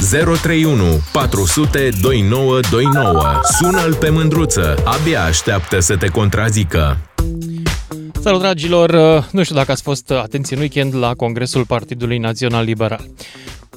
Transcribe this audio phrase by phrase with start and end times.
[0.00, 3.40] 031 400 2929.
[3.58, 4.82] Sună-l pe mândruță.
[4.84, 6.98] Abia așteaptă să te contrazică.
[8.20, 8.90] Salut, dragilor!
[9.32, 13.06] Nu știu dacă ați fost atenți în weekend la Congresul Partidului Național Liberal.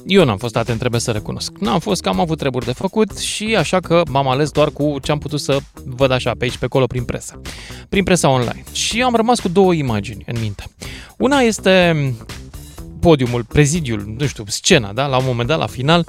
[0.06, 1.52] Eu n-am fost atent, trebuie să recunosc.
[1.60, 4.96] N-am fost că am avut treburi de făcut și așa că m-am ales doar cu
[5.02, 7.40] ce am putut să văd așa pe aici, pe acolo, prin presă.
[7.88, 8.64] Prin presa online.
[8.72, 10.64] Și am rămas cu două imagini în minte.
[11.16, 12.14] Una este
[13.04, 15.06] podiumul, prezidiul, nu știu, scena, da?
[15.06, 16.06] La un moment dat, la final,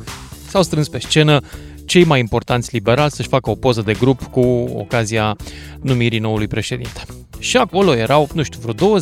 [0.48, 1.42] s-au strâns pe scenă
[1.86, 4.40] cei mai importanți liberali să-și facă o poză de grup cu
[4.76, 5.36] ocazia
[5.82, 7.02] numirii noului președinte.
[7.40, 9.00] Și acolo erau, nu știu, vreo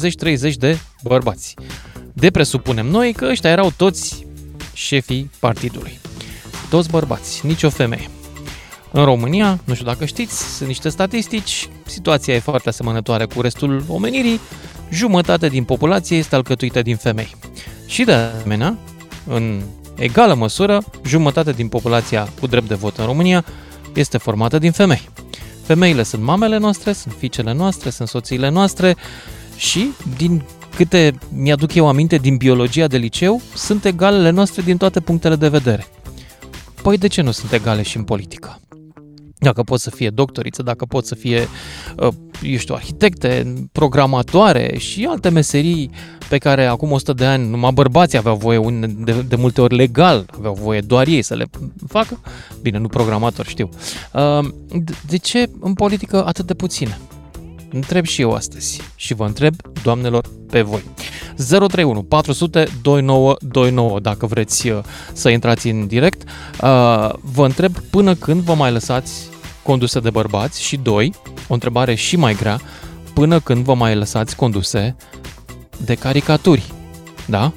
[0.52, 1.56] 20-30 de bărbați.
[2.14, 4.26] De presupunem noi că ăștia erau toți
[4.74, 6.00] șefii partidului.
[6.70, 8.10] Toți bărbați, nicio femeie.
[8.92, 13.84] În România, nu știu dacă știți, sunt niște statistici, situația e foarte asemănătoare cu restul
[13.88, 14.40] omenirii,
[14.90, 17.36] jumătate din populație este alcătuită din femei.
[17.86, 18.78] Și de asemenea,
[19.28, 19.62] în
[19.96, 23.46] egală măsură, jumătate din populația cu drept de vot în România
[23.94, 25.10] este formată din femei.
[25.64, 28.96] Femeile sunt mamele noastre, sunt fiicele noastre, sunt soțiile noastre
[29.56, 30.44] și, din
[30.76, 35.48] câte mi-aduc eu aminte din biologia de liceu, sunt egalele noastre din toate punctele de
[35.48, 35.88] vedere.
[36.82, 38.60] Păi de ce nu sunt egale și în politică?
[39.44, 41.48] Dacă pot să fie doctoriță, dacă pot să fie,
[41.98, 42.08] uh,
[42.42, 45.92] eu știu, arhitecte, programatoare și alte meserii
[46.30, 50.26] pe care acum 100 de ani numai bărbații aveau voie, de, de multe ori legal
[50.38, 51.46] aveau voie doar ei să le
[51.88, 52.20] facă.
[52.62, 53.70] Bine, nu programator, știu.
[54.14, 54.48] Uh,
[55.08, 56.98] de ce în politică atât de puține?
[57.72, 60.84] Întreb și eu astăzi și vă întreb, doamnelor, pe voi.
[61.36, 64.80] 031 400 2929 dacă vreți uh,
[65.14, 66.24] să intrați în direct.
[67.22, 69.32] Vă întreb până când vă mai lăsați
[69.64, 71.14] conduse de bărbați și doi,
[71.48, 72.60] o întrebare și mai grea,
[73.14, 74.96] până când vă mai lăsați conduse
[75.86, 76.72] de caricaturi,
[77.26, 77.52] da?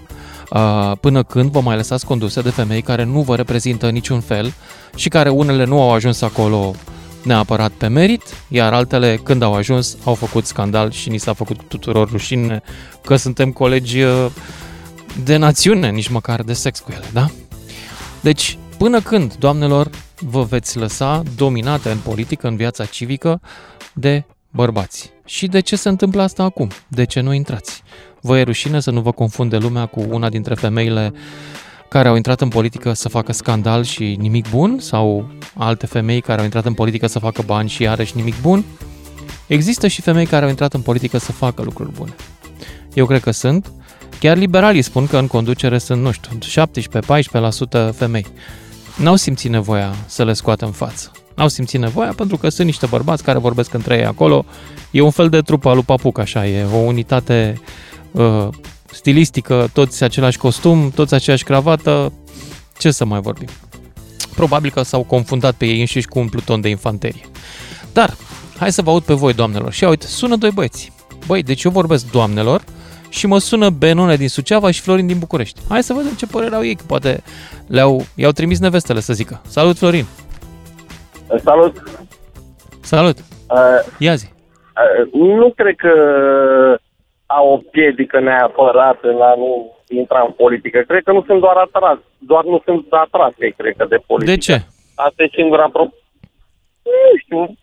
[1.01, 4.53] Până când vă mai lăsați conduse de femei care nu vă reprezintă niciun fel
[4.95, 6.75] și care unele nu au ajuns acolo
[7.23, 11.61] neapărat pe merit, iar altele, când au ajuns, au făcut scandal și ni s-a făcut
[11.69, 12.62] tuturor rușine
[13.05, 13.99] că suntem colegi
[15.25, 17.31] de națiune, nici măcar de sex cu ele, da?
[18.21, 23.41] Deci, până când, doamnelor, vă veți lăsa dominate în politică, în viața civică,
[23.92, 25.10] de bărbați.
[25.25, 26.70] Și de ce se întâmplă asta acum?
[26.88, 27.82] De ce nu intrați?
[28.20, 31.12] Vă e rușine să nu vă confunde lumea cu una dintre femeile
[31.88, 34.78] care au intrat în politică să facă scandal și nimic bun?
[34.78, 38.64] Sau alte femei care au intrat în politică să facă bani și iarăși nimic bun?
[39.47, 42.14] Există și femei care au intrat în politică să facă lucruri bune.
[42.94, 43.72] Eu cred că sunt.
[44.19, 46.38] Chiar liberalii spun că în conducere sunt, nu știu,
[47.91, 48.26] 17-14% femei
[48.97, 51.11] n-au simțit nevoia să le scoată în față.
[51.34, 54.45] N-au simțit nevoia pentru că sunt niște bărbați care vorbesc între ei acolo.
[54.91, 57.61] E un fel de trupă lui Papuc, așa, e o unitate
[58.11, 58.49] uh,
[58.91, 62.12] stilistică, toți același costum, toți aceeași cravată.
[62.79, 63.49] Ce să mai vorbim?
[64.35, 67.25] Probabil că s-au confundat pe ei înșiși cu un pluton de infanterie.
[67.93, 68.17] Dar,
[68.59, 69.73] hai să vă aud pe voi, doamnelor.
[69.73, 70.93] Și uite, sună doi băieți.
[71.27, 72.65] Băi, deci eu vorbesc doamnelor,
[73.16, 75.60] și mă sună Benone din Suceava și Florin din București.
[75.69, 77.22] Hai să vedem ce părere au ei, că poate
[77.66, 79.41] le-au, i-au trimis nevestele să zică.
[79.47, 80.04] Salut, Florin!
[81.44, 81.82] Salut!
[82.81, 83.16] Salut!
[83.19, 84.26] Uh, Ia zi!
[84.28, 85.93] Uh, nu cred că
[87.26, 90.84] au o piedică neapărat în a nu intra în politică.
[90.88, 94.34] Cred că nu sunt doar atras, doar nu sunt atrase, cred că, de politică.
[94.34, 94.62] De ce?
[94.94, 95.82] Asta e singura pro...
[96.82, 97.56] Nu știu,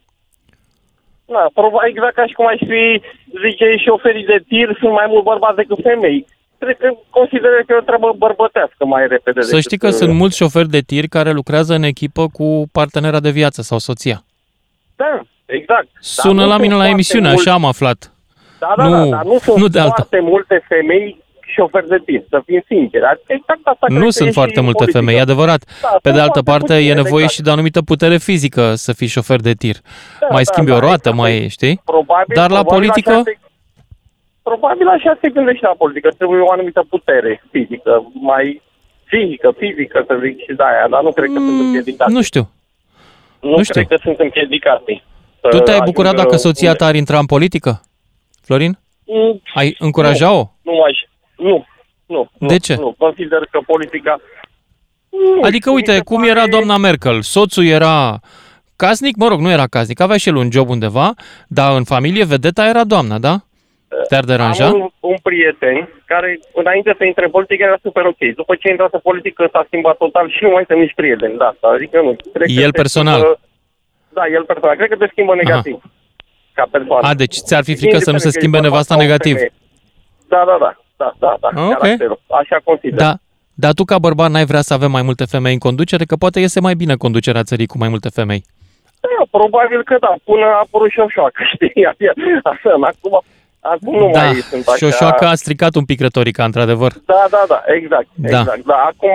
[1.26, 3.02] Na, probabil exact ca și cum ai fi,
[3.46, 6.26] zice, șoferii de tir, sunt mai mult bărbați decât femei.
[6.58, 9.42] Cred că consideră că e o treabă bărbătească mai repede.
[9.42, 13.20] Să știi că uh, sunt mulți șoferi de tir care lucrează în echipă cu partenera
[13.20, 14.24] de viață sau soția.
[14.96, 15.88] Da, exact.
[16.00, 17.40] Sună dar la mine la emisiune, mult...
[17.40, 18.12] așa am aflat.
[18.60, 20.30] Da, da, nu, da, dar nu sunt nu de foarte alta.
[20.30, 21.23] multe femei
[21.56, 23.04] șofer de tir, să fim sinceri.
[23.26, 25.00] Exact asta nu sunt foarte multe politică.
[25.00, 25.62] femei, e adevărat.
[25.82, 27.32] Da, Pe de altă parte, puține, e nevoie exact.
[27.34, 29.76] și de anumită putere fizică să fii șofer de tir.
[30.20, 31.18] Da, mai da, schimbi da, o roată, exact.
[31.18, 31.82] mai, știi?
[31.86, 33.12] Probabil, Dar la politică...
[33.12, 33.38] Așa se,
[34.44, 36.10] probabil așa se gândește la politică.
[36.18, 38.62] Trebuie o anumită putere fizică, mai
[39.04, 42.12] fizică, fizică, să zic și de aia, dar nu cred că mm, sunt împiedicate.
[42.12, 42.50] Nu știu.
[43.40, 43.74] Nu, nu știu.
[43.74, 45.04] cred că sunt împiedicate.
[45.50, 47.82] Tu te-ai bucurat dacă soția ta ar intra în politică,
[48.42, 48.78] Florin?
[49.06, 50.44] Mm, Ai încuraja-o?
[50.62, 50.98] Nu, nu aș.
[51.44, 51.66] Nu,
[52.06, 52.30] nu.
[52.40, 52.76] De ce?
[52.76, 54.22] Nu, consider că politica...
[55.10, 56.30] Nu, adică, uite, cum pare...
[56.30, 58.20] era doamna Merkel, soțul era
[58.76, 61.14] casnic, mă rog, nu era casnic, avea și el un job undeva,
[61.48, 63.36] dar în familie vedeta era doamna, da?
[64.10, 64.66] Te-ar deranja?
[64.66, 68.22] Am un, un prieten care, înainte să intre în politică, era super ok.
[68.36, 71.38] După ce a intrat în politică, s-a schimbat total și nu mai sunt nici prieteni,
[71.38, 71.56] da.
[71.76, 72.16] Adică nu.
[72.34, 73.20] Cred el personal?
[73.20, 73.40] Schimbă,
[74.10, 74.76] da, el personal.
[74.76, 75.74] Cred că te schimbă negativ.
[75.74, 75.92] Aha.
[76.54, 77.08] Ca persoană.
[77.08, 79.36] A, deci ți-ar fi frică să nu se schimbe nevasta negativ?
[80.28, 80.78] Da, da, da
[81.20, 81.78] da, da, da, ah, okay.
[81.80, 82.20] caracterul.
[82.42, 83.00] Așa consider.
[83.00, 83.14] Da.
[83.54, 86.40] Dar tu ca bărbat n-ai vrea să avem mai multe femei în conducere, că poate
[86.40, 88.44] iese mai bine conducerea țării cu mai multe femei.
[89.00, 91.86] Da, probabil că da, până a apărut șoșoacă, știi?
[92.44, 93.22] Așa, acum,
[93.60, 94.76] acum nu da, mai sunt așa...
[94.86, 96.92] șoșoacă a stricat un pic retorica, într-adevăr.
[97.06, 98.40] Da, da, da, exact, Da.
[98.40, 98.66] exact.
[98.66, 99.12] Da, acum,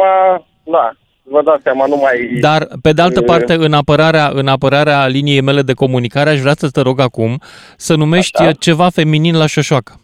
[0.62, 0.93] da,
[1.23, 2.38] vă dați seama, nu mai...
[2.40, 6.40] Dar, pe de altă E- parte, în apărarea, în apărarea liniei mele de comunicare, aș
[6.40, 7.40] vrea să te rog acum
[7.76, 8.52] să numești Așa.
[8.52, 10.00] ceva feminin la șoșoacă.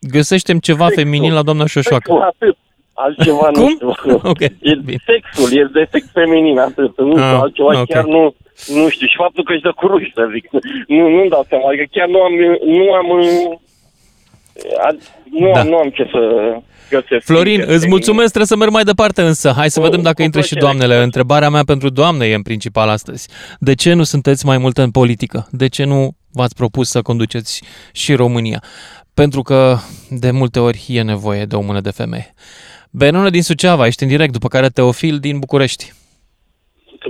[0.00, 1.02] Găsește-mi ceva Sexul.
[1.02, 2.02] feminin la doamna șoșoacă.
[2.12, 2.56] Sexul, atât.
[2.94, 3.72] Altceva nu Cum?
[3.72, 4.20] știu.
[4.32, 4.98] Ok, E bine.
[5.06, 6.98] sexul, e de sex feminin, atât.
[6.98, 7.86] Nu știu, Ah, altceva ok.
[7.88, 8.34] chiar nu,
[8.74, 9.06] nu știu.
[9.06, 10.44] Și faptul că își dă cu ruși, să zic.
[10.86, 12.32] Nu, nu-mi dau seama, adică chiar nu am,
[12.78, 13.58] nu am, uh,
[14.86, 14.96] a-
[15.30, 15.60] nu, Da.
[15.60, 16.20] am, nu am ce să
[16.90, 17.24] găsesc.
[17.26, 19.52] Florin, Sincer, îți mulțumesc, trebuie să merg mai departe însă.
[19.56, 20.72] Hai să Cu- vedem dacă cu intră și plăcere.
[20.76, 21.02] doamnele.
[21.02, 23.28] Întrebarea mea pentru doamne e în principal astăzi.
[23.58, 25.48] De ce nu sunteți mai mult în politică?
[25.50, 27.62] De ce nu v-ați propus să conduceți
[27.92, 28.62] și România?
[29.22, 29.76] Pentru că
[30.10, 32.34] de multe ori e nevoie de o mână de femeie.
[32.90, 35.92] Benone din Suceava, ești în direct, după care Teofil din București.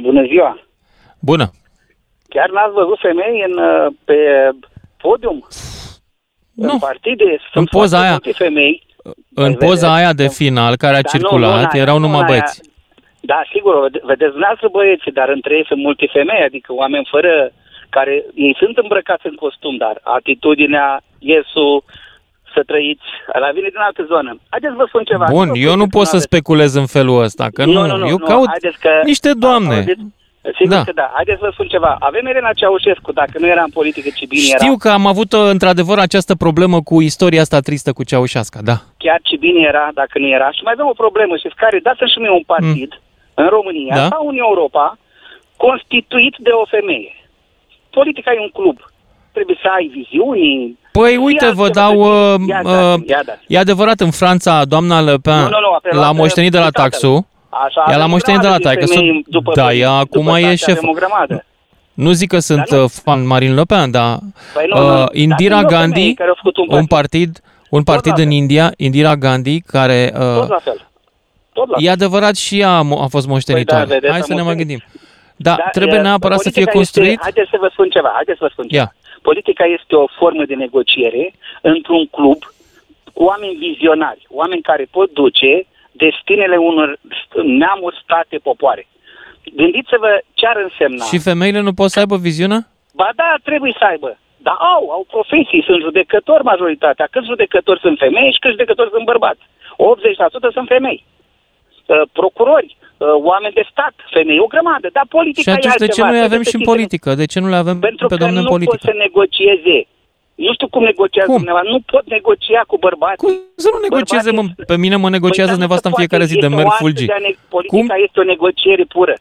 [0.01, 0.61] Bună ziua!
[1.21, 1.47] Bună!
[2.29, 4.15] Chiar n-ați văzut femei în, uh, pe
[4.97, 5.47] podium?
[6.55, 7.39] Nu, În partide?
[7.53, 8.87] Sunt poza foarte aia- multe femei.
[9.35, 11.99] în Vede- poza aia de final care a Dar nu, nu circulat, în aia, erau
[11.99, 12.33] nu numai în aia.
[12.33, 12.61] băieți.
[13.21, 17.53] Da, sigur, vede- vedeți dumneavoastră băieții, dar între ei sunt multe femei, adică oameni fără
[17.97, 21.85] care ei sunt îmbrăcați în costum, dar atitudinea, iesul,
[22.55, 23.07] să trăiți,
[23.45, 24.31] la vine din altă zonă.
[24.53, 25.27] Haideți să vă spun ceva.
[25.39, 27.65] Bun, Nu vă eu spun nu că pot să aveți- speculez în felul ăsta, că
[27.65, 27.81] nu,
[28.13, 29.75] eu nu, caut haideți că, niște doamne.
[29.75, 30.05] Auziți?
[30.59, 30.85] Sigur Da.
[30.85, 31.11] că da.
[31.15, 31.97] Haideți să vă spun ceva.
[32.01, 34.83] Avem Elena Ceaușescu, dacă nu era în politică, ce bine Știu era.
[34.85, 38.77] că am avut uh, într-adevăr această problemă cu istoria asta tristă cu Ceaușescu, da.
[38.97, 40.51] chiar ce bine era dacă nu era.
[40.51, 41.79] Și mai avem o problemă, știți care?
[41.83, 42.91] Dați-mi și mie un partid
[43.35, 44.07] în România Da.
[44.13, 44.99] sau în Europa
[45.57, 47.13] constituit de o femeie.
[47.91, 48.79] Politica e un club.
[49.33, 50.79] Trebuie să ai viziuni.
[50.93, 52.05] Păi Fie uite, vă altceva dau...
[52.05, 52.53] să Uh, fie.
[52.55, 53.39] Ia uh, dați, ia dați.
[53.47, 56.59] e adevărat, în Franța, doamna Le Pen Nu, nu, nu, a preluat, l-a moștenit de
[56.59, 56.91] la uh, tatăl.
[56.91, 57.29] taxu.
[57.49, 58.93] Așa, Ea l-a avem o moștenit de la grămadă taică.
[58.95, 59.81] femei Sunt- după da, femei.
[59.81, 60.77] ea După acum e tati șef.
[60.77, 61.45] Avem o grămadă.
[61.95, 62.83] Nu zic că sunt nu.
[62.83, 64.19] uh, fan Marine Le Pen, dar
[64.55, 64.93] Păi nu, nu, nu.
[64.93, 67.41] uh, Dar Indira sunt eu Gandhi, femei care au făcut un un partid,
[67.71, 68.37] un partid la în fel.
[68.37, 70.89] India, Indira Gandhi, care Tot uh, la fel.
[71.53, 71.85] Tot la fel.
[71.87, 73.85] e adevărat și ea a mo- a fost moștenitoare.
[73.85, 74.79] Păi da, vedeți, Hai a să ne mai moștenit.
[74.79, 75.03] gândim.
[75.37, 77.11] Da, Dar, trebuie uh, neapărat să fie politica construit.
[77.11, 78.83] Este, haideți să vă spun ceva, haideți să vă spun ceva.
[78.83, 78.95] Ia.
[79.23, 82.39] Politica este o formă de negociere într-un club
[83.15, 86.99] cu oameni vizionari, oameni care pot duce destinele unor
[87.43, 88.87] neamuri, state, popoare.
[89.57, 91.05] Gândiți-vă ce ar însemna.
[91.05, 92.67] Și femeile nu pot să aibă viziune?
[92.95, 94.19] Ba da, trebuie să aibă.
[94.37, 97.09] Dar au, au profesii, sunt judecători majoritatea.
[97.11, 99.41] Câți judecători sunt femei și câți judecători sunt bărbați?
[99.41, 101.05] 80% sunt femei.
[101.87, 102.80] Uh, procurori, uh,
[103.31, 104.87] oameni de stat, femei, o grămadă.
[104.97, 106.07] Dar Și politica e atunci de ce altceva.
[106.07, 107.09] nu le Trebuie avem să și în știți- politică?
[107.23, 108.85] De ce nu le avem pentru pe că doamne în nu pot politică?
[108.91, 109.77] să negocieze.
[110.47, 111.37] Nu știu cum negociază Cum?
[111.41, 111.73] dumneavoastră.
[111.77, 113.17] Nu pot negocia cu bărbați.
[113.25, 113.33] Cum
[113.65, 114.43] să nu negocieze, mă?
[114.43, 116.47] Bărbații- Pe mine mă negociază Păi, dar nu nevasta se în fiecare poate, zi de
[116.47, 117.07] este merg o artă fulgi.
[117.13, 119.15] de a ne- Politica este o negociere pură.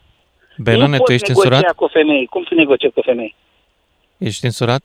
[0.66, 1.74] Benone, nu tu poți ești negocia însurat?
[1.80, 2.24] cu femei.
[2.34, 3.32] Cum să negociezi cu femei?
[4.28, 4.82] Ești însurat?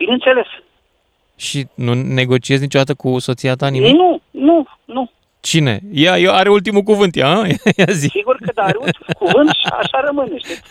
[0.00, 0.46] Bineînțeles.
[1.46, 3.94] Și nu negociezi niciodată cu soția ta nimic?
[3.94, 5.10] Nu, nu, nu.
[5.50, 5.80] Cine?
[5.92, 7.28] Ea, ea are ultimul cuvânt, ea?
[7.38, 7.46] a?
[7.76, 8.08] Ia zi.
[8.08, 10.62] Sigur că da, are un cuvânt și așa rămâne, știți?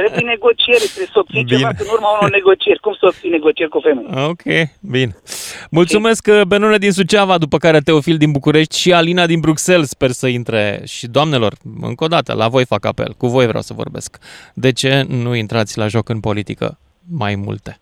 [0.00, 1.56] Trebuie negociere, trebuie să obții Bine.
[1.56, 2.80] ceva în urma unor negocieri.
[2.80, 4.28] Cum să obții negocieri cu femei?
[4.28, 4.42] Ok,
[4.80, 5.16] bine.
[5.70, 10.10] Mulțumesc, uh, Benone din Suceava, după care Teofil din București și Alina din Bruxelles sper
[10.10, 10.82] să intre.
[10.84, 14.18] Și doamnelor, încă o dată, la voi fac apel, cu voi vreau să vorbesc.
[14.54, 16.78] De ce nu intrați la joc în politică
[17.10, 17.80] mai multe?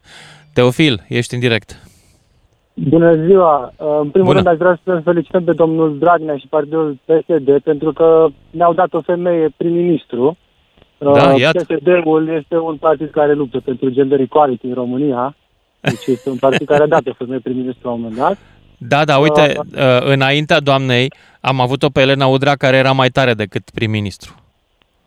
[0.53, 1.88] Teofil, ești în direct.
[2.89, 3.73] Bună ziua!
[3.77, 4.33] În primul Bună.
[4.33, 8.95] rând aș vrea să felicităm pe domnul Dragnea și partidul PSD pentru că ne-au dat
[8.95, 10.37] o femeie prim-ministru.
[10.99, 11.65] Da, Uh, iată.
[11.65, 15.37] PSD-ul este un partid care luptă pentru gender equality în România.
[15.81, 18.39] Deci este un partid care a dat o femeie prim-ministru la un moment dat.
[18.79, 23.35] Da, da, uite, uh, înaintea doamnei am avut-o pe Elena Udrea care era mai tare
[23.35, 24.35] decât prim-ministru.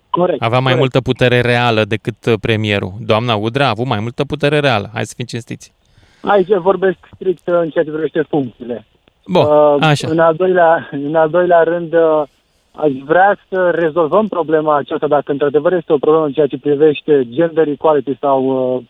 [0.09, 0.41] Corect.
[0.41, 0.79] Avea mai corect.
[0.79, 2.93] multă putere reală decât uh, premierul.
[2.99, 4.89] Doamna Udrea a avut mai multă putere reală.
[4.93, 5.73] Hai să fim cinstiți.
[6.21, 8.85] Aici vorbesc strict uh, în ceea ce privește funcțiile.
[9.25, 10.07] Bun, Uh, așa.
[10.09, 12.23] În al doilea, în al doilea rând, uh,
[12.71, 17.27] aș vrea să rezolvăm problema aceasta, dacă într-adevăr este o problemă în ceea ce privește
[17.29, 18.43] gender equality sau...
[18.75, 18.81] uh,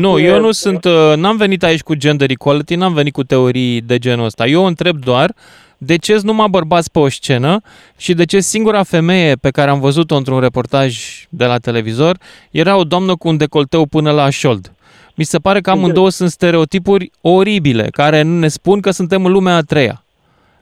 [0.00, 3.22] Nu, fie- eu nu sunt, uh, n-am venit aici cu gender equality, n-am venit cu
[3.22, 4.46] teorii de genul ăsta.
[4.46, 5.32] Eu întreb doar
[5.78, 7.60] de ce sunt numai bărbați pe o scenă
[7.96, 12.16] și de ce singura femeie pe care am văzut-o într-un reportaj de la televizor
[12.50, 14.72] era o doamnă cu un decolteu până la șold.
[15.14, 19.56] Mi se pare că amândouă sunt stereotipuri oribile, care ne spun că suntem în lumea
[19.56, 20.04] a treia.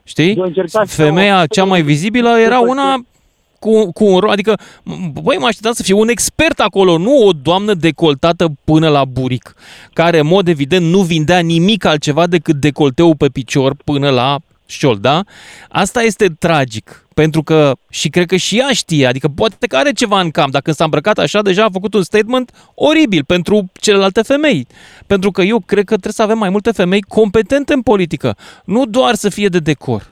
[0.03, 0.33] Știi?
[0.35, 3.03] Eu încercat să- Femeia cea mai vizibilă era una
[3.59, 7.23] cu, cu un rol, adică, m- băi, mă așteptam să fie un expert acolo, nu
[7.25, 9.55] o doamnă decoltată până la buric,
[9.93, 14.97] care, în mod evident, nu vindea nimic altceva decât decolteul pe picior până la șol,
[15.01, 15.23] da?
[15.69, 19.91] Asta este tragic, pentru că și cred că și ea știe, adică poate că are
[19.91, 24.21] ceva în cam, dacă s-a îmbrăcat așa, deja a făcut un statement oribil pentru celelalte
[24.21, 24.67] femei.
[25.07, 28.85] Pentru că eu cred că trebuie să avem mai multe femei competente în politică, nu
[28.85, 30.11] doar să fie de decor.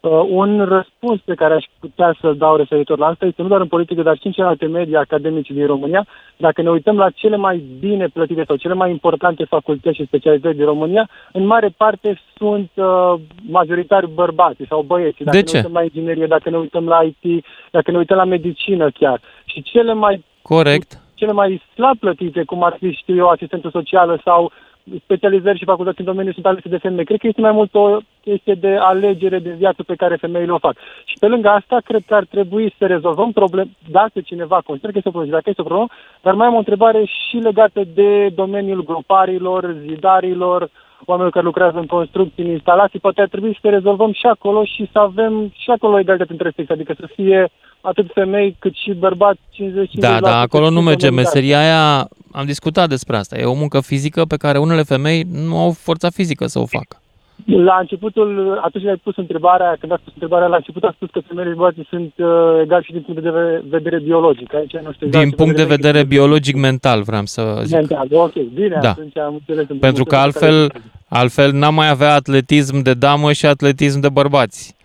[0.00, 3.60] Uh, un răspuns pe care aș putea să-l dau referitor la asta este nu doar
[3.60, 6.06] în politică, dar și în celelalte medii academice din România.
[6.36, 10.56] Dacă ne uităm la cele mai bine plătite sau cele mai importante facultăți și specializări
[10.56, 13.14] din România, în mare parte sunt uh,
[13.48, 15.22] majoritari bărbați sau băieți.
[15.24, 15.56] Dacă De ne ce?
[15.56, 19.20] uităm la inginerie, dacă ne uităm la IT, dacă ne uităm la medicină chiar.
[19.44, 21.00] Și cele mai Corect.
[21.14, 24.52] cele mai slab plătite, cum ar fi, știu eu, asistență socială sau
[25.02, 27.04] specializări și facultăți în domeniu sunt alese de femei.
[27.04, 30.58] Cred că este mai mult o chestie de alegere de viață pe care femeile o
[30.58, 30.76] fac.
[31.04, 34.98] Și pe lângă asta, cred că ar trebui să rezolvăm probleme, dacă cineva consideră că
[34.98, 35.90] este o problemă, dacă este o problemă,
[36.22, 40.70] dar mai am o întrebare și legată de domeniul groparilor, zidarilor,
[41.04, 44.88] oamenilor care lucrează în construcții, în instalații, poate ar trebui să rezolvăm și acolo și
[44.92, 47.48] să avem și acolo egalitate între sexe, adică să fie
[47.86, 52.88] atât femei cât și bărbați 50 Da, da, acolo nu merge meseria aia, am discutat
[52.88, 56.58] despre asta, e o muncă fizică pe care unele femei nu au forța fizică să
[56.58, 57.00] o facă.
[57.44, 61.08] La începutul, atunci când ai pus întrebarea, când ai pus întrebarea la început, a spus
[61.12, 62.26] că femeile și bărbații sunt uh,
[62.62, 64.54] egali și din punct de vedere, vedere biologic.
[64.54, 67.74] Aici nu știu exact Din punct de vedere biologic-mental, vreau să zic.
[67.74, 68.90] Mental, ok, bine, Da.
[68.90, 69.78] atunci am înțeles.
[69.80, 70.72] Pentru că altfel,
[71.08, 74.76] altfel n-am mai avea atletism de damă și atletism de bărbați.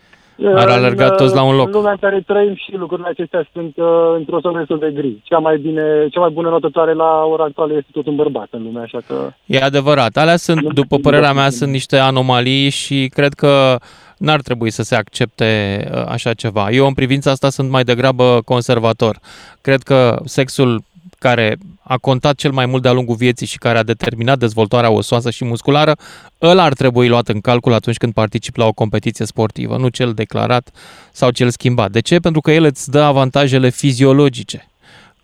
[0.56, 1.66] Ar alerga În, toți la un loc.
[1.66, 3.86] În lumea în care trăim și lucrurile acestea sunt uh,
[4.16, 5.22] într-o zonă destul de gri.
[5.24, 8.64] Cea mai, bine, cea mai bună notătoare la ora actuală este tot un bărbat în
[8.64, 9.32] lume, așa că...
[9.46, 10.18] E adevărat.
[10.18, 11.58] Alea sunt, Nu după știu, părerea nu mea, știu.
[11.58, 13.76] sunt niște anomalii și cred că
[14.18, 16.70] n-ar trebui să se accepte uh, așa ceva.
[16.70, 19.20] Eu în privința asta sunt mai degrabă conservator.
[19.62, 20.82] Cred că sexul
[21.22, 25.30] care a contat cel mai mult de-a lungul vieții și care a determinat dezvoltarea osoasă
[25.30, 25.94] și musculară,
[26.42, 30.14] ăla ar trebui luat în calcul atunci când participi la o competiție sportivă, nu cel
[30.14, 30.70] declarat
[31.12, 31.92] sau cel schimbat.
[31.92, 32.20] De ce?
[32.20, 34.68] Pentru că el îți dă avantajele fiziologice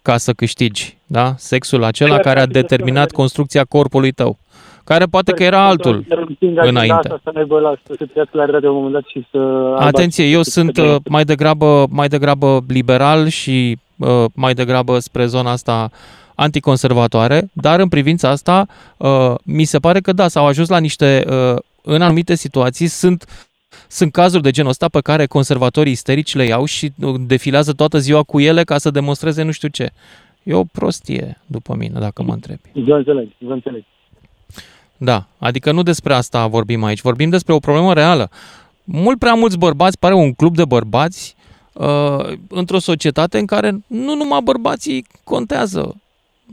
[0.01, 1.33] ca să câștigi, da?
[1.37, 3.15] Sexul acela Cred care a că este determinat corect.
[3.15, 4.37] construcția corpului tău,
[4.83, 6.05] care poate că era altul
[6.41, 6.93] înainte.
[6.93, 9.27] Asta să ne bă la să se trăiască la realitate la un moment dat și
[9.31, 9.37] să...
[9.37, 13.85] aibă Atenție, eu acces sunt pe- uh, mai degrabă, mai degrabă liberal și uh,
[14.33, 15.91] mai degrabă spre zona asta
[16.37, 21.25] anticonservatoare, dar în privința asta uh, mi se pare că da, s-au ajuns la niște,
[21.29, 23.25] uh, în anumite situații sunt
[23.87, 27.97] sunt cazuri de genul ăsta pe care conservatorii isterici le iau și uh, defilează toată
[27.97, 29.91] ziua cu ele ca să demonstreze nu știu ce.
[30.43, 32.69] E o prostie, după mine, dacă mă întrebi.
[32.73, 33.83] Vă înțeleg, vă înțeleg.
[34.97, 38.29] Da, adică nu despre asta vorbim aici, vorbim despre o problemă reală.
[38.83, 41.35] Mult prea mulți bărbați, pare un club de bărbați,
[41.79, 45.95] uh, într-o societate în care nu numai bărbații contează.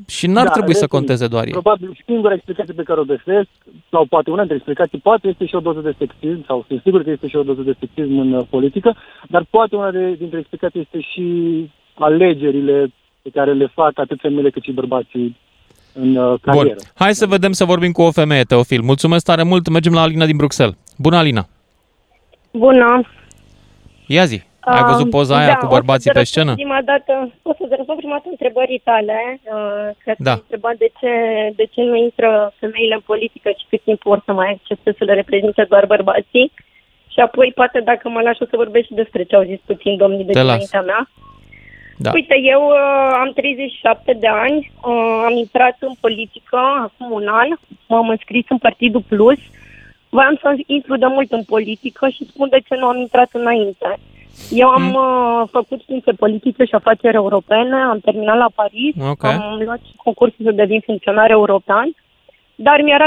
[0.07, 0.99] Și n-ar Da, trebui să revin.
[0.99, 1.51] conteze doar ei.
[1.51, 3.49] Probabil singura explicație pe care o găsesc,
[3.91, 7.03] sau poate una dintre explicații, poate este și o doză de sexism, sau sunt sigur
[7.03, 8.97] că este și o doză de sexism în uh, politică,
[9.29, 11.25] dar poate una de, dintre explicații este și
[11.95, 15.37] alegerile pe care le fac atât femeile cât și bărbații
[15.93, 16.77] în uh, Bun, carieră.
[16.95, 18.83] hai să vedem să vorbim cu o femeie, Teofil.
[18.83, 20.77] Mulțumesc tare mult, mergem la Alina din Bruxelles.
[20.99, 21.47] Bună, Alina!
[22.51, 23.03] Bună!
[24.07, 26.45] Ia zi, ai Ah, văzut poza aia da, cu bărbații o să pe te scenă?
[26.55, 29.19] răspund Prima dată, o să te răspund prima dată întrebării tale.
[29.43, 30.31] Uh, cred Da.
[30.31, 31.11] că ai întrebat de ce,
[31.57, 35.05] de ce nu intră femeile în politică și cât timp vor să mai accepte să
[35.05, 36.53] le reprezinte doar bărbații.
[37.13, 39.97] Și apoi, poate, dacă mă lași, o să vorbesc și despre ce au zis puțin
[39.97, 40.47] domnii de Te las.
[40.53, 41.09] dinaintea mea.
[41.99, 42.11] Da.
[42.15, 46.57] Uite, eu uh, am 37 de ani, uh, am intrat în politică
[46.87, 47.49] acum un an,
[47.89, 49.39] m-am înscris în Partidul Plus.
[50.09, 53.97] Voiam să intru de mult în politică și spun de ce nu am intrat înainte.
[54.51, 54.95] Eu am Mm.
[54.95, 59.25] uh, făcut științe politice și afaceri europene, am terminat la Paris, Ok.
[59.25, 61.95] am luat și concursul să devin funcționar european,
[62.55, 63.07] dar mi-era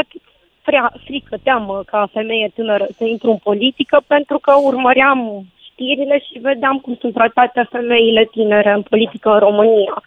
[0.62, 6.40] frea, frică, teamă ca femeie tânără să intru în politică pentru că urmăream știrile și
[6.40, 10.04] vedeam cum sunt tratate femeile tinere în politică în România.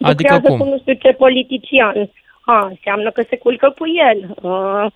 [0.00, 0.58] Adică Lucrează cum?
[0.58, 2.10] cu nu știu ce politician.
[2.44, 4.34] A, înseamnă că se culcă cu el.
[4.42, 4.86] Uh,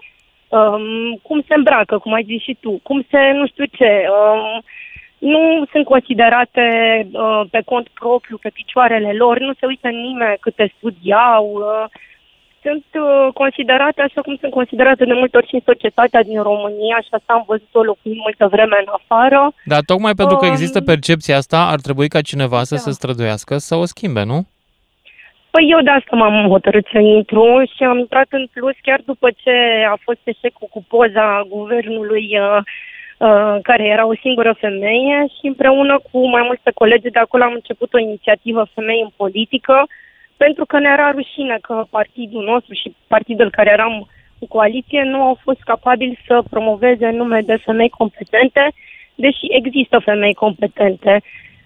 [0.49, 4.05] um, cum se îmbracă, cum ai zis și tu, cum se nu știu ce.
[4.09, 4.63] Um,
[5.19, 6.63] nu sunt considerate
[7.13, 11.45] uh, pe cont propriu, pe picioarele lor, nu se uită nimeni câte studiau.
[11.55, 11.85] Uh,
[12.63, 16.97] sunt uh, considerate așa cum sunt considerate de multe ori și în societatea din România
[17.01, 19.53] și asta am văzut-o locuind multă vreme în afară.
[19.65, 22.81] Dar tocmai pentru că Um, există percepția asta, ar trebui ca cineva să da.
[22.81, 24.39] se străduiască să o schimbe, nu?
[25.51, 29.29] Păi eu de asta m-am hotărât să intru și am intrat în plus chiar după
[29.43, 29.55] ce
[29.89, 32.63] a fost eșecul cu poza guvernului uh, uh,
[33.63, 37.95] care era o singură femeie și împreună cu mai multe colegi de acolo am început
[37.95, 39.87] o inițiativă femei în politică
[40.37, 44.09] pentru că ne era rușine că partidul nostru și partidul care eram
[44.39, 48.73] în coaliție nu au fost capabili să promoveze nume de femei competente,
[49.15, 51.23] deși există femei competente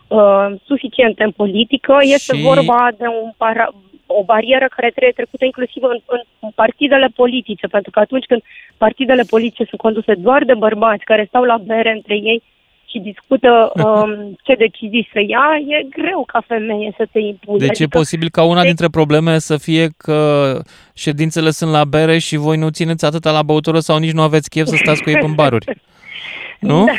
[0.08, 1.96] uh, suficiente în politică.
[2.00, 6.50] Este Și- vorba de un para- o barieră care trebuie trecută inclusiv în, în, în
[6.54, 8.42] partidele politice, pentru că atunci când
[8.76, 12.42] partidele politice sunt conduse doar de bărbați care stau la bere între ei
[12.90, 13.50] și discută
[13.84, 17.58] um, ce decizii să ia, e greu ca femeie să te impui.
[17.58, 20.18] Deci e posibil ca una dintre probleme să fie că
[20.94, 24.50] ședințele sunt la bere și voi nu țineți atâta la băutură sau nici nu aveți
[24.50, 25.66] chef să stați cu ei în baruri.
[26.60, 26.84] Nu?
[26.84, 26.92] Da.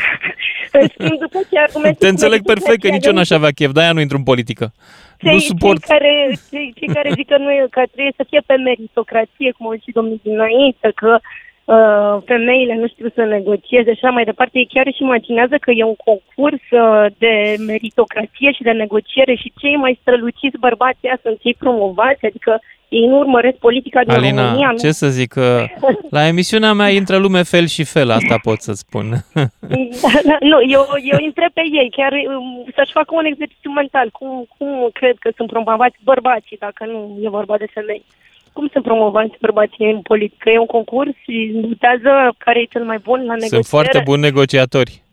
[0.79, 3.71] În schimb, după ce argumentul Te înțeleg cu perfect că nici eu n-aș avea chef,
[3.71, 4.73] de-aia nu intru în politică.
[5.17, 5.85] cei, Nu suport.
[5.85, 6.11] Cei care,
[6.51, 9.73] cei, cei care zic că, nu e, că trebuie să fie pe meritocrație, cum au
[9.83, 11.50] zis domnul dinainte, că uh,
[12.25, 15.83] femeile nu știu să negocieze și așa mai departe, ei chiar și imaginează că e
[15.83, 21.39] un concurs uh, de meritocrație și de negociere și cei mai străluciți bărbați ăia sunt
[21.39, 24.69] cei promovați, adică ei nu urmăresc politica din Alina, România.
[24.71, 24.77] nu?
[24.77, 25.65] ce să zic, că
[26.17, 29.05] la emisiunea mea intră lume fel și fel, asta pot să spun.
[29.33, 34.09] Da, da, nu, eu, eu întreb pe ei, chiar um, să-și facă un exercițiu mental.
[34.09, 38.03] Cum, cum cred că sunt promovați bărbații, dacă nu e vorba de femei?
[38.53, 40.49] Cum sunt promovați bărbații în politică?
[40.49, 43.47] E un concurs și votează care e cel mai bun la negociere?
[43.55, 45.03] Sunt foarte buni negociatori.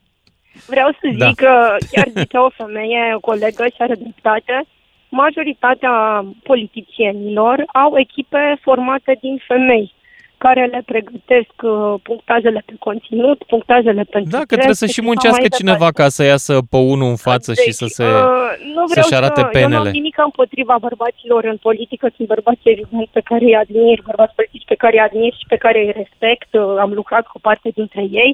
[0.66, 1.32] Vreau să zic Da.
[1.36, 4.64] că chiar zicea o femeie, o colegă și are dreptate,
[5.08, 9.94] majoritatea politicienilor au echipe formate din femei
[10.38, 15.00] care le pregătesc uh, punctajele pe conținut, punctajele pentru Da, că trebuie să presă și
[15.00, 16.02] așa muncească mai cineva departe.
[16.02, 18.04] ca să iasă pe unul în față și să se...
[18.04, 19.88] uh, nu vreau să-și arate să, Eu nu penele.
[19.88, 24.64] am nimic împotriva bărbaților în politică, sunt bărbați evident pe care îi admir, bărbați politici
[24.72, 28.02] pe care îi admir și pe care îi respect, uh, am lucrat cu parte dintre
[28.22, 28.32] ei,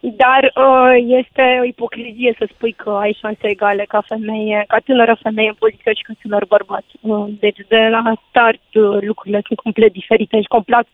[0.00, 5.18] dar uh, este o ipocrizie să spui că ai șanse egale ca femeie, ca tânără
[5.22, 6.84] femeie în politică și ca tânăr bărbat.
[7.00, 10.86] Uh, deci de la start uh, lucrurile sunt complet diferite și complet,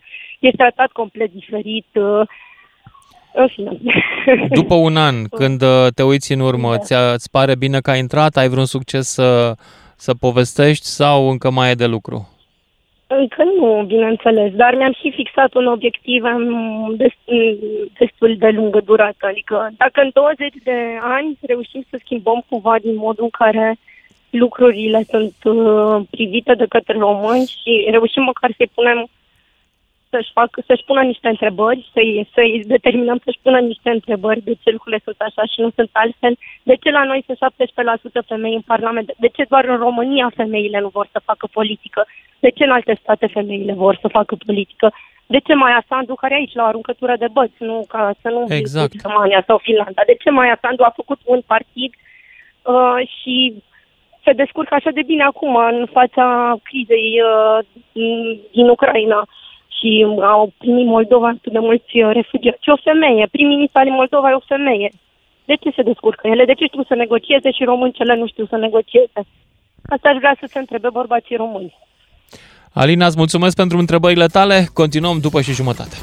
[0.42, 1.86] este tratat complet diferit.
[1.94, 2.20] Uh,
[3.34, 3.78] în fine.
[4.60, 6.78] După un an, când uh, te uiți în urmă, Da.
[6.78, 9.54] ți îți pare bine că ai intrat, ai vreun succes să,
[9.96, 12.28] să povestești sau încă mai e de lucru?
[13.06, 16.44] Încă nu, bineînțeles, dar mi-am și fixat un obiectiv am
[16.96, 17.24] des-
[17.98, 19.26] destul de lungă durată.
[19.26, 23.76] Adică dacă în 20 de ani reușim să schimbăm cumva din modul în care
[24.30, 29.06] lucrurile sunt uh, privite de către români și reușim măcar să-i punem
[30.12, 34.70] să-și, facă, să-și pună niște întrebări, să-i, să-i determinăm să-și pună niște întrebări de ce
[34.70, 36.34] lucrurile sunt așa și nu sunt altfel,
[36.70, 37.38] de ce la noi sunt
[38.24, 42.00] 17% femei în Parlament, de ce doar în România femeile nu vor să facă politică,
[42.44, 44.86] de ce în alte state femeile vor să facă politică,
[45.26, 48.28] de ce Maia Sandu, care e aici la o aruncătură de băți, nu ca să
[48.28, 48.90] nu Exact.
[48.90, 51.92] zic Germania sau Finlanda, de ce Maia Sandu a făcut un partid
[52.62, 53.62] uh, și
[54.24, 57.58] se descurcă așa de bine acum în fața crizei uh,
[58.52, 59.28] din Ucraina
[59.82, 62.70] și au primit Moldova atât de mulți uh, refugiați.
[62.70, 64.90] O femeie, prim-ministru al Moldova e o femeie.
[65.44, 66.44] De ce se descurcă ele?
[66.44, 69.20] De ce știu să negocieze și româncele nu știu să negocieze?
[69.94, 71.74] Asta aș vrea să se întrebe bărbații români.
[72.72, 74.56] Alina, îți mulțumesc pentru întrebările tale.
[74.72, 75.96] Continuăm după și jumătate.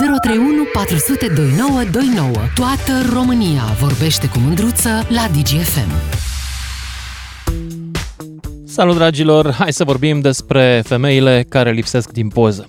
[0.00, 2.30] 031 400 2929.
[2.54, 5.92] Toată România vorbește cu mândruță la DGFM.
[8.72, 9.50] Salut, dragilor!
[9.50, 12.68] Hai să vorbim despre femeile care lipsesc din poză.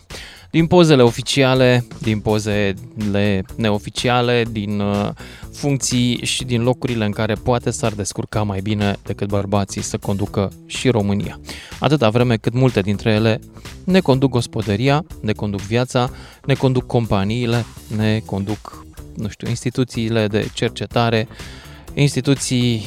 [0.51, 5.09] Din pozele oficiale, din pozele neoficiale, din uh,
[5.53, 10.51] funcții și din locurile în care poate s-ar descurca mai bine decât bărbații să conducă
[10.65, 11.39] și România.
[11.79, 13.39] Atâta vreme cât multe dintre ele
[13.83, 16.09] ne conduc gospodăria, ne conduc viața,
[16.45, 18.85] ne conduc companiile, ne conduc,
[19.15, 21.27] nu știu, instituțiile de cercetare,
[21.93, 22.83] instituții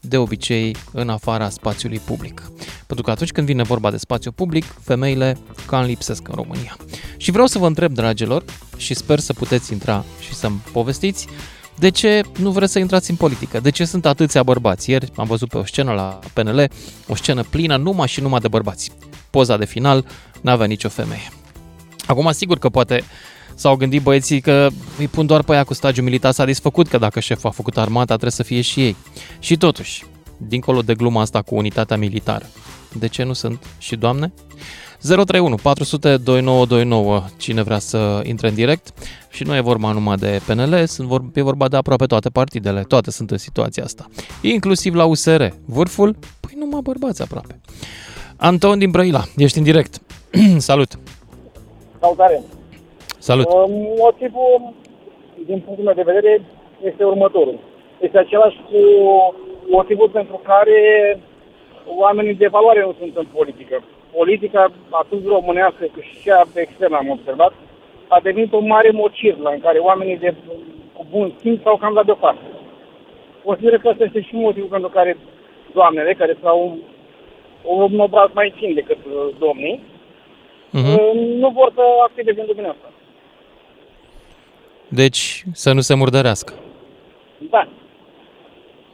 [0.00, 2.42] de obicei în afara spațiului public.
[2.86, 6.76] Pentru că atunci când vine vorba de spațiu public, femeile cam lipsesc în România.
[7.16, 8.44] Și vreau să vă întreb, dragilor,
[8.76, 11.26] și sper să puteți intra și să-mi povestiți,
[11.78, 13.60] de ce nu vreți să intrați în politică?
[13.60, 14.90] De ce sunt atâția bărbați?
[14.90, 16.70] Ieri am văzut pe o scenă la PNL,
[17.06, 18.90] o scenă plină numai și numai de bărbați.
[19.30, 20.06] Poza de final
[20.40, 21.32] n-avea nicio femeie.
[22.06, 23.04] Acum, sigur că poate
[23.58, 24.68] s-au gândit băieții că
[24.98, 28.04] îi pun doar pe aia cu stagiul militar satisfăcut, că dacă șeful a făcut armata,
[28.04, 28.96] trebuie să fie și ei.
[29.38, 30.04] Și totuși,
[30.36, 32.46] dincolo de gluma asta cu unitatea militară,
[32.98, 34.32] de ce nu sunt și doamne?
[35.00, 38.92] 031 400 2929, cine vrea să intre în direct
[39.30, 42.82] și nu e vorba numai de PNL, sunt vor, e vorba de aproape toate partidele,
[42.82, 44.06] toate sunt în situația asta.
[44.40, 47.60] Inclusiv la USR, vârful, păi numai bărbați aproape.
[48.36, 50.00] Anton din Brăila, ești în direct.
[50.58, 50.98] Salut!
[52.00, 52.42] Salutare!
[53.30, 53.46] Salut!
[53.46, 53.64] Uh,
[53.98, 54.72] Motivul,
[55.46, 56.42] din punctul meu de vedere,
[56.84, 57.58] este următorul.
[58.00, 58.80] Este același cu
[59.70, 60.78] motivul pentru care
[61.86, 63.82] oamenii de valoare nu sunt în politică.
[64.16, 67.52] politica, atât românească cât și cea externă, am observat,
[68.08, 70.34] a devenit o mare mocirlă în care oamenii de
[70.92, 72.46] cu bun simț s-au cam dat deoparte.
[73.44, 75.16] Consider că ăsta este și motivul pentru care
[75.72, 76.78] doamnele, care s-au
[77.64, 79.80] un obraz mai fin decât uh, domnii,
[80.76, 81.12] uh-huh.
[81.42, 82.87] nu vor să activeze în domeniul ăsta.
[84.88, 86.52] Deci să nu se murdărească.
[87.50, 87.68] Da.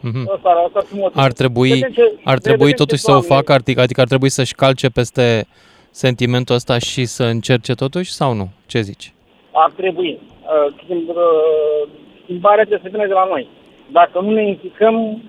[0.00, 0.30] Mhm.
[0.34, 1.22] Asta, asta ar, fi motivul.
[1.22, 4.00] Ar trebui, Vedem ce- ar trebui vedem totuși ce să o doamne- facă, adică adică
[4.00, 5.46] ar trebui să-și calce peste
[5.90, 8.48] sentimentul ăsta și să încerce totuși sau nu?
[8.66, 9.12] Ce zici?
[9.52, 10.18] Ar trebui.
[10.42, 11.88] Uh, schimb, uh,
[12.22, 13.48] schimbarea trebuie să vină de la noi.
[13.92, 15.22] Dacă nu ne implicăm,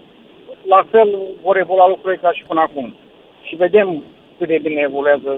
[0.67, 1.10] la fel
[1.43, 2.95] vor evolua lucrurile ca și până acum.
[3.41, 4.04] Și vedem
[4.38, 5.38] cât de bine evoluează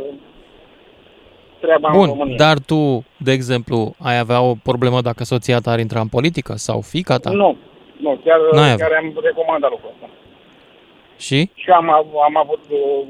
[1.59, 2.35] treaba în Bun, România.
[2.35, 6.53] dar tu, de exemplu, ai avea o problemă dacă soția ta ar intra în politică
[6.55, 7.29] sau fica ta?
[7.29, 7.55] Nu,
[7.97, 10.09] nu, chiar, N-ai chiar am recomandat lucrul ăsta.
[11.17, 11.49] Și?
[11.53, 13.07] Și am, av- am avut uh,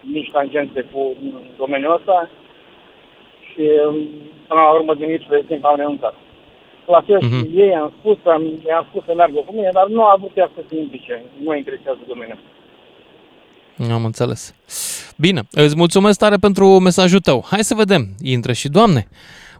[0.00, 1.14] mici tangențe cu
[1.58, 2.28] domeniul ăsta
[3.52, 3.94] și um,
[4.48, 6.14] până la urmă din lipsă de timp am renunțat.
[6.86, 7.38] La fel Mhm.
[7.50, 10.36] și ei am spus, am, i-am spus să meargă cu mine, dar nu a vrut
[10.36, 11.22] ea să se implice.
[11.44, 12.38] Nu interesează domeniul.
[13.88, 14.54] Am înțeles.
[15.16, 17.46] Bine, îți mulțumesc tare pentru mesajul tău.
[17.50, 19.08] Hai să vedem, intră și doamne.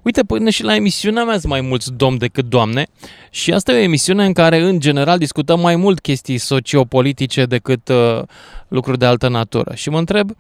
[0.03, 2.87] Uite, până și la emisiunea mea sunt mai mulți domni decât doamne
[3.31, 7.89] și asta e o emisiune în care, în general, discutăm mai mult chestii sociopolitice decât
[7.89, 8.23] uh,
[8.69, 9.75] lucruri de altă natură.
[9.75, 10.31] Și mă întreb,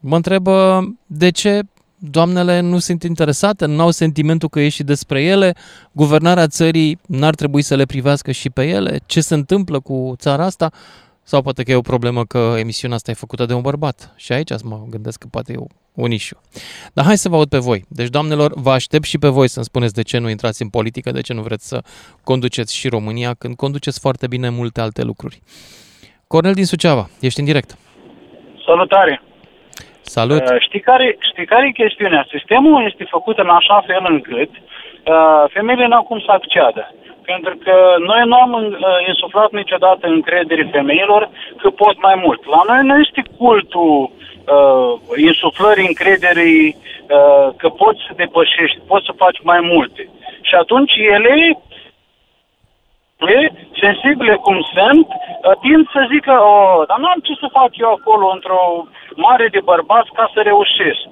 [0.00, 1.60] mă întreb uh, de ce
[1.98, 5.54] doamnele nu sunt interesate, nu au sentimentul că e și despre ele,
[5.92, 10.44] guvernarea țării n-ar trebui să le privească și pe ele, ce se întâmplă cu țara
[10.44, 10.70] asta,
[11.30, 14.12] sau poate că e o problemă că emisiunea asta e făcută de un bărbat.
[14.16, 15.56] Și aici mă gândesc că poate e
[16.04, 16.38] un issue.
[16.94, 17.80] Dar hai să vă aud pe voi.
[17.88, 21.10] Deci, doamnelor, vă aștept și pe voi să-mi spuneți de ce nu intrați în politică,
[21.10, 21.78] de ce nu vreți să
[22.24, 25.40] conduceți și România, când conduceți foarte bine multe alte lucruri.
[26.26, 27.70] Cornel din Suceava, ești în direct.
[28.66, 29.22] Salutare!
[30.00, 30.42] Salut!
[30.50, 32.26] Uh, știi, care, știi care e chestiunea?
[32.30, 36.94] Sistemul este făcut în așa fel încât uh, femeile n-au cum să acceadă.
[37.30, 37.74] Pentru că
[38.10, 38.72] noi nu am uh,
[39.08, 42.46] insuflat niciodată încredere femeilor că pot mai mult.
[42.46, 44.10] La noi nu este cultul
[44.54, 44.92] uh,
[45.28, 50.02] insuflării încrederii uh, că poți să depășești, poți să faci mai multe.
[50.48, 51.34] Și atunci ele
[53.18, 57.70] e, sensibile cum sunt, uh, tind să zică, oh, dar nu am ce să fac
[57.84, 58.62] eu acolo într-o
[59.14, 61.08] mare de bărbați ca să reușesc.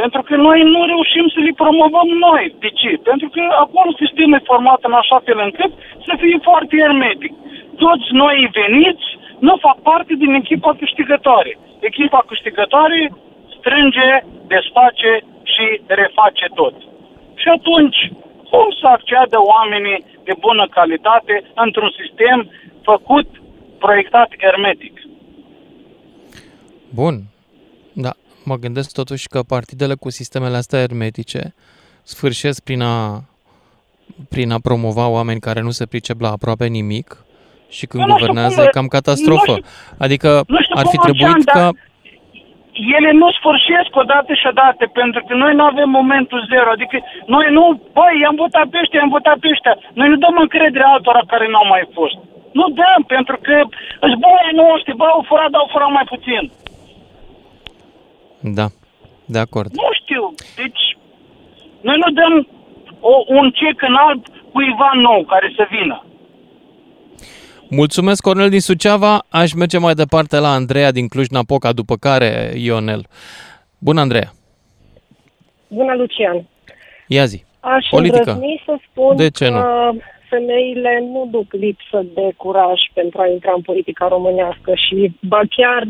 [0.00, 2.44] Pentru că noi nu reușim să le promovăm noi.
[2.64, 2.90] De ce?
[3.10, 5.72] Pentru că acolo sistemul e format în așa fel încât
[6.06, 7.32] să fie foarte hermetic.
[7.84, 9.06] Toți noi veniți
[9.46, 11.52] nu fac parte din echipa câștigătoare.
[11.90, 13.00] Echipa câștigătoare
[13.56, 14.08] strânge,
[14.54, 15.12] desface
[15.52, 15.66] și
[16.00, 16.74] reface tot.
[17.42, 18.00] Și atunci,
[18.50, 22.50] cum să acceadă oamenii de bună calitate într-un sistem
[22.82, 23.28] făcut,
[23.78, 24.94] proiectat hermetic?
[26.94, 27.14] Bun.
[27.92, 28.12] Da,
[28.44, 31.54] mă gândesc totuși că partidele cu sistemele astea hermetice
[32.02, 33.22] sfârșesc prin a,
[34.28, 37.08] prin a promova oameni care nu se pricep la aproape nimic
[37.76, 39.50] și când Eu nu știu guvernează cum e le- cam catastrofă.
[39.54, 41.58] nu știu- Adică nu știu ar fi cum trebuit așa, ca...
[41.64, 41.72] dar
[42.98, 46.68] ele nu sfârșesc odată și odată, pentru că noi nu avem momentul zero.
[46.76, 46.96] Adică
[47.34, 47.64] noi nu,
[47.96, 49.74] băi, i-am votat pe ăștia, i-am votat pe ăștia.
[49.98, 52.16] Noi nu dăm încredere altora care n-au mai fost.
[52.58, 53.54] Nu dăm, pentru că
[54.06, 56.42] îți băi noștri, bă, au furat, dar au furat mai puțin.
[58.52, 58.66] Da,
[59.24, 59.70] de acord.
[59.72, 60.96] Nu știu, deci
[61.80, 62.48] noi nu dăm
[63.00, 66.04] o, un cec în alb cuiva nou care să vină.
[67.70, 69.24] Mulțumesc, Cornel din Suceava.
[69.28, 73.06] Aș merge mai departe la Andreea din Cluj-Napoca, după care Ionel.
[73.78, 74.30] Bună, Andreea.
[75.68, 76.46] Bună, Lucian.
[77.06, 77.44] Ia zi.
[77.60, 78.30] Aș Politică.
[78.30, 79.90] îndrăzni să spun De ce că
[80.28, 85.86] femeile nu duc lipsă de curaj pentru a intra în politica românească și, ba chiar,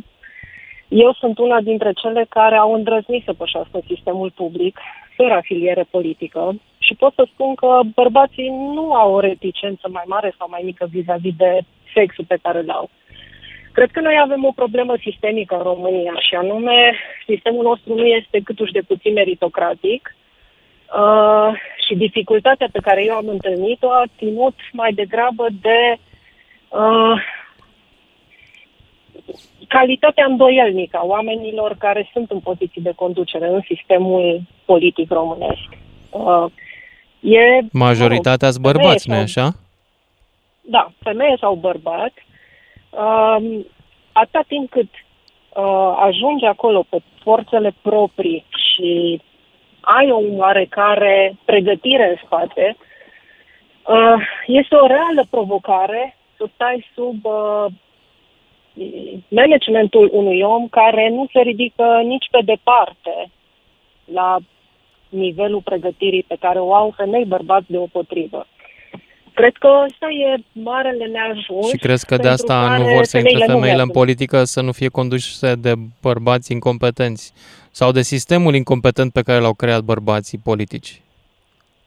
[0.95, 4.79] eu sunt una dintre cele care au îndrăznit să pășească în sistemul public,
[5.17, 10.35] fără afiliere politică și pot să spun că bărbații nu au o reticență mai mare
[10.39, 11.61] sau mai mică vis-a-vis de
[11.95, 12.91] sexul pe care îl au.
[13.73, 16.95] Cred că noi avem o problemă sistemică în România și anume
[17.27, 20.17] sistemul nostru nu este câtuși de puțin meritocratic
[20.99, 21.51] uh,
[21.87, 25.97] și dificultatea pe care eu am întâlnit-o a ținut mai degrabă de
[26.69, 27.23] uh,
[29.69, 35.69] calitatea îndoielnică a oamenilor care sunt în poziții de conducere în sistemul politic românesc.
[36.11, 36.45] Uh,
[37.21, 39.55] e, Majoritatea sunt bărbați, nu femeie așa?
[40.65, 42.13] da, femeie sau bărbat,
[42.91, 43.67] um,
[44.13, 49.21] atâta timp cât uh, ajungi acolo pe forțele proprii și
[49.81, 52.77] ai o oarecare pregătire în spate,
[53.87, 57.67] uh, este o reală provocare să stai sub uh,
[59.29, 63.31] managementul unui om care nu se ridică nici pe departe
[64.05, 64.39] la
[65.09, 68.47] nivelul pregătirii pe care o au femei bărbați deopotrivă.
[69.35, 71.69] Cred că ăsta e marele neajuns.
[71.69, 74.89] Și crezi că de asta nu vor să intre femeile în politică să nu fie
[74.89, 77.33] conduse de bărbați incompetenți
[77.71, 81.03] sau de sistemul incompetent pe care l-au creat bărbații politici?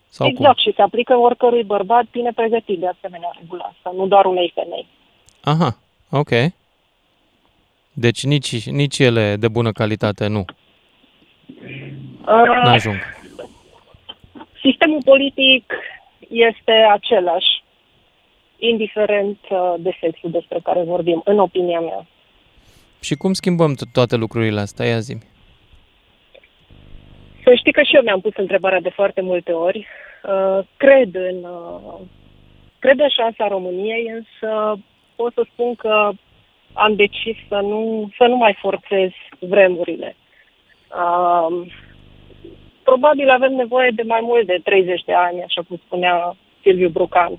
[0.10, 0.64] Sau exact, cum?
[0.64, 4.88] și se aplică oricărui bărbat bine pregătit de asemenea regula asta, nu doar unei femei.
[5.42, 5.78] Aha,
[6.10, 6.30] ok.
[8.00, 10.46] Deci nici, nici ele de bună calitate nu.
[12.28, 12.96] Uh, N-ajung.
[14.62, 15.74] Sistemul politic
[16.30, 17.64] este același,
[18.58, 22.08] indiferent uh, de sexul despre care vorbim, în opinia mea.
[23.00, 24.86] Și cum schimbăm toate lucrurile astea?
[24.86, 25.18] Ia zi
[27.44, 29.88] Să știi că și eu mi-am pus întrebarea de foarte multe ori.
[30.24, 32.00] Uh, cred în, uh,
[32.80, 34.80] cred în șansa României, însă
[35.16, 36.12] pot să spun că
[36.78, 39.10] am decis să nu, să nu mai forțez
[39.40, 40.16] vremurile.
[40.90, 41.68] Uh,
[42.84, 47.38] probabil avem nevoie de mai mult de 30 de ani, așa cum spunea Silviu Brucan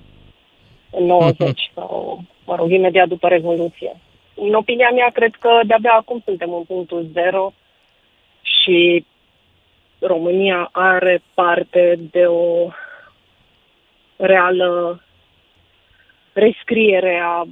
[0.91, 1.51] în 90 uh-huh.
[1.51, 1.71] Mhm.
[1.73, 3.91] sau, mă rog, imediat după Revoluție.
[4.35, 7.53] În opinia mea, cred că de-abia acum suntem în punctul zero
[8.41, 9.05] și
[9.99, 12.67] România are parte de o
[14.15, 15.03] reală
[16.33, 17.45] rescriere a,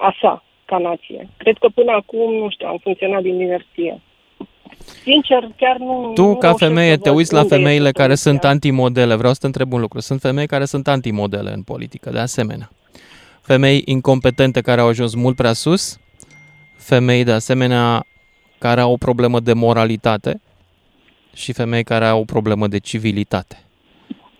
[0.00, 1.28] a sa ca nație.
[1.36, 4.00] Cred că până acum, nu știu, am funcționat din inerție.
[5.02, 6.10] Sincer, chiar nu...
[6.14, 9.14] Tu, nu ca femeie, te uiți la femeile care sunt antimodele.
[9.14, 10.00] Vreau să te întreb un lucru.
[10.00, 12.70] Sunt femei care sunt antimodele în politică, de asemenea.
[13.42, 15.98] Femei incompetente care au ajuns mult prea sus,
[16.76, 18.06] femei, de asemenea,
[18.58, 20.40] care au o problemă de moralitate
[21.34, 23.64] și femei care au o problemă de civilitate.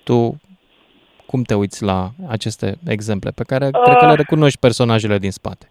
[0.04, 0.40] Tu
[1.35, 2.01] cum te uiți la
[2.37, 5.66] aceste exemple pe care uh, cred că le recunoști personajele din spate?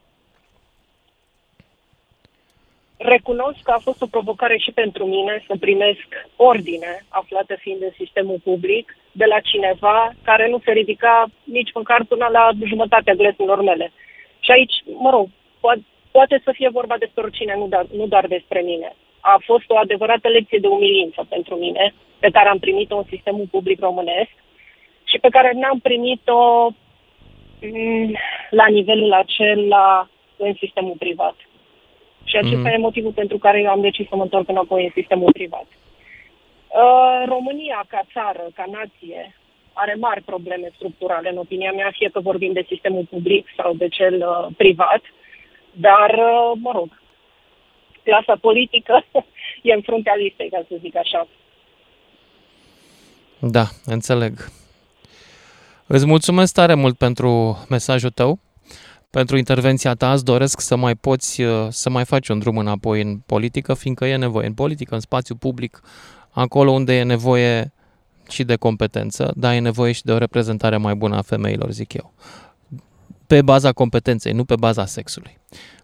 [2.98, 7.94] Recunosc că a fost o provocare și pentru mine să primesc ordine aflată fiind în
[8.02, 9.98] sistemul public de la cineva
[10.30, 13.92] care nu se ridica nici măcar până la jumătatea glesurilor mele.
[14.40, 15.28] Și aici, mă rog,
[15.60, 18.90] poate, poate să fie vorba despre oricine, nu, doar, nu doar despre mine.
[19.20, 23.48] A fost o adevărată lecție de umilință pentru mine, pe care am primit-o în sistemul
[23.52, 24.34] public românesc
[25.14, 26.42] și pe care n-am primit-o
[27.62, 28.18] mm,
[28.50, 31.36] la nivelul acela în sistemul privat.
[32.24, 32.74] Și acesta mm-hmm.
[32.74, 35.68] e motivul pentru care eu am decis să mă întorc înapoi în sistemul privat.
[35.70, 39.36] Uh, România, ca țară, ca nație,
[39.74, 43.88] are mari probleme structurale, în opinia mea, fie că vorbim de sistemul public sau de
[43.88, 45.02] cel uh, privat,
[45.72, 47.02] dar, uh, mă rog,
[48.04, 49.06] clasa politică
[49.70, 51.28] e în fruntea listei, ca să zic așa.
[53.40, 54.34] Da, înțeleg.
[55.88, 58.40] Îți mulțumesc tare mult pentru mesajul tău
[59.10, 60.14] pentru intervenția ta.
[60.14, 64.06] Îți doresc să mai poți uh, să mai faci un drum înapoi în politică, fiindcă
[64.06, 65.82] e nevoie în politică, în spațiu public,
[66.30, 67.74] acolo unde e nevoie
[68.30, 71.94] și de competență, dar e nevoie și de o reprezentare mai bună a femeilor, zic
[71.94, 72.14] eu.
[73.28, 75.40] Pe baza competenței, nu pe baza sexului.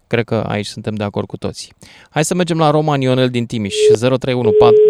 [0.06, 1.72] Cred că aici suntem de acord cu toții.
[2.10, 3.74] Hai să mergem la Roman Ionel din Timiș,
[4.18, 4.80] 0314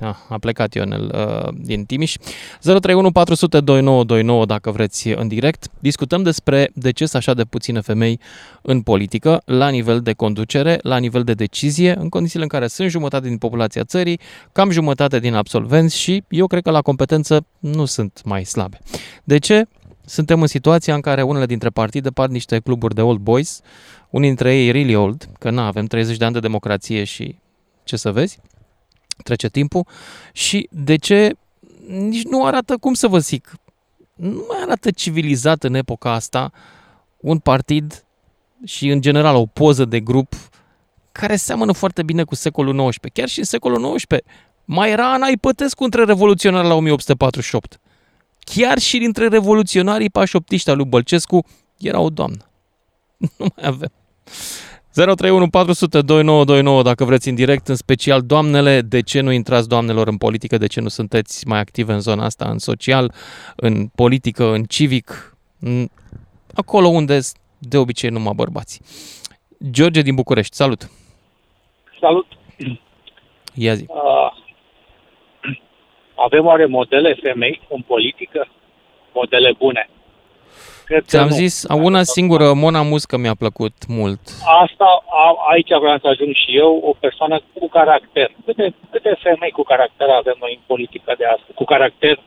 [0.00, 2.16] Ah, a plecat Ionel uh, din Timiș.
[2.60, 5.68] 031 400 2929 dacă vreți în direct.
[5.78, 8.20] Discutăm despre de ce sunt așa de puține femei
[8.62, 12.90] în politică, la nivel de conducere, la nivel de decizie, în condițiile în care sunt
[12.90, 14.20] jumătate din populația țării,
[14.52, 18.78] cam jumătate din absolvenți și eu cred că la competență nu sunt mai slabe.
[19.24, 19.66] De ce?
[20.04, 23.60] Suntem în situația în care unele dintre partide par niște cluburi de old boys,
[24.10, 27.38] unii dintre ei really old, că nu avem 30 de ani de democrație și
[27.84, 28.38] ce să vezi,
[29.22, 29.86] trece timpul
[30.32, 31.36] și de ce
[31.86, 33.56] nici nu arată, cum să vă zic,
[34.14, 36.52] nu mai arată civilizat în epoca asta
[37.16, 38.04] un partid
[38.64, 40.34] și în general o poză de grup
[41.12, 42.98] care seamănă foarte bine cu secolul XIX.
[43.12, 44.16] Chiar și în secolul XIX
[44.64, 47.80] mai era Ana Ipătescu între revoluționari la 1848.
[48.38, 51.44] Chiar și dintre revoluționarii pașoptiști al lui Bălcescu
[51.78, 52.50] era o doamnă.
[53.38, 53.92] Nu mai avem.
[55.04, 60.08] 031 400 2929 dacă vreți în direct, în special doamnele, de ce nu intrați doamnelor
[60.08, 63.12] în politică, de ce nu sunteți mai active în zona asta, în social,
[63.56, 65.86] în politică, în civic, în...
[66.54, 67.18] acolo unde
[67.58, 68.80] de obicei numai bărbați.
[69.70, 70.90] George din București, salut!
[72.00, 72.26] Salut!
[73.54, 73.84] Ia zi!
[73.88, 74.32] Uh,
[76.14, 78.48] avem oare modele femei în politică?
[79.12, 79.88] Modele bune?
[80.88, 84.20] Cred Ți-am zis, una singură, Mona Muscă mi-a plăcut mult.
[84.64, 88.30] Asta, a, aici vreau să ajung și eu, o persoană cu caracter.
[88.44, 91.52] Câte, câte femei cu caracter avem noi în politica de astăzi?
[91.54, 92.18] Cu caracter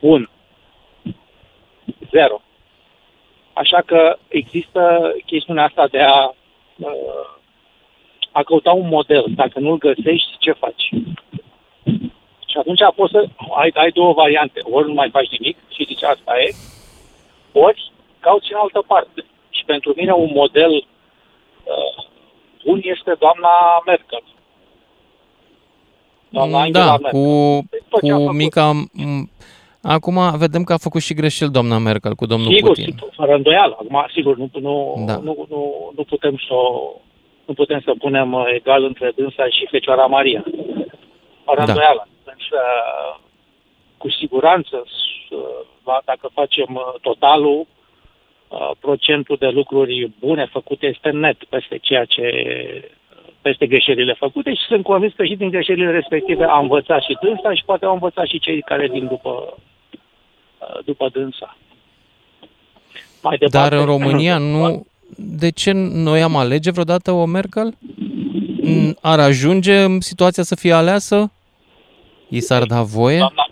[0.00, 0.30] bun.
[2.10, 2.40] Zero.
[3.52, 6.34] Așa că există chestiunea asta de a,
[6.78, 7.26] uh,
[8.32, 9.24] a căuta un model.
[9.28, 10.88] Dacă nu-l găsești, ce faci?
[12.50, 14.60] Și atunci poți să ai, ai două variante.
[14.62, 16.54] Ori nu mai faci nimic și zici asta e,
[17.54, 19.24] ori cauți în altă parte.
[19.50, 22.04] Și pentru mine un model uh,
[22.64, 23.48] bun este doamna
[23.86, 24.22] Merkel.
[26.28, 27.10] Doamna Angela da, Merkel.
[27.20, 27.26] cu,
[27.88, 28.36] Tot ce a cu făcut.
[28.36, 28.70] mica...
[28.72, 29.30] m,
[29.86, 32.84] Acum vedem că a făcut și greșeli doamna Merkel cu domnul Sigur, Putin.
[32.84, 33.76] sigur, fără îndoială.
[33.80, 35.16] Acum, sigur, nu, nu, Da.
[35.16, 36.92] nu, nu, nu putem să o-
[37.44, 40.44] nu putem să punem uh, egal între dânsa și Fecioara Maria.
[41.44, 41.64] Fără Da.
[41.64, 42.08] îndoială.
[42.24, 42.58] Însă,
[43.96, 45.32] cu siguranță, s-
[45.84, 47.66] la- dacă facem uh, totalul,
[48.48, 52.24] uh, procentul de lucruri bune făcute este net peste ceea ce
[53.42, 57.54] peste greșelile făcute și sunt convins că și din greșelile respective a învățat și dânsa
[57.54, 59.56] și poate au învățat și cei care vin după,
[60.60, 61.56] uh, după dânsa.
[63.22, 64.86] Mai Dar în România nu...
[65.16, 67.74] De ce noi am alege vreodată o Merkel?
[68.64, 71.32] N- Ar ajunge în situația să fie aleasă?
[72.28, 73.18] I s-ar da voie?
[73.18, 73.46] Doamna,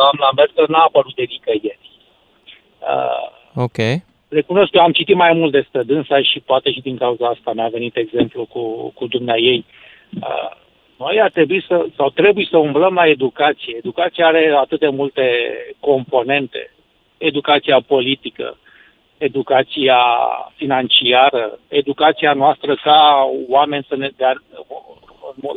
[0.00, 1.90] doamna Merkel n-a apărut de nicăieri.
[2.94, 3.26] Uh,
[3.66, 3.78] Ok.
[4.28, 7.68] recunosc că am citit mai mult despre dânsa și poate și din cauza asta mi-a
[7.68, 9.64] venit exemplu cu, cu dumnea ei.
[10.20, 10.50] Uh,
[10.98, 13.76] noi ar trebui să, sau trebuie să umblăm la educație.
[13.76, 15.22] Educația are atât de multe
[15.80, 16.70] componente.
[17.18, 18.56] Educația politică,
[19.18, 19.98] educația
[20.54, 24.32] financiară, educația noastră ca oameni să ne, de a,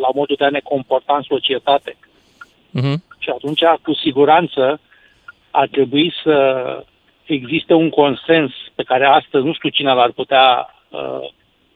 [0.01, 1.97] la modul de a ne comporta în societate.
[2.71, 3.03] Mhm.
[3.29, 4.79] Și atunci, cu siguranță,
[5.51, 6.63] ar trebui să
[7.25, 11.29] existe un consens pe care astăzi nu știu cine l-ar putea uh,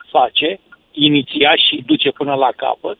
[0.10, 0.60] face,
[0.92, 2.98] iniția și duce până la capăt,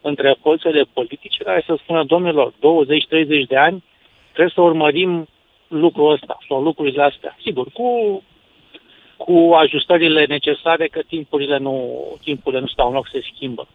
[0.00, 3.84] între forțele politice care să spună, domnilor, 20-30 de ani
[4.32, 5.28] trebuie să urmărim
[5.68, 7.36] lucrul ăsta sau lucrurile astea.
[7.42, 8.22] Sigur, cu,
[9.16, 13.66] cu ajustările necesare că timpurile nu, timpurile nu stau în loc, se schimbă.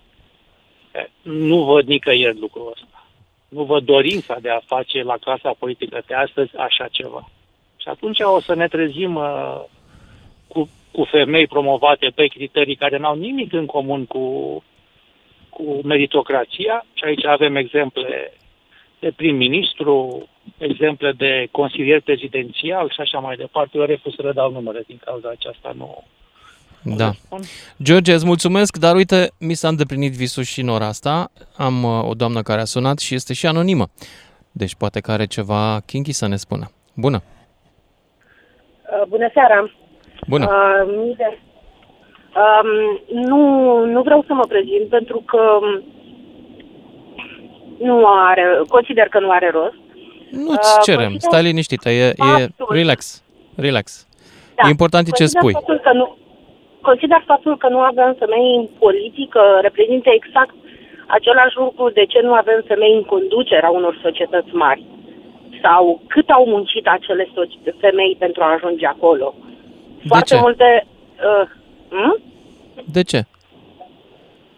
[0.91, 2.98] Eh, Nu văd nicăieri lucrul ăsta.
[3.49, 7.29] Nu văd dorința de a face la clasa politică de astăzi așa ceva.
[7.77, 9.61] Și atunci o să ne trezim uh,
[10.47, 14.23] cu, cu femei promovate pe criterii care n-au nimic în comun cu,
[15.49, 16.85] cu meritocrația.
[16.93, 18.33] Și aici avem exemple
[18.99, 23.77] de prim-ministru, exemple de consilier prezidențial și așa mai departe.
[23.77, 25.73] Eu refuz să le dau numere din cauza aceasta.
[25.75, 26.03] Nu,
[26.83, 27.11] Da.
[27.83, 31.31] George, îți mulțumesc, dar uite, mi s-a îndeplinit visul și în ora asta.
[31.57, 33.87] Am uh, o doamnă care a sunat și este și anonimă.
[34.51, 36.71] Deci poate că are ceva kinky să ne spună.
[36.95, 37.21] Bună!
[39.01, 39.71] Uh, Bună seara!
[40.27, 40.45] Bună!
[40.45, 41.39] Uh, Mide.
[42.35, 42.67] Um,
[43.27, 43.39] nu,
[43.85, 45.83] nu vreau să mă prezint pentru că um,
[47.87, 49.75] nu are, consider că nu are rost.
[50.31, 53.23] Nu-ți Uh, cerem, consider stai liniștită, e, e faptul- relax,
[53.55, 54.07] relax.
[54.55, 55.53] Da, Important e ce consider spui.
[55.53, 56.17] Faptul că nu,
[56.81, 60.53] consider faptul că nu avem femei în politică reprezintă exact
[61.07, 64.83] același lucru de ce nu avem femei în conducerea unor societăți mari.
[65.61, 69.33] Sau cât au muncit acele soci- femei pentru a ajunge acolo.
[70.07, 70.39] Foarte ce?
[70.41, 70.85] multe...
[71.41, 71.47] Uh,
[71.89, 72.21] hm?
[72.91, 73.23] De ce?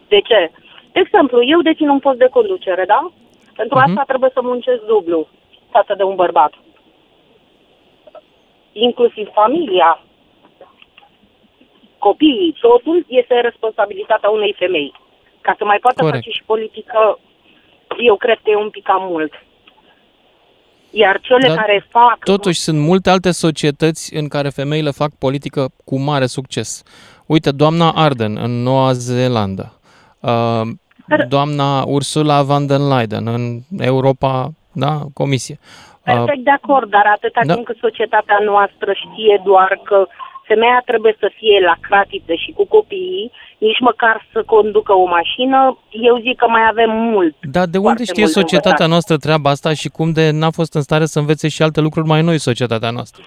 [0.08, 0.50] De ce?
[0.92, 3.10] De exemplu, eu dețin un post de conducere, da?
[3.56, 3.88] Pentru Mhm.
[3.88, 5.26] asta trebuie să muncesc dublu
[5.70, 6.52] față de un bărbat.
[8.72, 10.00] Inclusiv familia,
[12.08, 14.92] copiii, totul este responsabilitatea unei femei.
[15.40, 16.16] Ca să mai poată Corect.
[16.16, 17.18] face și politică,
[18.08, 19.32] eu cred că e un pic cam mult.
[20.90, 22.18] Iar cele Dar care fac...
[22.24, 26.82] Totuși, sunt multe alte societăți în care femeile fac politică cu mare succes.
[27.26, 29.66] Uite, doamna Arden în Noua Zeelandă,
[30.20, 30.62] uh,
[31.28, 33.42] doamna Ursula von der Leyen în
[33.78, 35.56] Europa, da, Comisie.
[35.60, 37.54] Uh, Perfect de acord, dar atâta Da.
[37.54, 40.06] timp cât societatea noastră știe doar că
[40.42, 45.78] femeia trebuie să fie la cratiță și cu copiii, nici măcar să conducă o mașină,
[45.90, 47.34] eu zic că mai avem mult.
[47.40, 48.88] Dar de unde foarte știe mult de societatea învățat.
[48.88, 52.06] noastră treaba asta și cum de n-a fost în stare să învețe și alte lucruri
[52.06, 53.22] mai noi societatea noastră?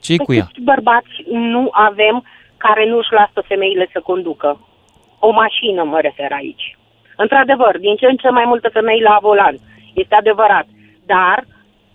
[0.00, 0.44] ce cu ea?
[0.44, 2.24] Câți bărbați nu avem
[2.56, 4.60] care nu își lasă femeile să conducă?
[5.18, 6.76] O mașină mă refer aici.
[7.16, 9.56] Într-adevăr, din ce în ce mai multe femei la volan.
[9.94, 10.66] Este adevărat.
[11.06, 11.44] Dar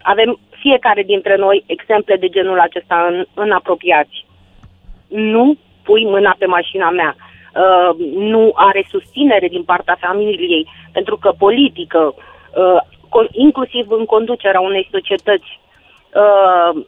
[0.02, 4.26] avem fiecare dintre noi exemple de genul acesta în, în apropiați.
[5.14, 7.16] Nu pui mâna pe mașina mea.
[7.56, 14.60] Uh, nu are susținere din partea familiei, pentru că politică, uh, con- inclusiv în conducerea
[14.60, 15.60] unei societăți,
[16.14, 16.84] uh,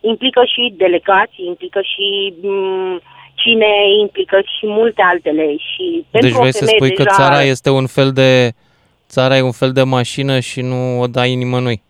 [0.00, 3.00] implică și delegații, implică și m,
[3.34, 3.66] cine
[4.00, 5.56] implică și multe altele.
[5.56, 8.52] Și pentru Deci o vrei să femeie spui că deja, țara este un fel de
[9.08, 11.82] țara e un fel de mașină și nu o dai nimănui.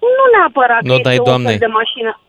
[0.00, 1.58] Nu neapărat Nu că dai este un Doamnei.
[1.58, 2.20] fel de mașină.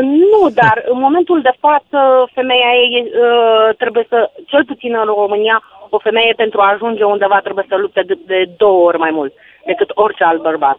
[0.00, 1.98] Nu, dar în momentul de față
[2.34, 7.40] femeia ei uh, trebuie să, cel puțin în România, o femeie pentru a ajunge undeva
[7.40, 9.32] trebuie să lupte de, de două ori mai mult
[9.66, 10.78] decât orice alt bărbat.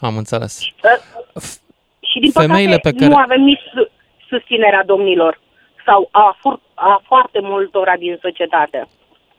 [0.00, 0.60] Am înțeles.
[0.60, 1.42] Uh,
[2.00, 3.90] și din Femeile păcate pe care- nu avem nici su-
[4.28, 5.40] susținerea domnilor
[5.86, 8.88] sau a, fur- a foarte multora din societate.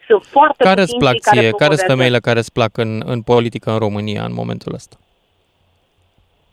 [0.07, 1.49] Sunt foarte Care îți puțini plac cei care ție?
[1.49, 1.91] Care sunt promovează.
[1.93, 4.95] femeile care îți plac în, în politică în România în momentul ăsta?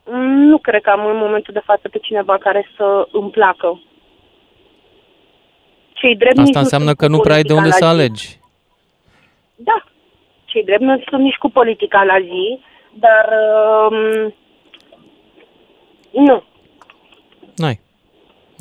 [0.04, 3.82] Mm, Nu cred că am în momentul de față pe cineva care să îmi placă.
[5.92, 7.92] Cei drept nici Asta înseamnă sunt că cu nu prea ai de unde politica să
[7.94, 8.00] la zi.
[8.00, 8.38] alegi.
[9.56, 9.84] Da,
[10.44, 12.60] cei drept nu sunt nici cu politica la zi,
[12.92, 13.28] dar
[13.90, 14.34] um,
[16.24, 16.42] nu.
[17.56, 17.80] N-ai.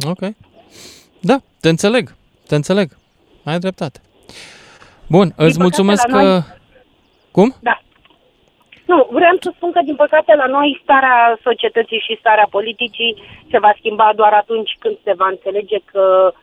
[0.07, 0.19] Ok.
[1.21, 2.15] Da, te înțeleg.
[2.47, 2.89] Te înțeleg.
[3.43, 3.99] Ai dreptate.
[5.07, 6.23] Bun, îți păcate, mulțumesc la că...
[6.23, 6.43] noi-
[7.31, 7.55] Cum?
[7.59, 7.81] Da.
[8.91, 13.13] Nu, vreau să spun că, din păcate, la noi starea societății și starea politicii
[13.51, 16.33] se va schimba doar atunci când se va înțelege că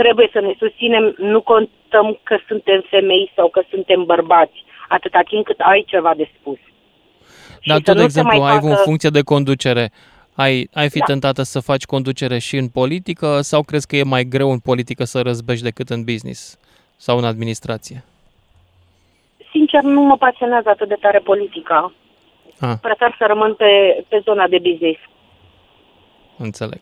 [0.00, 5.44] trebuie să ne susținem, nu contăm că suntem femei sau că suntem bărbați, atâta timp
[5.44, 6.58] cât ai ceva de spus.
[7.64, 9.90] Dar să tu, de nu se exemplu, mai ai facă- în funcție de conducere,
[10.34, 11.04] ai, ai fi Da.
[11.04, 15.04] tentată să faci conducere și în politică sau crezi că e mai greu în politică
[15.04, 16.58] să răzbești decât în business
[16.96, 18.04] sau în administrație?
[19.52, 21.92] Sincer, nu mă pasionează atât de tare politica.
[22.60, 23.64] Ah, Prefer să rămân pe,
[24.08, 24.98] pe zona de business.
[26.38, 26.80] înțeleg.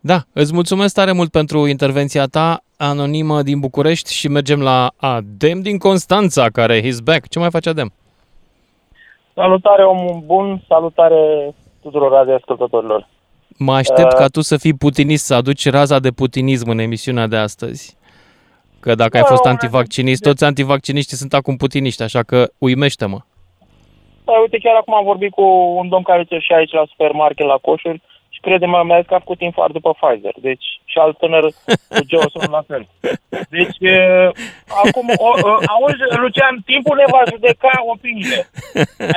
[0.00, 5.60] Da, îți mulțumesc tare mult pentru intervenția ta, anonimă din București și mergem la Adem
[5.60, 7.28] din Constanța, care he's back.
[7.28, 7.92] Ce mai face Adem?
[9.34, 13.08] Salutare, om bun, salutare tuturor radioascultătorilor.
[13.58, 17.26] Mă aștept Uh, ca tu să fii putinist, să aduci raza de putinism în emisiunea
[17.26, 17.96] de astăzi.
[18.84, 23.18] Că dacă ai Da, fost un- antivaccinist, toți antivacciniștii sunt acum putiniști, așa că uimește-mă.
[24.24, 25.44] Da, uite, chiar acum am vorbit cu
[25.80, 28.02] un domn care ce și aici la supermarket, la coșuri,
[28.34, 30.34] și crede-mă, mi-a zis că a făcut infarct după Pfizer.
[30.48, 31.44] Deci, și alt tânăr
[31.94, 32.82] cu Johnson la fel.
[33.56, 33.94] Deci, e,
[34.84, 38.38] acum, o, o, auzi, Lucian, timpul ne va judeca opiniile.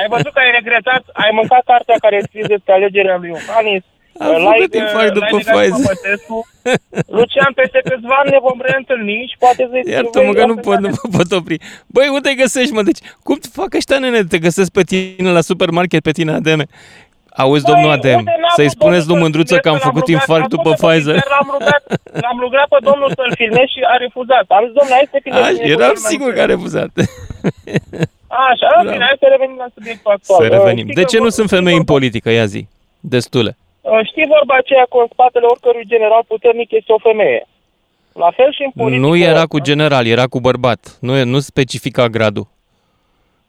[0.00, 3.84] Ai văzut că ai regretat, ai mâncat cartea care scrie despre alegerea lui Iohannis,
[4.18, 5.96] Am făcut infarct după Pfizer.
[7.18, 10.88] Lucian, peste câțiva ani ne vom reîntâlni și poate să-i Iartă-mă că nu pot, nu
[10.88, 11.58] mă pot opri.
[11.86, 12.82] Băi, unde te găsești, mă?
[12.82, 16.64] Deci, cum fac ăștia, nene, te găsesc pe tine la supermarket, pe tine, Ademe?
[17.42, 19.78] Auzi, Băi, domnul Adem, uite, n-am să-i avut spuneți domnul lui Mândruță să-l că am
[19.78, 21.14] filmez, făcut l-am rugat, infarct am după făcut Pfizer.
[21.16, 21.82] sincer, L-am rugat,
[22.24, 24.44] l-am rugat pe domnul să-l filmez și a refuzat.
[24.56, 25.42] Am zis, domnule, hai să filmez.
[25.48, 26.90] Așa, mine cu eram el mai sigur încet." că a refuzat.
[28.50, 30.38] Așa, în fine, hai să revenim la subiectul actual.
[30.40, 30.84] Să Uh, revenim.
[30.86, 32.28] știi De că ce nu vor- sunt femei în politică?
[32.40, 32.62] Ia zi.
[33.14, 33.52] Destule.
[33.90, 37.46] Uh, Știi vorba aceea că în spatele oricărui general puternic este o femeie.
[38.12, 39.06] La fel și în politică.
[39.06, 40.96] Nu era cu general, era cu bărbat.
[41.00, 42.46] Nu, e- nu specifica gradul.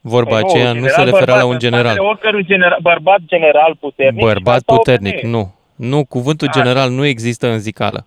[0.00, 2.08] Vorba Păi aceea nu se general referea la bărbat, un în spatele general.
[2.10, 4.24] Oricărui general, bărbat general puternic.
[4.24, 5.36] Bărbat asta o puternic, femeie.
[5.36, 5.54] nu.
[5.88, 6.58] Nu, cuvântul Așa.
[6.60, 8.06] general nu există în zicală.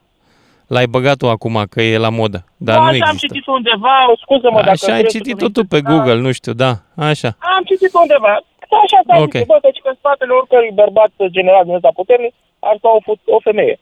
[0.68, 3.26] L-ai băgat tu acum că e la modă, dar Nu, nu așa am există.
[3.34, 4.70] citit undeva, scuză-mă dacă...
[4.70, 7.28] Așa ai trebuie să citit-o nu- tu pe Google, nu știu, da, așa.
[7.56, 8.34] Am citit undeva.
[8.72, 9.24] Da, așa s-a Ok.
[9.28, 9.42] okay.
[9.42, 13.00] zis, bă, deci că în spatele oricărui bărbat general din ăsta puternic ar sta o,
[13.08, 13.80] fu- o femeie.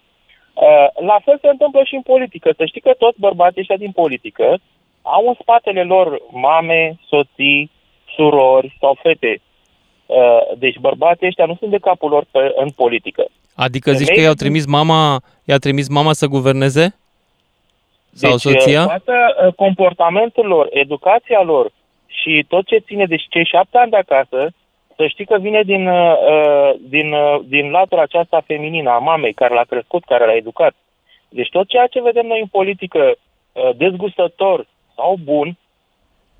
[0.54, 2.50] Uh, la fel se întâmplă și în politică.
[2.58, 4.48] Să știi că toți bărbații ăștia din politică
[5.02, 7.72] au în spatele lor mame, soții,
[8.16, 9.42] surori sau fete.
[10.06, 13.26] Uh, deci bărbații ăștia nu sunt de capul lor pe, în politică.
[13.56, 16.96] Adică zici că Femeile i-au sunt- trimis mama, i-a trimis mama să guverneze?
[18.14, 18.86] Sau deci, soția?
[18.86, 19.14] Toată
[19.46, 21.72] uh, comportamentul lor, educația lor
[22.08, 24.50] și tot ce ține de cei șapte ani de acasă,
[25.00, 29.34] să știi că vine din, uh, uh, din, uh, din latura aceasta feminină a mamei
[29.34, 30.74] care l-a crescut, care l-a educat.
[31.30, 35.58] Deci tot ceea ce vedem noi în politică uh, dezgustător sau bun,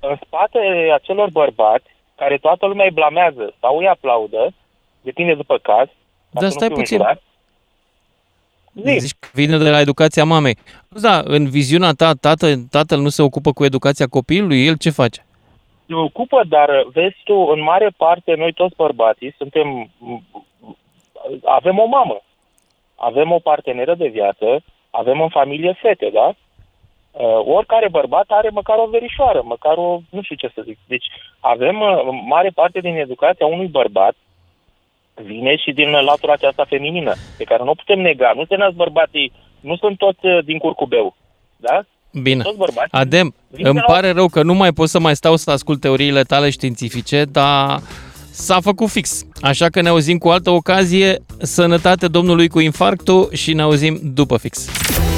[0.00, 4.52] în spatele acelor bărbați, care toată lumea îi blamează sau îi aplaudă,
[5.00, 6.96] depinde după caz, ca Dar să nu stai fiu puțin.
[6.96, 7.22] înjurat.
[8.84, 8.98] Zi.
[8.98, 10.56] Zici că vine de la educația mamei.
[10.88, 15.24] Da, în viziunea ta, tată, tatăl nu se ocupă cu educația copilului, el ce face?
[15.90, 19.90] Se ocupă, dar vezi tu, în mare parte, noi toți bărbații suntem,
[21.44, 22.20] avem o mamă,
[22.96, 26.32] avem o parteneră de viață, avem în familie fete, da?
[27.12, 30.78] Uh, oricare bărbat are măcar o verișoară, măcar o, nu știu ce să zic.
[30.86, 31.06] Deci
[31.40, 34.14] avem uh, mare parte din educația unui bărbat
[35.14, 38.32] vine și din latura aceasta feminină, pe care nu o putem nega.
[38.34, 41.14] Nu se nasc bărbații, nu sunt toți uh, din curcubeu,
[41.56, 41.82] da?
[42.12, 42.42] Bine.
[42.42, 45.16] Toți bărbații Adem, vin îmi de la- pare rău că nu mai pot să mai
[45.16, 47.82] stau să ascult teoriile tale științifice, dar
[48.30, 49.22] s-a făcut fix.
[49.40, 51.18] Așa că ne auzim cu altă ocazie.
[51.42, 54.64] Sănătate domnului cu infarctul și ne auzim după fix.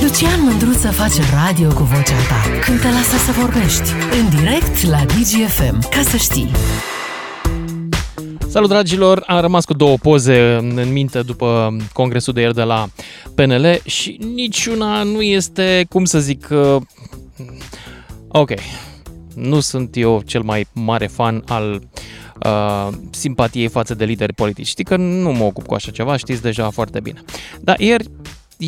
[0.02, 3.90] Lucian Mândruță face radio cu vocea ta când te lasă să vorbești.
[4.20, 5.88] În direct la DGFM.
[5.90, 6.50] Ca să știi.
[8.52, 9.22] Salut, dragilor!
[9.26, 12.88] Am rămas cu două poze în minte după congresul de ieri de la
[13.34, 16.76] PNL și niciuna nu este, cum să zic, uh,
[18.28, 18.50] ok,
[19.34, 21.82] nu sunt eu cel mai mare fan al
[22.44, 24.66] uh, simpatiei față de lideri politici.
[24.66, 27.22] Știi că nu mă ocup cu așa ceva, știți deja foarte bine.
[27.60, 28.10] Dar ieri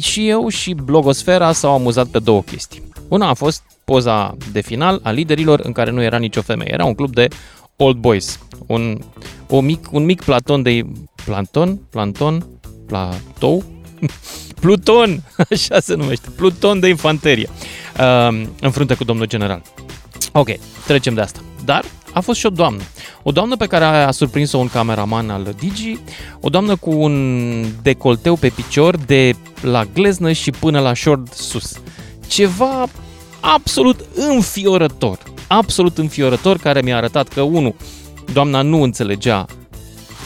[0.01, 2.83] și eu și blogosfera s-au amuzat pe două chestii.
[3.09, 6.73] Una a fost poza de final a liderilor în care nu era nicio femeie.
[6.73, 7.29] Era un club de
[7.77, 8.39] old boys.
[8.67, 8.99] Un,
[9.49, 10.83] o mic, un mic platon de...
[11.25, 11.81] Planton?
[11.91, 12.47] Planton?
[12.87, 13.65] Platou?
[14.61, 15.23] Pluton!
[15.51, 16.31] Așa se numește.
[16.37, 17.49] Pluton de infanterie.
[17.99, 19.63] Uh, în frunte cu domnul general.
[20.33, 20.49] Ok,
[20.87, 21.41] trecem de asta.
[21.65, 22.83] Dar a fost și o doamnă.
[23.23, 25.99] O doamnă pe care a surprins-o un cameraman al Digi,
[26.41, 31.81] o doamnă cu un decolteu pe picior de la gleznă și până la short sus.
[32.27, 32.87] Ceva
[33.41, 35.19] absolut înfiorător.
[35.47, 37.75] Absolut înfiorător care mi-a arătat că, unu,
[38.33, 39.47] doamna nu înțelegea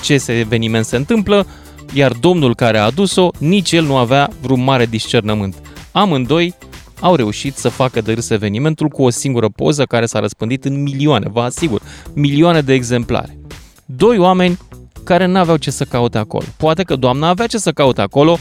[0.02, 1.46] ce se eveniment se întâmplă,
[1.92, 5.54] iar domnul care a adus-o, nici el nu avea vreun mare discernământ.
[5.92, 6.54] Amândoi
[7.00, 10.82] au reușit să facă de râs evenimentul cu o singură poză care s-a răspândit în
[10.82, 11.82] milioane, vă asigur,
[12.14, 13.38] milioane de exemplare.
[13.86, 14.58] Doi oameni
[15.04, 16.44] care n-aveau ce să caute acolo.
[16.56, 18.38] Poate că doamna avea ce să caute acolo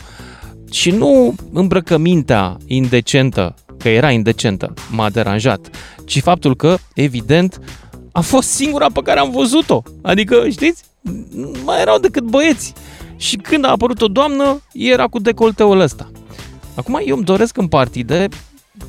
[0.71, 5.69] și nu îmbrăcămintea indecentă, că era indecentă, m-a deranjat,
[6.05, 7.59] ci faptul că, evident,
[8.11, 9.81] a fost singura pe care am văzut-o.
[10.01, 10.83] Adică, știți,
[11.63, 12.73] mai erau decât băieți.
[13.17, 16.11] Și când a apărut o doamnă, era cu decolteul ăsta.
[16.75, 18.27] Acum eu îmi doresc în partide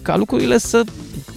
[0.03, 0.85] ca lucrurile să...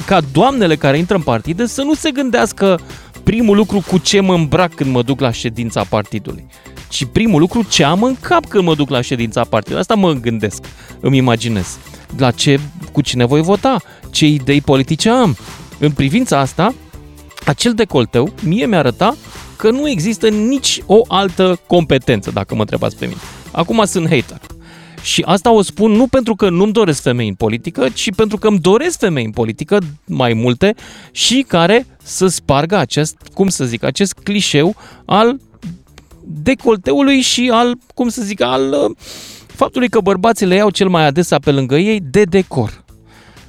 [0.05, 2.79] ca doamnele care intră în partide să nu se gândească
[3.23, 6.45] primul lucru cu ce mă îmbrac când mă duc la ședința partidului.
[6.89, 9.79] Ci primul lucru ce am în cap când mă duc la ședința partidului.
[9.79, 10.65] Asta mă gândesc,
[10.99, 11.77] îmi imaginez.
[12.17, 12.59] La ce,
[12.91, 15.35] cu cine voi vota, ce idei politice am.
[15.79, 16.73] În privința asta,
[17.45, 19.15] acel decolteu mie mi-arăta
[19.55, 23.19] că nu există nici o altă competență, dacă mă întrebați pe mine.
[23.51, 24.39] Acum sunt hater.
[25.01, 28.47] Și asta o spun nu pentru că nu-mi doresc femei în politică, ci pentru că
[28.47, 30.75] îmi doresc femei în politică mai multe
[31.11, 35.39] și care să spargă acest, cum să zic, acest clișeu al
[36.23, 38.95] decolteului și al, cum să zic, al uh,
[39.55, 42.83] faptului că bărbații le iau cel mai adesea pe lângă ei de decor.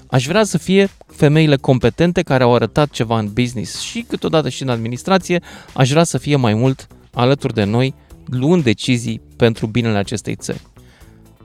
[0.06, 4.62] Aș vrea să fie femeile competente care au arătat ceva în business și câteodată și
[4.62, 5.42] în administrație,
[5.74, 7.94] aș vrea să fie mai mult alături de noi,
[8.26, 10.62] luând decizii pentru binele acestei țări.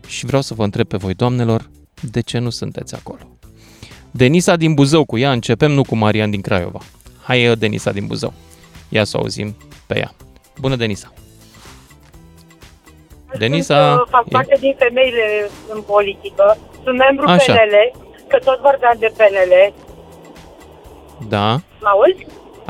[0.07, 1.69] Și vreau să vă întreb pe voi, doamnelor,
[2.01, 3.37] de ce nu sunteți acolo?
[4.11, 6.79] Denisa din Buzău, cu ea începem, nu cu Marian din Craiova.
[7.23, 8.33] Hai, Denisa din Buzău.
[8.89, 9.55] Ia să auzim
[9.85, 10.13] pe ea.
[10.59, 11.13] Bună, Denisa!
[13.43, 13.79] Denisa...
[13.87, 14.63] Sunt, uh, fac parte e...
[14.65, 15.25] din femeile
[15.73, 16.45] în politică.
[16.83, 17.53] Sunt membru Așa.
[17.53, 17.75] PNL,
[18.31, 19.53] că tot vorbeam de PNL.
[21.33, 21.47] Da.
[21.83, 22.21] Mă auzi?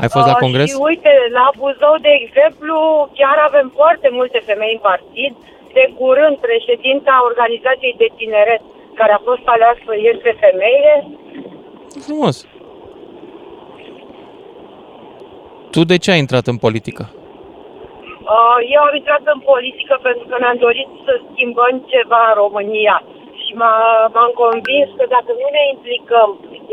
[0.02, 0.68] Ai fost la Uh, congres?
[0.70, 2.76] Și uite, la Buzău, de exemplu,
[3.18, 5.32] chiar avem foarte multe femei în partid.
[5.78, 8.62] De curând, președinta organizației de tineret
[8.94, 10.94] care a fost aleasă este femeie.
[12.06, 12.36] Frumos.
[15.70, 17.12] Tu de ce ai intrat în politică?
[18.34, 22.96] Uh, Eu am intrat în politică pentru că ne-am dorit să schimbăm ceva în România.
[23.42, 26.28] Și m-a- m-am convins că dacă nu ne implicăm,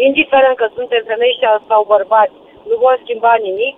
[0.08, 1.36] indiferent că suntem femei
[1.70, 2.36] sau bărbați,
[2.70, 3.76] nu vom schimba nimic.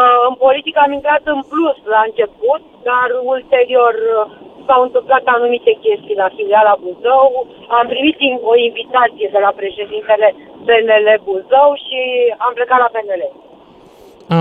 [0.00, 4.30] Uh, În politică am intrat în plus la început, dar ulterior uh,
[4.66, 7.46] s-au întâmplat anumite chestii la filiala Buzău.
[7.78, 10.28] Am primit in- o invitație de la președintele
[10.66, 11.98] PNL Buzău și
[12.44, 13.22] am plecat la PNL.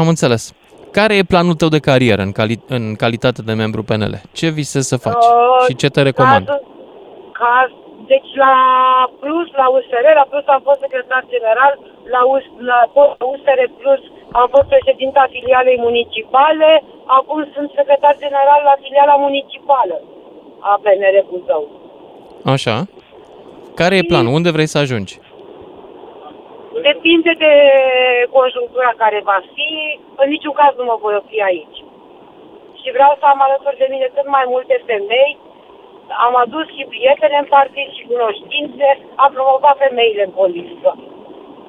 [0.02, 0.44] Am înțeles.
[0.92, 4.16] Care e planul tău de carieră în, cali- în calitate de membru PNL?
[4.40, 5.26] Ce visezi să faci?
[5.26, 6.46] Uh, și ce te recomand?
[6.48, 6.60] Ca,
[7.40, 7.54] ca,
[8.12, 8.56] deci la
[9.22, 11.74] Plus, la USR, la Plus am fost secretar general,
[12.14, 16.70] la, US, la post USR Plus am fost președinta filialei municipale,
[17.18, 19.96] acum sunt secretar general la filiala municipală
[20.60, 21.64] a PNR Buzău.
[22.56, 22.76] Așa.
[23.76, 24.34] Care e planul?
[24.34, 25.19] Unde vrei să ajungi?
[26.88, 27.54] Depinde de
[28.38, 29.72] conjunctura care va fi,
[30.22, 31.80] în niciun caz nu mă voi opri aici.
[32.80, 35.32] Și vreau să am alături de mine cât mai multe femei,
[36.26, 38.88] am adus și prietene în partid și cunoștințe,
[39.24, 40.90] am promovat femeile în politică.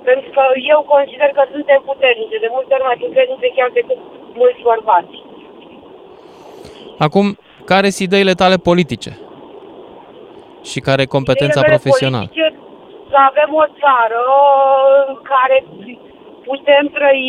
[0.08, 0.42] Pentru că
[0.74, 3.98] eu consider că suntem puternice, de multe ori mai puternice chiar decât
[4.40, 5.16] mulți bărbați.
[7.06, 7.26] Acum,
[7.64, 9.12] care sunt ideile tale politice?
[10.70, 12.28] Și care e competența Ideile mele profesională?
[12.32, 12.59] politice,
[13.10, 14.22] Să avem o țară
[15.08, 15.56] în care
[16.48, 17.26] putem trăi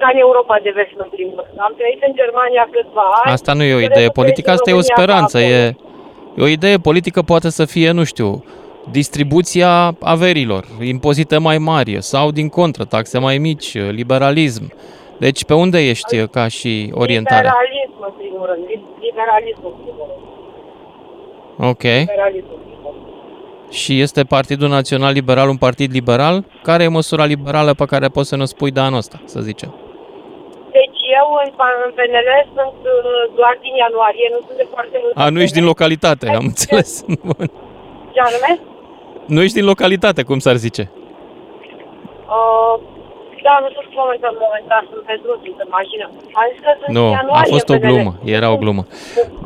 [0.00, 1.58] ca în Europa de vest, în primul rând.
[1.66, 3.32] Am trăit în Germania câțiva ani.
[3.32, 5.36] Asta nu e o Trebuie idee să politică, trăiesc asta în e o România speranță.
[5.38, 8.44] ca E, e o idee politică poate să fie, nu știu,
[8.90, 9.70] distribuția
[10.14, 13.70] averilor, impozite mai mari sau, din contră, taxe mai mici,
[14.00, 14.64] liberalism.
[15.18, 17.46] Deci pe unde ești uh, ca și orientare?
[17.48, 18.62] Liberalism, în primul rând.
[18.68, 21.70] Li- Liberalism, în primul rând.
[21.70, 21.82] Ok.
[21.82, 22.46] Liberalism.
[23.70, 26.44] Și este Partidul Național Liberal un partid liberal?
[26.62, 29.74] Care e măsura liberală pe care poți să ne spui de anul ăsta, să zicem?
[30.78, 31.50] Deci eu în,
[31.86, 35.12] în PNL sunt uh, doar din ianuarie, nu sunt de foarte mult.
[35.16, 37.04] A, nu ești din localitate, am înțeles.
[38.14, 38.52] Ce anume?
[39.26, 40.90] Nu ești din localitate, cum s-ar zice.
[42.36, 42.74] Uh,
[43.46, 46.04] da, nu sunt momentan, momentan, sunt pe drum, sunt în mașină.
[46.38, 47.86] Am zis că sunt Nu, din a ianuarie fost în o PNL.
[47.86, 48.82] glumă, era o glumă.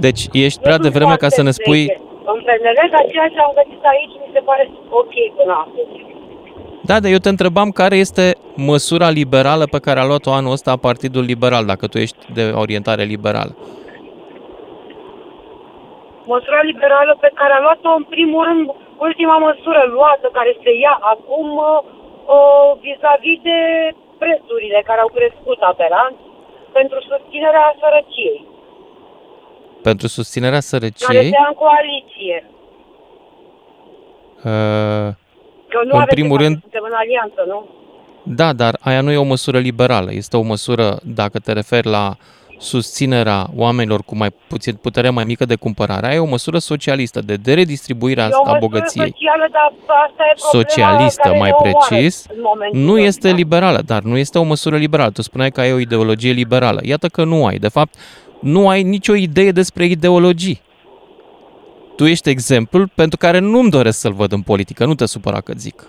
[0.07, 1.83] Deci ești Nu prea sunt devreme ca foarte să ne spui...
[1.87, 2.01] veche.
[2.31, 5.87] În PNL, dar ceea ce am găsit aici mi se pare ok până acum.
[6.89, 8.25] Da, dar eu te întrebam care este
[8.57, 13.05] măsura liberală pe care a luat-o anul ăsta Partidul Liberal, dacă tu ești de orientare
[13.15, 13.53] liberală.
[16.25, 18.67] Măsura liberală pe care a luat-o, în primul rând,
[19.09, 21.79] ultima măsură luată, care se ia acum, uh,
[22.37, 23.59] uh, vis-a-vis de
[24.23, 26.17] prețurile care au crescut apelant
[26.79, 28.41] pentru susținerea sărăciei,
[29.83, 32.45] Pentru susținerea care sărăciei, se ia în coaliție.
[34.45, 35.15] uh,
[35.69, 37.67] Că nu În aveți primul de fapt, rând- suntem în alianță, nu?
[38.23, 42.17] da, dar aia nu e o măsură liberală, este o măsură, dacă te referi la
[42.59, 47.21] susținerea oamenilor cu mai puțin putere mai mică de cumpărare, aia e o măsură socialistă
[47.21, 49.05] de deredistribuire a, E o a măsură bogăției.
[49.07, 49.73] Socială, dar
[50.07, 53.05] asta e problema socialistă, care mai ne omoară precis, în momentul nu ăsta.
[53.07, 55.11] este liberală, dar nu este o măsură liberală.
[55.11, 56.81] Tu spuneai că ai o ideologie liberală.
[56.83, 57.57] Iată că nu ai.
[57.59, 57.95] De fapt,
[58.43, 60.61] nu ai nicio idee despre ideologii.
[61.97, 64.85] Tu ești exemplul pentru care nu-mi doresc să-l văd în politică.
[64.85, 65.85] Nu te supăra că zic.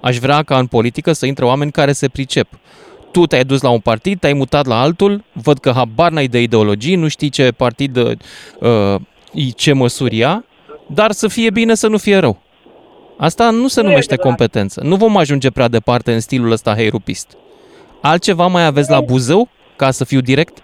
[0.00, 2.48] Aș vrea ca în politică să intre oameni care se pricep.
[3.10, 6.42] Tu te-ai dus la un partid, te-ai mutat la altul, văd că habar n-ai de
[6.42, 8.14] ideologii, nu știi ce partid, uh,
[9.56, 10.44] ce măsuri ia,
[10.86, 12.38] dar să fie bine, să nu fie rău.
[13.16, 14.36] Asta nu se Nu e numește adevărat.
[14.36, 14.80] competență.
[14.84, 17.36] Nu vom ajunge prea departe în stilul ăsta heirupist.
[18.02, 20.58] Altceva mai aveți la Buzău, ca să fiu direct?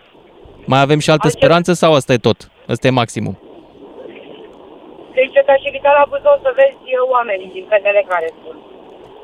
[0.73, 1.45] Mai avem și alte Altceva.
[1.45, 2.39] speranțe sau asta e tot?
[2.73, 3.35] Asta e maximum.
[5.17, 8.59] Deci te-aș invita la Buzău să vezi uh, oamenii din PNL care sunt.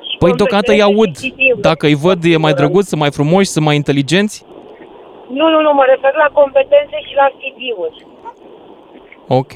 [0.08, 1.12] Și Păi cum deocamdată se îi crede aud.
[1.16, 1.54] și știu.
[1.70, 4.36] Dacă îi văd, e mai drăguț, sunt mai frumoși, sunt mai inteligenți?
[5.38, 8.06] Nu, nu, nu, mă refer la competențe și la CV-uri.
[9.40, 9.54] Ok.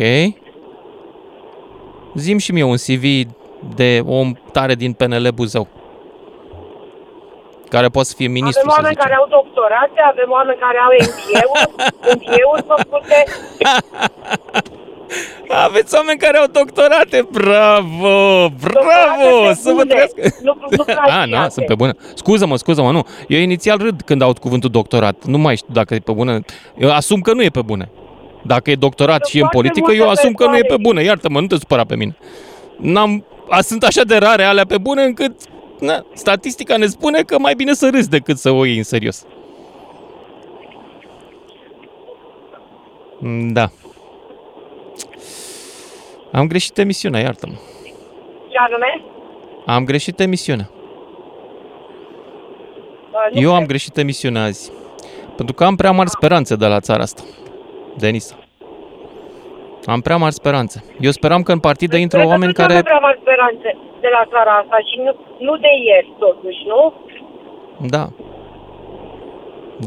[2.15, 3.05] Zim și mie un CV
[3.81, 5.67] de om tare din PNL Buzău.
[7.75, 9.05] Care poate să fie ministru, avem să oameni zicem.
[9.05, 11.65] care au doctorate, avem oameni care au MBA-uri,
[12.17, 13.19] MBA-uri făcute.
[15.49, 18.15] Aveți oameni care au doctorate, bravo,
[18.65, 20.21] bravo, Doctorate pe să vă bune, trăiască.
[20.43, 21.43] Nu, nu A, plagiate.
[21.43, 21.93] nu, sunt pe bună.
[22.15, 23.03] Scuză-mă, scuză-mă, nu.
[23.29, 25.25] Eu inițial râd când aud cuvântul doctorat.
[25.25, 26.41] Nu mai știu dacă e pe bună.
[26.77, 27.89] Eu asum că nu e pe bună.
[28.43, 30.61] Dacă e doctorat și e în foarte politică, eu multe asum că nu e pe
[30.61, 30.83] persoane.
[30.83, 31.03] bună.
[31.03, 32.17] Iartă-mă, nu te supăra pe mine.
[32.77, 35.33] N-am, a, sunt așa de rare alea pe bune încât
[35.81, 39.27] na, statistica ne spune că mai bine să râzi decât să o iei în serios.
[43.19, 43.71] Mm, Da.
[46.33, 47.53] Am greșit emisiunea, iartă-mă.
[48.49, 49.03] Ce anume?
[49.67, 50.71] Am greșit emisiunea.
[53.13, 53.69] Uh, nu Eu am cred.
[53.69, 54.71] greșit emisiunea azi.
[55.37, 57.23] Pentru că am prea mari speranțe de la țara asta.
[57.99, 58.39] Denisa.
[59.85, 60.85] Am prea mari speranțe.
[61.01, 62.83] Eu speram că în partidă intră Cred că oameni tu ți-ai care...
[62.83, 66.93] prea mari speranțe de la țara asta și nu, nu de ieri, totuși, nu?
[67.95, 68.05] Da.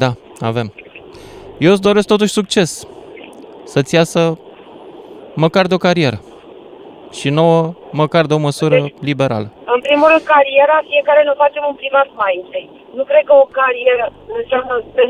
[0.03, 0.73] Da, avem.
[1.59, 2.87] Eu îți doresc totuși succes.
[3.63, 4.21] Să-ți iasă
[5.43, 6.19] măcar de o carieră.
[7.19, 9.47] Și nouă, măcar de o măsură Deci- liberală.
[9.75, 12.67] În primul rând, cariera, fiecare ne facem un privat mai întâi.
[12.97, 14.05] Nu cred că o carieră
[14.39, 15.01] înseamnă să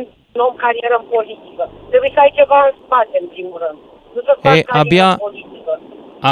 [0.48, 1.64] om carieră în politică.
[1.92, 3.80] Trebuie să ai ceva în spate, în primul rând.
[4.16, 5.72] Nu să faci Ei, carieră abia- în politică.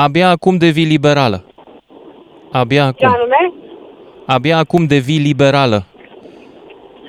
[0.03, 1.43] Abia acum devii liberală.
[2.51, 3.17] Abia Ce acum.
[3.19, 3.53] anume?
[4.35, 5.79] Abia acum devii liberală.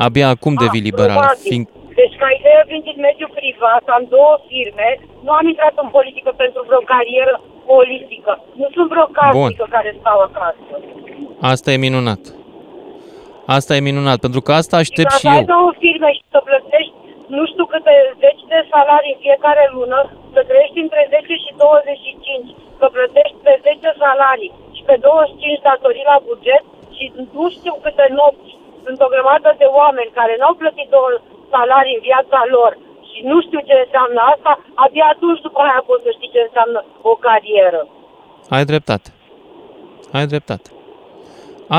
[0.06, 1.20] Abia acum devii liberală.
[1.20, 1.48] Ah, probabil.
[1.50, 1.66] Fiind...
[2.00, 4.88] Deci, ca idee, vin din mediul privat, am două firme,
[5.26, 7.34] nu am intrat în politică pentru vreo carieră
[7.72, 8.32] politică.
[8.60, 10.72] Nu sunt vreo casnică care stau acasă.
[11.52, 12.22] Asta e minunat.
[13.56, 15.50] Asta e minunat, pentru că asta aștept Dacă și ai eu.
[15.54, 16.92] două firme și să plătești
[17.36, 19.98] nu știu câte zeci de salarii în fiecare lună,
[20.34, 22.48] să trăiești între 10 și 25,
[22.80, 26.64] să plătești pe 10 salarii și pe 25 datorii la buget
[26.96, 27.04] și
[27.36, 28.50] nu știu câte nopți
[28.84, 31.10] sunt o grămadă de oameni care n-au plătit două
[31.54, 32.72] salarii în viața lor
[33.08, 34.52] și nu știu ce înseamnă asta,
[34.84, 36.80] abia atunci după aia poți să știi ce înseamnă
[37.10, 37.80] o carieră.
[38.54, 39.08] Ai dreptate.
[40.16, 40.68] Ai dreptate.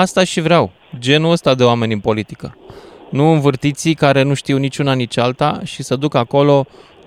[0.03, 0.65] Asta și vreau.
[1.05, 2.47] Genul ăsta de oameni în politică.
[3.17, 6.55] Nu învârtiții care nu știu niciuna nici alta și să duc acolo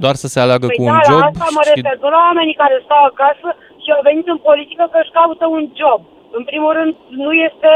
[0.04, 1.22] doar să se aleagă Păi cu da, un la job.
[1.28, 1.70] asta mă și...
[1.74, 3.48] refer, nu la oamenii care stau acasă
[3.82, 6.00] și au venit în politică că își caută un job.
[6.38, 6.92] În primul rând,
[7.22, 7.72] nu este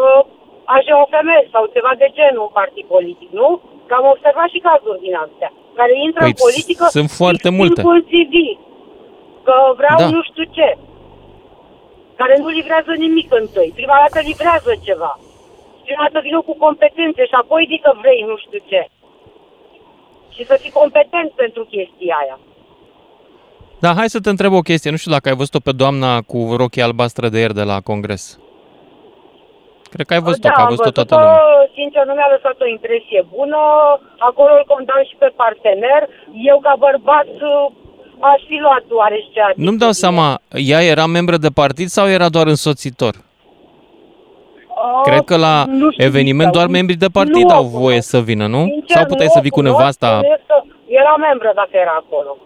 [0.00, 0.22] uh,
[0.76, 3.48] așa o femeie sau ceva de genul un partid politic, nu?
[3.88, 7.58] Că am observat și cazuri din astea, care intră Păi, în politică sunt foarte fix
[7.60, 7.80] multe.
[7.80, 8.28] impulsiv,
[9.46, 10.08] că vreau Da.
[10.16, 10.68] nu știu ce,
[12.20, 13.70] care nu livrează nimic întâi.
[13.80, 15.12] Prima dată livrează ceva.
[15.90, 18.82] Prima dată vină cu competențe și apoi zic că vrei nu știu ce.
[20.34, 22.38] Și să fii competent pentru chestia aia.
[23.84, 24.90] Da, hai să te întreb o chestie.
[24.90, 28.38] Nu știu dacă ai văzut-o pe doamna cu rochia albastră de ieri de la congres.
[29.92, 31.40] Cred că ai văzut-o, da, că a am văzut-o văzut-o, toată lumea.
[31.78, 33.60] sincer, nu mi-a lăsat o impresie bună.
[34.28, 36.00] Acolo îl condamn și pe partener.
[36.50, 37.28] Eu, ca bărbat,
[38.32, 39.66] aș fi luat oarește atitudine.
[39.66, 40.40] Nu-mi dau seama,
[40.72, 43.14] ea era membră de partid sau era doar însoțitor?
[44.80, 47.68] Uh, Cred că la nu știu, eveniment doar nu- membrii de partid nu au o
[47.68, 48.62] voie să vină, nu?
[48.64, 50.10] Sincer, Sau puteai nu să o vii cu cunosc, nevasta?
[50.14, 50.56] bănuiesc că
[51.00, 52.36] Era membră dacă era acolo.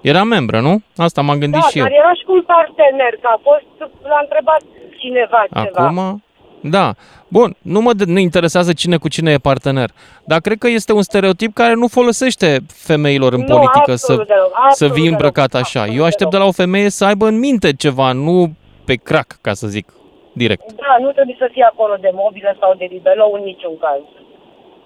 [0.00, 0.82] Era membră, nu?
[0.96, 1.84] Asta m-am gândit da, și eu.
[1.84, 4.60] dar era și cu un partener, că a fost, l-a întrebat
[4.98, 5.84] cineva ceva.
[5.86, 6.22] Acum,
[6.60, 6.94] da.
[7.28, 9.90] Bun, nu mă nu interesează cine cu cine e partener,
[10.24, 14.26] dar cred că este un stereotip care nu folosește femeilor în Nu, politică să, absolut
[14.26, 15.86] deloc, să absolut vii deloc, îmbrăcat așa.
[15.86, 18.52] Eu aștept de la o femeie să aibă în minte ceva, nu
[18.84, 19.92] pe crack, ca să zic
[20.34, 20.72] direct.
[20.72, 24.00] Da, nu trebuie să fie acolo de mobilă sau de libelou în niciun caz.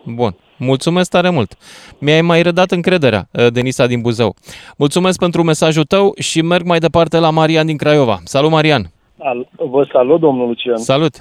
[0.05, 0.35] Bun.
[0.59, 1.51] Mulțumesc tare mult.
[1.99, 4.35] Mi-ai mai redat încrederea, uh, Denisa din Buzău.
[4.77, 8.17] Mulțumesc pentru mesajul tău și merg mai departe la Marian din Craiova.
[8.25, 8.83] Salut, Marian!
[9.19, 10.77] Al- Vă salut, domnul Lucian.
[10.77, 11.15] Salut!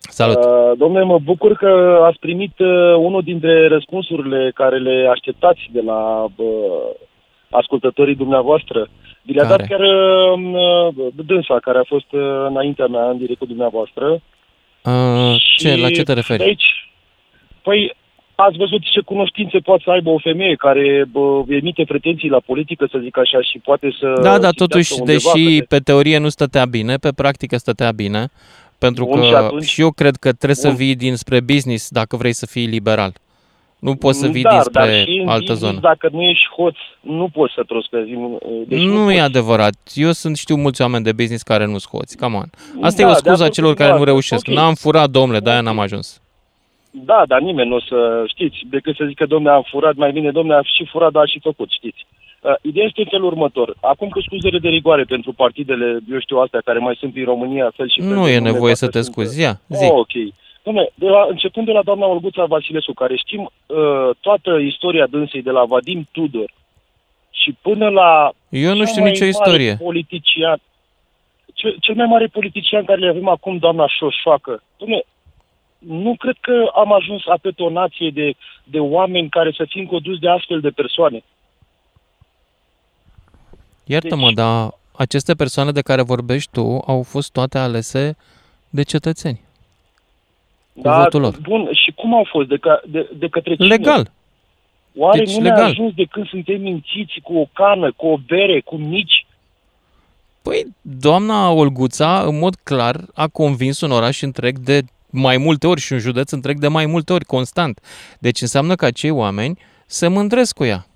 [0.00, 0.36] Salut!
[0.36, 5.80] Uh, domnule, mă bucur că ați primit uh, unul dintre răspunsurile care le așteptați de
[5.80, 6.46] la uh,
[7.50, 8.88] ascultătorii dumneavoastră.
[9.28, 9.56] Vi le-a Care?
[9.56, 14.04] dat chiar uh, uh, dânsa, care a fost uh, înaintea mea, în direct cu dumneavoastră.
[14.84, 16.42] Uh, ce, Și la ce te de referi?
[16.42, 16.68] Aici,
[17.62, 17.96] păi,
[18.34, 22.88] ați văzut ce cunoștințe poate să aibă o femeie care bă, emite pretenții la politică,
[22.90, 24.06] să zic așa, și poate să...
[24.06, 27.92] Da, dar citească totuși, undeva deși că pe teorie nu stătea bine, pe practică stătea
[27.92, 28.28] bine,
[28.78, 30.76] pentru Bun, că și atunci- și eu cred că trebuie să Bun.
[30.76, 33.12] vii dinspre business dacă vrei să fii liberal.
[33.78, 35.78] Nu poți să vii dar, dinspre dar și în altă business, zonă.
[35.80, 38.10] Dacă nu ești hoț, nu poți să trospezi.
[38.66, 39.74] Deci nu e adevărat.
[39.94, 42.16] Eu sunt știu mulți oameni de business care nu scoți.
[42.16, 42.50] Come on.
[42.80, 44.36] Asta Da, e o de scuză a acord celor cu care nu dumneavoastră.
[44.36, 44.48] reușesc.
[44.48, 44.54] Ok.
[44.54, 46.20] N-am furat, domnule, de-aia n-am ajuns.
[46.90, 50.30] Da, dar nimeni nu o să știți, decât să zică, domne, am furat, mai bine,
[50.30, 52.06] domne, am și furat, dar am și făcut, știți.
[52.40, 53.76] Uh, ideea este în felul următor.
[53.80, 57.72] Acum cu scuzele de rigoare pentru partidele, eu știu, astea care mai sunt în România,
[57.76, 59.40] fel și fel Nu de e nume, nevoie să toate te sunt, scuzi.
[59.40, 59.84] Ia, uh, zi.
[59.84, 60.14] Oh, ok.
[60.62, 65.42] Dom'le, de la, începând de la doamna Olguța Vasilescu, care știm uh, toată istoria dânsei
[65.42, 66.52] de la Vadim Tudor
[67.30, 69.76] și până la Eu nu cel știu mai nicio mare istorie.
[69.76, 70.60] Politician,
[71.54, 74.62] cel, cel mai mare politician care le avem acum, doamna Șoșoacă.
[74.76, 75.06] Dom'le,
[75.78, 78.34] nu cred că am ajuns atât o nație de,
[78.64, 81.22] de oameni care să fim conduși de astfel de persoane.
[83.84, 88.16] Iartă-mă, Deci- dar aceste persoane de care vorbești tu au fost toate alese
[88.70, 89.40] de cetățeni.
[90.82, 91.38] Cu votul lor.
[91.40, 92.48] Bun, și cum au fost?
[92.48, 93.66] De, ca, de, de către cine?
[93.66, 94.10] Legal.
[94.96, 95.70] Oare Deci nu ne-a legal.
[95.70, 99.26] ajuns de când suntem mințiți cu o cană, cu o bere, cu mici?
[100.42, 105.80] Păi, doamna Olguța, în mod clar, a convins un oraș întreg de mai multe ori
[105.80, 107.80] și un județ întreg de mai multe ori, constant.
[108.18, 110.86] Deci înseamnă că acei oameni se mândresc cu ea.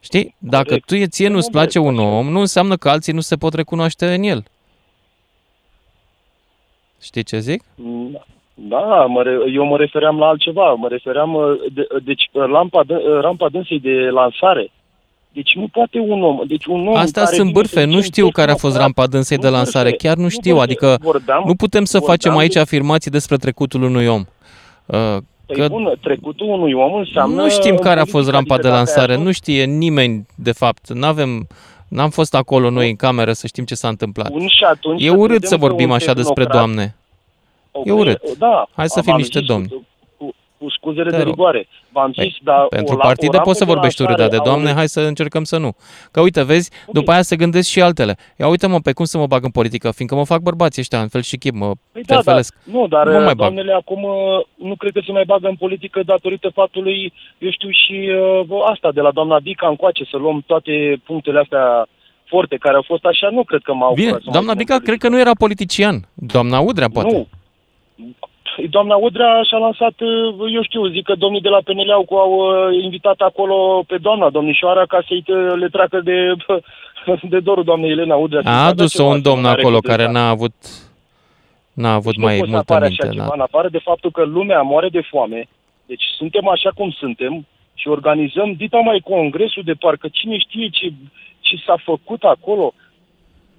[0.00, 0.34] Știi?
[0.38, 0.86] Dacă Corect.
[0.86, 4.22] tu ție nu-ți place un om, nu înseamnă că alții nu se pot recunoaște în
[4.22, 4.44] el.
[7.00, 7.62] Știi ce zic?
[7.76, 8.24] Da,
[9.06, 10.72] mă re, eu mă refeream la altceva.
[10.72, 11.44] Mă refeream, uh,
[11.74, 14.70] de, deci, uh, lampa, dă- uh, rampa dânsei de lansare.
[15.32, 17.92] Deci nu poate un om, deci un om Astea care sunt vine bârfe, să nu
[17.92, 20.22] zice știu un care a fost tehnocrat, rampa dânsei de nu lansare, bârfe, chiar nu
[20.22, 20.64] nu știu, bârfe.
[20.70, 24.20] adică Vorbeam- nu putem să vorbeam facem aici de- afirmații despre trecutul unui om.
[24.86, 27.42] Uh, Păi Că bun, trecutul unui om înseamnă...
[27.42, 29.64] nu știm care a fost politică, rampa adică de dacă ai lansare, ajuns- nu știe
[29.64, 30.92] nimeni, de fapt.
[30.92, 31.46] N-avem,
[31.88, 34.30] n-am fost acolo noi în cameră să știm ce s-a întâmplat.
[34.30, 36.94] Bun, și atunci E să urât credem să că vorbim un așa despre tehnocrat- doamne.
[37.72, 38.36] Ok, E urât.
[38.38, 39.68] Da, Hai să am fim niște zis, domni.
[40.16, 41.32] Cu, cu scuzele Te de rog.
[41.32, 41.68] rigoare.
[41.92, 44.16] V-am Păi, zis, dar Pentru o, la- partide o rampă poți să de vorbești urât,
[44.16, 45.76] dar de lansare a doamne, unui- hai să încercăm să nu.
[46.10, 48.16] Că uite, vezi, după aia se gândesc și altele.
[48.38, 51.08] Ia uite-mă pe cum să mă bag în politică, fiindcă mă fac bărbații ăștia, în
[51.08, 52.54] fel și chip, mă Păi da, da, felfelesc.
[52.64, 53.36] nu, dar Nu mă mai bag.
[53.36, 54.14] doamnele acum uh,
[54.54, 58.10] nu cred că se mai bagă în politică datorită faptului, eu știu, și
[58.50, 61.86] uh, asta de la doamna Bica încoace, să luăm toate punctele astea
[62.24, 64.64] forte care au fost așa, nu cred că m-au Bine, furat să mai doamna vină
[64.64, 66.08] Bica cred că nu era politician.
[66.14, 67.14] Doamna Udrea, poate.
[67.16, 67.26] Nu.
[68.70, 72.32] Doamna Udrea și-a lansat, uh, eu știu, zic că domnii de la PNL au, au
[72.32, 76.32] uh, invitat acolo pe doamna domnișoara ca să-i uh, le treacă de,
[77.32, 78.42] de dorul doamnei Elena Udrea.
[78.44, 80.54] A adus-o un domn acolo care n-a avut,
[81.72, 83.02] n-a avut mai nu poți să multă apare minte.
[83.02, 83.34] așa ceva, da.
[83.34, 85.48] în afară de faptul că lumea moare de foame,
[85.86, 90.92] deci suntem așa cum suntem și organizăm dita mai congresul de parcă cine știe ce,
[91.40, 92.74] ce s-a făcut acolo.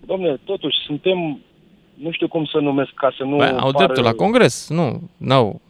[0.05, 1.39] Domne, totuși suntem
[2.03, 5.01] nu știu cum să numesc ca să nu Bă, au pară- dreptul la congres, nu,
[5.17, 5.61] n-au.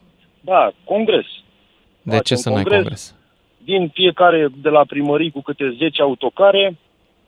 [0.42, 1.26] Da, congres.
[2.02, 2.82] De Faci ce un să nu ai congres.
[2.82, 3.16] congres?
[3.66, 6.78] Din fiecare de la primării cu câte 10 autocare,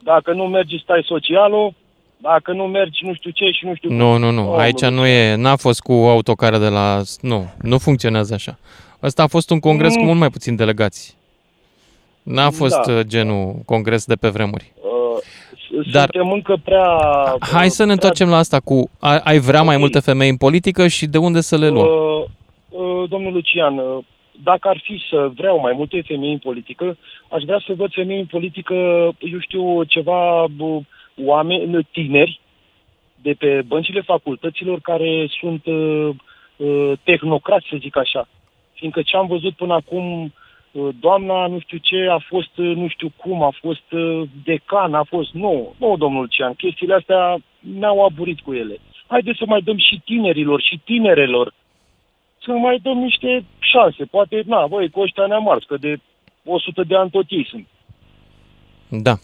[0.02, 1.74] dacă nu mergi stai socialul,
[2.16, 4.20] dacă nu mergi nu știu ce și nu știu Nu, cum.
[4.20, 4.52] nu, nu.
[4.52, 7.00] Oh, Aici nu e, n-a fost cu autocară de la...
[7.20, 8.58] Nu, nu funcționează așa.
[9.02, 10.00] Ăsta a fost un congres Mm.
[10.00, 11.16] cu mult mai puțin delegați.
[12.22, 12.92] N-a fost Da.
[12.92, 14.72] uh, genul congres de pe vremuri.
[15.76, 16.86] Uh, Dar- Suntem încă prea...
[17.40, 20.86] Hai să ne întoarcem la asta cu ai, ai vrea mai multe femei în politică
[20.86, 21.86] și de unde să le luăm?
[21.86, 22.24] Uh,
[22.68, 23.98] uh, domnul Lucian, uh,
[24.42, 26.96] dacă ar fi să vreau mai multe femei în politică,
[27.30, 28.74] aș vrea să văd femei în politică,
[29.18, 30.82] eu știu, ceva uh,
[31.24, 32.40] oameni tineri
[33.22, 36.08] de pe băncile facultăților care sunt uh,
[36.56, 38.28] uh, tehnocrați, să zic așa.
[38.72, 40.30] Fiindcă ce am văzut până acum, uh,
[41.00, 45.02] doamna nu știu ce a fost, uh, nu știu cum, a fost uh, decan, a
[45.02, 45.32] fost...
[45.32, 48.78] Nu, nu, domnul Lucian, chestiile astea ne-au aburit cu ele.
[49.06, 51.52] Haideți să mai dăm și tinerilor și tinerelor
[52.46, 54.04] să mai dăm niște șanse.
[54.04, 55.96] Poate, na, băi, cu ăștia ne-am ars, că de
[56.44, 57.66] 100 de ani tot ei sunt.
[58.88, 59.14] Da.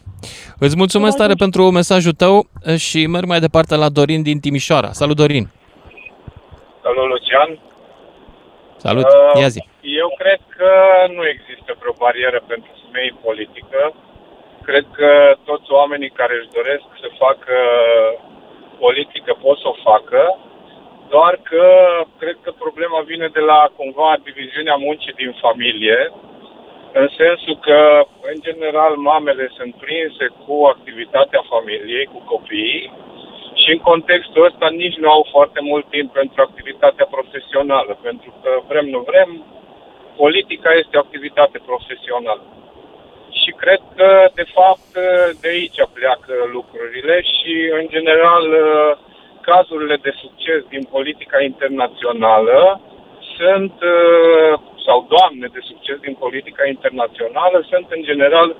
[0.58, 2.46] Îți mulțumesc tare pentru mesajul tău
[2.76, 4.92] și merg mai departe la Dorin din Timișoara.
[4.92, 5.50] Salut, Dorin!
[6.82, 7.71] Salut, Lucian.
[8.86, 9.06] Salut!
[9.06, 9.60] Uh, Ia zi!
[10.02, 10.70] Eu cred că
[11.16, 13.80] nu există vreo barieră pentru femei în politică.
[14.68, 15.10] Cred că
[15.48, 17.56] toți oamenii care își doresc să facă
[18.84, 20.22] politică pot să o facă,
[21.14, 21.66] doar că
[22.20, 25.98] cred că problema vine de la cumva diviziunea muncii din familie,
[27.00, 27.78] în sensul că,
[28.30, 32.92] în general, mamele sunt prinse cu activitatea familiei, cu copiii,
[33.62, 38.50] și în contextul ăsta nici nu au foarte mult timp pentru activitatea profesională, pentru că
[38.68, 39.30] vrem, nu vrem,
[40.16, 42.44] politica este o activitate profesională.
[43.40, 44.90] Și cred că, de fapt,
[45.40, 48.46] de aici pleacă lucrurile și, în general,
[49.40, 52.80] cazurile de succes din politica internațională
[53.36, 53.74] sunt,
[54.86, 58.56] sau doamne de succes din politica internațională, sunt, în general,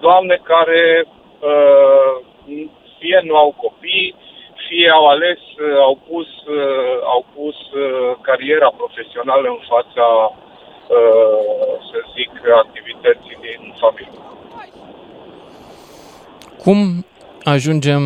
[0.00, 1.06] doamne care
[2.98, 4.14] fie nu au copii,
[4.72, 5.40] fie au ales,
[5.88, 6.28] au pus,
[7.14, 7.56] au pus
[8.20, 10.06] cariera profesională în fața,
[11.88, 12.30] să zic,
[12.64, 14.20] activității din familie.
[16.64, 17.06] Cum
[17.54, 18.02] ajungem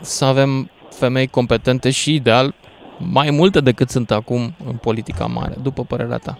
[0.00, 2.54] să avem femei competente și ideal
[2.98, 6.38] mai multe decât sunt acum în politica mare, după părerea ta?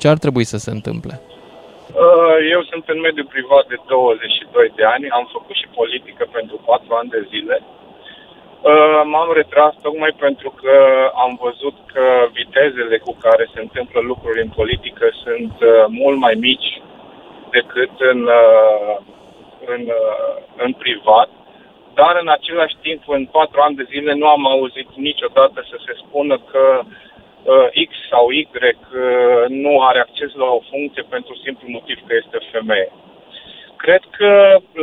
[0.00, 1.14] Ce ar trebui să se întâmple?
[2.54, 6.94] Eu sunt în mediul privat de 22 de ani, am făcut și politică pentru 4
[7.00, 7.56] ani de zile.
[9.04, 10.74] M-am retras tocmai pentru că
[11.14, 15.52] am văzut că vitezele cu care se întâmplă lucruri în politică sunt
[15.88, 16.82] mult mai mici
[17.50, 18.28] decât în,
[19.66, 19.82] în,
[20.56, 21.28] în privat.
[21.94, 25.92] Dar în același timp, în patru ani de zile, nu am auzit niciodată să se
[26.02, 31.66] spună că uh, X sau Y uh, nu are acces la o funcție pentru simplu
[31.68, 32.92] motiv că este femeie.
[33.86, 34.30] Cred că,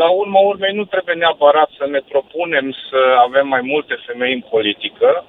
[0.01, 4.43] la urma urmei, nu trebuie neapărat să ne propunem să avem mai multe femei în
[4.55, 5.25] politică.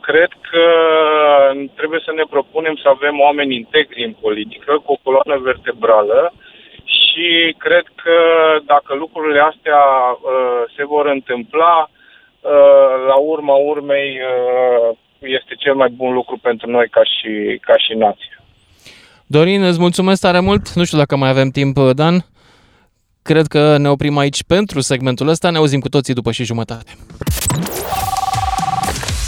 [0.00, 0.64] Cred că
[1.78, 6.32] trebuie să ne propunem să avem oameni integri în politică, cu o coloană vertebrală,
[6.98, 8.18] și cred că
[8.72, 9.82] dacă lucrurile astea
[10.14, 16.70] uh, se vor întâmpla, uh, la urma urmei uh, este cel mai bun lucru pentru
[16.70, 18.36] noi ca și, ca și nație.
[19.26, 20.72] Dorin, îți mulțumesc tare mult.
[20.72, 22.16] Nu știu dacă mai avem timp, Dan.
[23.26, 25.50] Cred că ne oprim aici pentru segmentul ăsta.
[25.50, 26.96] Ne auzim cu toții după și jumătate.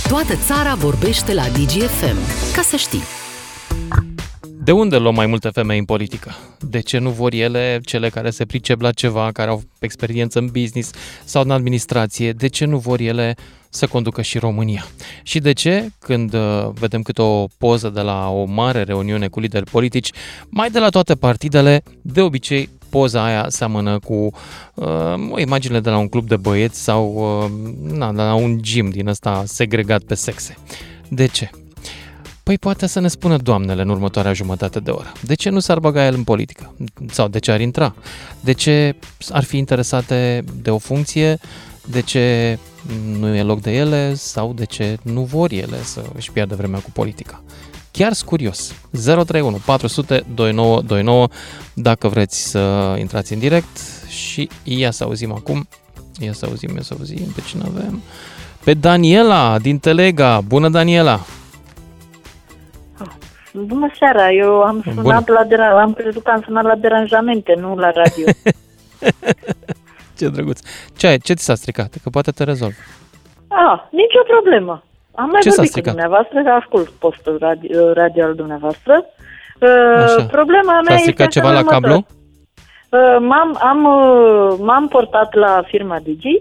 [0.08, 2.16] Toată țara vorbește la DGFM.
[2.54, 3.02] Ca să știi.
[4.64, 6.36] De unde luăm mai multe femei în politică?
[6.60, 10.46] De ce nu vor ele, cele care se pricep la ceva, care au experiență în
[10.46, 10.90] business
[11.24, 13.34] sau în administrație, de ce nu vor ele
[13.68, 14.86] să conducă și România?
[15.22, 19.40] Și de ce, când uh, vedem câte o poză de la o mare reuniune cu
[19.40, 20.10] lideri politici,
[20.48, 24.30] mai de la toate partidele, de obicei poza aia seamănă cu
[24.74, 24.86] uh,
[25.30, 28.90] o imagine de la un club de băieți sau uh, na, de la un gym
[28.90, 30.56] din ăsta segregat pe sexe.
[31.08, 31.50] De ce?
[32.42, 35.12] Păi poate să ne spună doamnele în următoarea jumătate de oră.
[35.20, 36.74] De ce nu s-ar băga el în politică?
[37.10, 37.94] Sau de ce ar intra?
[38.40, 38.94] De ce
[39.30, 41.38] ar fi interesate de o funcție?
[41.86, 42.58] De ce
[43.18, 44.14] nu e loc de ele?
[44.14, 47.42] Sau de ce nu vor ele să își piardă vremea cu politica?
[47.98, 48.74] Chiar sunt curios.
[48.90, 51.28] 031 400 2929
[51.74, 53.76] dacă vreți să intrați în direct
[54.08, 55.68] și ia să auzim acum.
[56.18, 58.02] Ia să auzim, ia să auzim pe cine avem.
[58.64, 60.40] Pe Daniela din Telega.
[60.40, 61.20] Bună, Daniela!
[63.52, 65.24] Bună seara, eu am sunat Bună.
[65.26, 68.26] la deran- am crezut că am sunat la deranjamente, nu la radio.
[70.18, 70.60] Ce drăguț.
[70.96, 71.18] Ce ai?
[71.18, 71.94] Ce ți s-a stricat?
[72.02, 72.74] Că poate te rezolv.
[73.48, 74.82] Ah, nicio problemă.
[75.22, 75.92] Am mai Ce s-a vorbit cu stricat?
[75.94, 78.94] dumneavoastră, ascult postul radio, radio al dumneavoastră.
[79.60, 80.24] Uh, Așa.
[80.38, 81.88] Problema mea S-a este stricat ceva la următoarea.
[81.88, 82.06] cablu?
[82.98, 86.40] Uh, m-am, am, uh, m-am portat la firma Digi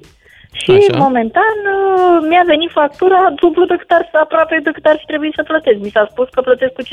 [0.51, 0.97] și Așa.
[0.97, 5.77] momentan uh, mi-a venit factura dublu decât ar, aproape decât ar fi trebuit să plătesc.
[5.79, 6.87] Mi s-a spus că plătesc cu 50%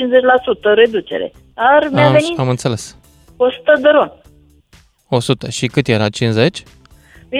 [0.81, 1.31] reducere.
[1.53, 2.97] Dar mi-a Am, venit am înțeles.
[3.37, 4.11] 100 de ron.
[5.09, 5.49] 100.
[5.49, 6.09] Și cât era?
[6.09, 6.63] 50?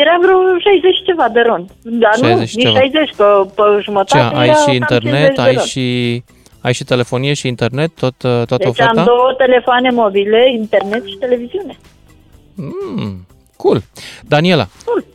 [0.01, 1.65] Era vreo 60 ceva de ron.
[1.81, 2.79] Dar 60 nu, nici ceva.
[2.79, 5.63] 60, că pe Ce, jumătate ai era și cam internet, 50 de ai ron.
[5.65, 6.23] și,
[6.61, 8.99] ai și telefonie și internet, tot, uh, toată Deci oferta?
[8.99, 11.77] am două telefoane mobile, internet și televiziune.
[12.55, 13.25] Mm,
[13.57, 13.81] cool.
[14.27, 14.67] Daniela,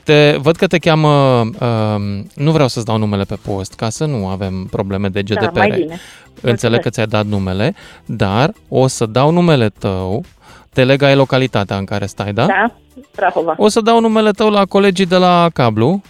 [0.05, 4.05] te, văd că te cheamă, uh, nu vreau să-ți dau numele pe post, ca să
[4.05, 5.45] nu avem probleme de GDPR.
[5.45, 6.01] Da, mai bine.
[6.41, 7.74] Înțeleg că ți-ai dat numele,
[8.05, 10.24] dar o să dau numele tău,
[10.72, 12.47] te leg ai localitatea în care stai, da?
[12.47, 12.74] Da,
[13.11, 13.55] Prahova.
[13.57, 16.03] O să dau numele tău la colegii de la cablu.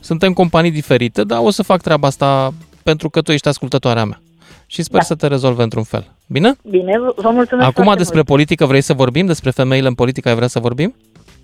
[0.00, 4.20] Suntem companii diferite, dar o să fac treaba asta pentru că tu ești ascultătoarea mea.
[4.66, 5.04] Și sper Da.
[5.04, 6.10] să te rezolve într-un fel.
[6.26, 6.56] Bine?
[6.70, 8.28] Bine, vă- vă mulțumesc Acum foarte despre mult.
[8.28, 9.26] politică vrei să vorbim?
[9.26, 10.94] Despre femeile în politică ai vrea să vorbim?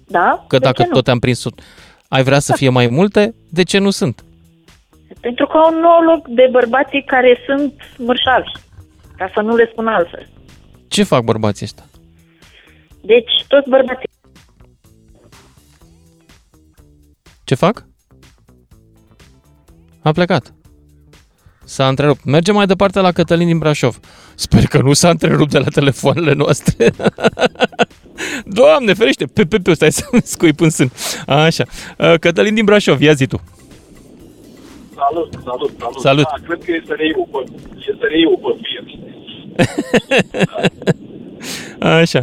[0.06, 0.44] Da?
[0.48, 0.94] Că de dacă ce nu?
[0.94, 1.44] tot te-am prins,
[2.08, 3.34] ai vrea să fie mai multe?
[3.50, 4.24] De ce nu sunt?
[5.20, 8.50] Pentru că au un nou loc de bărbații care sunt mărșavi,
[9.16, 10.28] ca să nu le spun altfel.
[10.88, 11.84] Ce fac bărbații ăștia?
[13.00, 14.08] Deci, toți bărbații
[17.48, 17.84] Ce fac?
[20.02, 20.54] A plecat.
[21.64, 22.24] S-a întrerupt.
[22.24, 24.00] Mergem mai departe la Cătălin din Brașov.
[24.34, 26.90] Sper că nu s-a întrerupt de la telefoanele noastre.
[28.58, 29.24] Doamne, ferește!
[29.26, 30.90] Pe, pe, pe, stai să scuip în sân.
[31.26, 31.64] Așa.
[31.98, 33.40] Uh, Cătălin din Brașov, ia zi tu.
[34.94, 36.00] Salut, salut, salut.
[36.00, 36.24] Salut.
[36.24, 38.84] Da, cred că este reiul pe, este reiul pe fir.
[41.80, 42.20] Așa.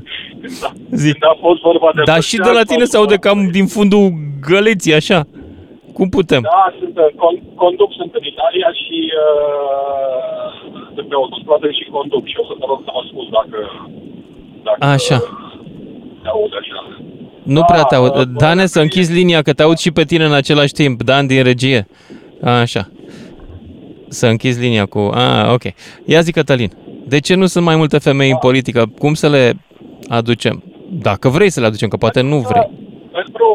[1.02, 1.10] Zi.
[1.12, 4.14] Când a fost vorba de Dar și de la tine se aude cam din fundul
[4.50, 5.28] găleții, așa.
[5.98, 6.42] Cum putem?
[6.42, 10.48] Da, sunt, uh, con, conduc, sunt în Italia și uh,
[10.96, 13.60] sunt pe autostradă și conduc și o să te rog să mă spus dacă,
[14.64, 15.18] dacă Așa.
[16.24, 16.80] te aud așa.
[17.44, 18.24] Nu prea te aud.
[18.24, 21.04] Dane, să închizi linia, că te aud și pe tine în același timp.
[21.04, 21.88] Dan din regie.
[22.44, 22.90] Așa.
[24.08, 25.00] Să închizi linia cu...
[25.00, 25.64] Ah, ok.
[26.06, 26.72] Ia zi, Cătălin.
[27.14, 28.82] De ce nu sunt mai multe femei în politică?
[29.04, 29.44] Cum să le
[30.18, 30.56] aducem?
[31.08, 32.68] Dacă vrei să le aducem, că poate nu vrei.
[33.20, 33.48] Pentru,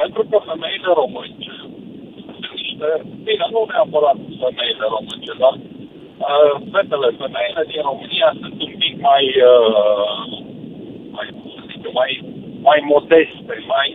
[0.00, 2.88] pentru că femeile românce sunt niște,
[3.26, 5.54] bine, nu neapărat femeile românce, dar
[6.28, 10.22] uh, fetele, femeile din România sunt un pic mai, uh,
[11.14, 12.10] mai, cum să zic, eu, mai,
[12.68, 13.88] mai modeste, mai,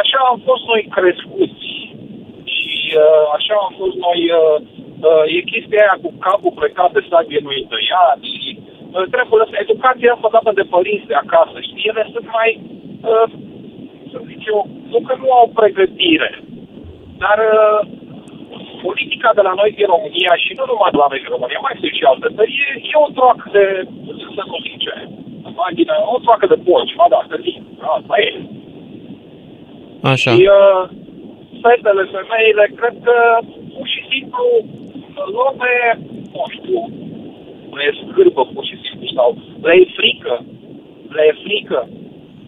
[0.00, 1.68] așa am fost noi crescuți
[2.56, 4.56] și uh, așa am fost noi, uh,
[5.10, 9.54] uh, e chestia aia cu capul plecat de sabie nu-i tăiat și uh, trebuie să,
[9.64, 12.50] educația asta dată de părinți de acasă, știi, ele sunt mai,
[13.10, 13.26] uh,
[14.10, 14.60] să zic eu,
[14.92, 16.30] nu că nu au pregătire,
[17.22, 17.80] dar uh,
[18.84, 21.78] politica de la noi din România și nu numai de la noi din România, mai
[21.80, 23.64] sunt și alte țări, e, e o troacă de,
[24.36, 24.94] să nu zic ce,
[25.52, 27.56] imagină, o troacă de porci, mă, da, să zic,
[27.96, 28.30] asta e.
[30.12, 30.30] Așa.
[30.36, 30.82] Și uh,
[31.62, 33.16] fetele, femeile, cred că
[33.74, 34.44] pur și simplu
[35.36, 35.74] lor le,
[36.34, 36.80] nu știu,
[37.76, 39.28] le e scârbă pur și simplu sau
[39.62, 40.34] le e frică,
[41.16, 41.80] le e frică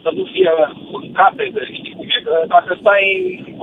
[0.03, 0.53] să nu fie
[0.93, 3.07] mâncate de știi cum e, că dacă stai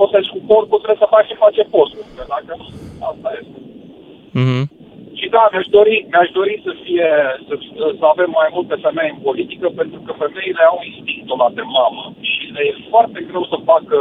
[0.00, 2.66] potezi cu porcul trebuie să faci ce face postul, că dacă nu,
[3.10, 3.58] asta este.
[4.42, 4.62] Mhm.
[5.18, 7.08] Și da, mi-aș dori, mi-aș dori să fie,
[7.46, 7.54] să,
[7.98, 12.04] să avem mai multe femei în politică, pentru că femeile au instinctul ăla de mamă
[12.30, 13.98] și le e foarte greu să facă,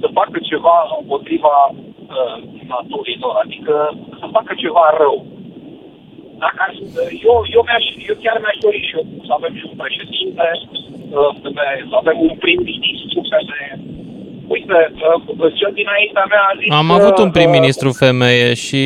[0.00, 2.36] să facă ceva împotriva uh,
[2.74, 3.74] naturii lor, adică
[4.20, 5.18] să facă ceva rău.
[6.42, 6.72] Dacă ar,
[7.28, 10.46] eu, eu, mi-aș, eu chiar mi-aș dori și eu să avem și un președinte,
[11.18, 13.74] uh, femeie, să avem un prim-ministru femeie.
[14.54, 14.78] Uite,
[15.42, 16.68] uh, cel dinaintea mea a zis...
[16.82, 18.84] Am avut un uh, prim-ministru femeie și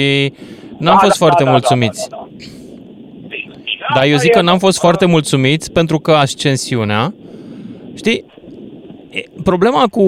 [0.82, 2.02] n-am Da, fost da, foarte da, da, mulțumiți.
[3.94, 7.14] Dar eu zic că n-am fost foarte mulțumiți pentru că ascensiunea,
[7.96, 8.24] știi, e-
[9.42, 10.04] problema cu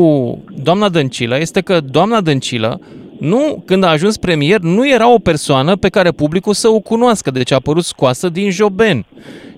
[0.63, 2.81] doamna Dăncilă este că doamna Dăncilă
[3.23, 7.31] nu, când a ajuns premier, nu era o persoană pe care publicul să o cunoască,
[7.31, 9.05] deci a apărut scoasă din joben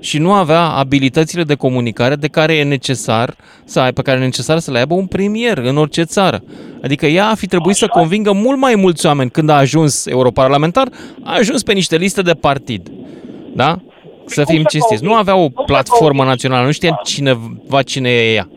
[0.00, 4.24] și nu avea abilitățile de comunicare de care e necesar să ai, pe care e
[4.24, 6.42] necesar să le aibă un premier în orice țară.
[6.82, 10.88] Adică ea a fi trebuit să convingă mult mai mulți oameni când a ajuns europarlamentar,
[11.22, 12.90] a ajuns pe niște liste de partid.
[13.54, 13.80] Da?
[14.26, 15.04] Să fim cinstiți.
[15.04, 18.48] Nu avea o platformă națională, nu știa cineva cine e ea.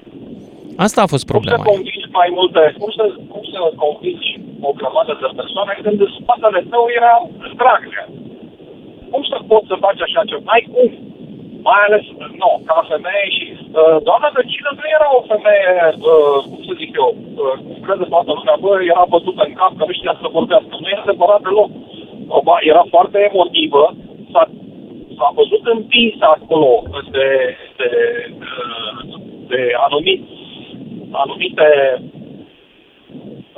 [0.85, 1.63] Asta a fost Cum să problema.
[1.73, 3.03] convingi mai multe, cum să,
[3.33, 4.29] cum să convingi
[4.67, 7.13] o grămadă de persoane când în spatele tău era
[7.59, 8.05] Dragnea?
[9.11, 10.43] Cum să poți să faci așa ceva?
[10.47, 10.89] N-ai cum.
[11.69, 12.05] Mai ales,
[12.41, 13.45] nu, ca femeie și
[13.79, 15.73] uh, doamna Dăncilă nu era o femeie,
[16.11, 17.09] uh, cum să zic eu,
[17.43, 17.55] uh,
[17.85, 20.73] crede toată lumea, bă, era bătută în cap că nu știa să vorbească.
[20.81, 21.69] Nu e adevărat deloc.
[22.35, 23.83] O, ba, era foarte emotivă,
[24.31, 24.43] s-a,
[25.17, 26.69] s-a văzut împinsă acolo
[27.15, 27.27] de,
[27.79, 27.89] de,
[28.51, 28.95] uh,
[29.51, 30.21] de anumit,
[31.11, 31.67] anumite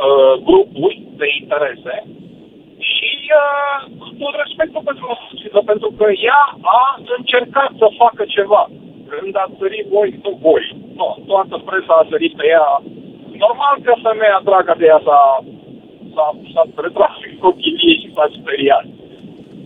[0.06, 1.96] uh, grupuri de interese
[2.78, 3.80] și uh,
[4.20, 5.06] tot respectul pentru
[5.54, 6.82] o pentru că ea a
[7.18, 8.70] încercat să facă ceva.
[9.10, 10.64] Când a sărit voi, nu voi.
[10.96, 12.82] Nu, toată presa a sărit pe ea.
[13.46, 15.22] Normal că femeia dragă de ea s-a,
[16.14, 18.86] s-a, s-a retras în cochilie și s-a speriat.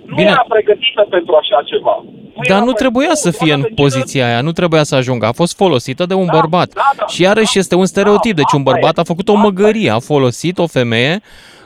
[0.06, 0.30] Nu Bine.
[0.30, 2.04] era pregătită pentru așa ceva.
[2.48, 5.26] Dar nu trebuia să fie în poziția aia, nu trebuia să ajungă.
[5.26, 6.70] A fost folosită de un bărbat.
[7.08, 8.36] Și iarăși este un stereotip.
[8.36, 11.22] Deci un bărbat a făcut o măgărie, a folosit o femeie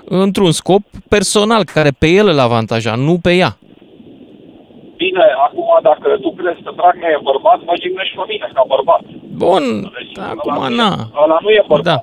[0.06, 3.58] într-un scop personal, care pe el îl avantaja, nu pe ea.
[4.96, 9.04] Bine, acum dacă tu crezi că Dragnea e bărbat, mă jignești pe mine ca bărbat.
[9.44, 9.64] Bun,
[10.34, 10.92] acum na.
[11.24, 11.86] Ăla nu e bărbat.
[11.92, 11.98] Da.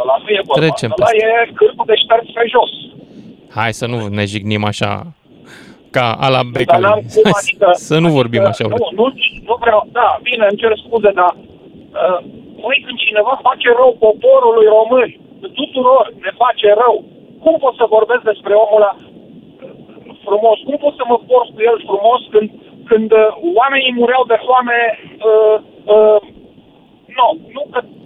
[0.00, 0.60] Ăla nu e bărbat.
[0.62, 1.26] Trecem Ăla peste.
[1.26, 2.72] e cârpul de șters pe jos.
[3.54, 4.92] Hai să nu ne jignim așa
[5.96, 6.84] ca a la Dar n-am Becali.
[7.14, 8.64] cum, adică, Să nu vorbim așa.
[8.68, 9.06] nu, nu,
[9.48, 12.18] nu vreau, da, bine, îmi cer scuze, dar uh,
[12.64, 15.08] măi, când cineva face rău poporului român,
[15.60, 16.96] tuturor ne face rău,
[17.42, 18.92] cum pot să vorbesc despre omul ăla
[20.26, 20.58] frumos?
[20.66, 22.48] Cum pot să mă port cu el frumos când,
[22.90, 23.28] când uh,
[23.60, 24.78] oamenii mureau de foame
[25.30, 25.56] uh,
[25.94, 26.41] uh, nu, nu că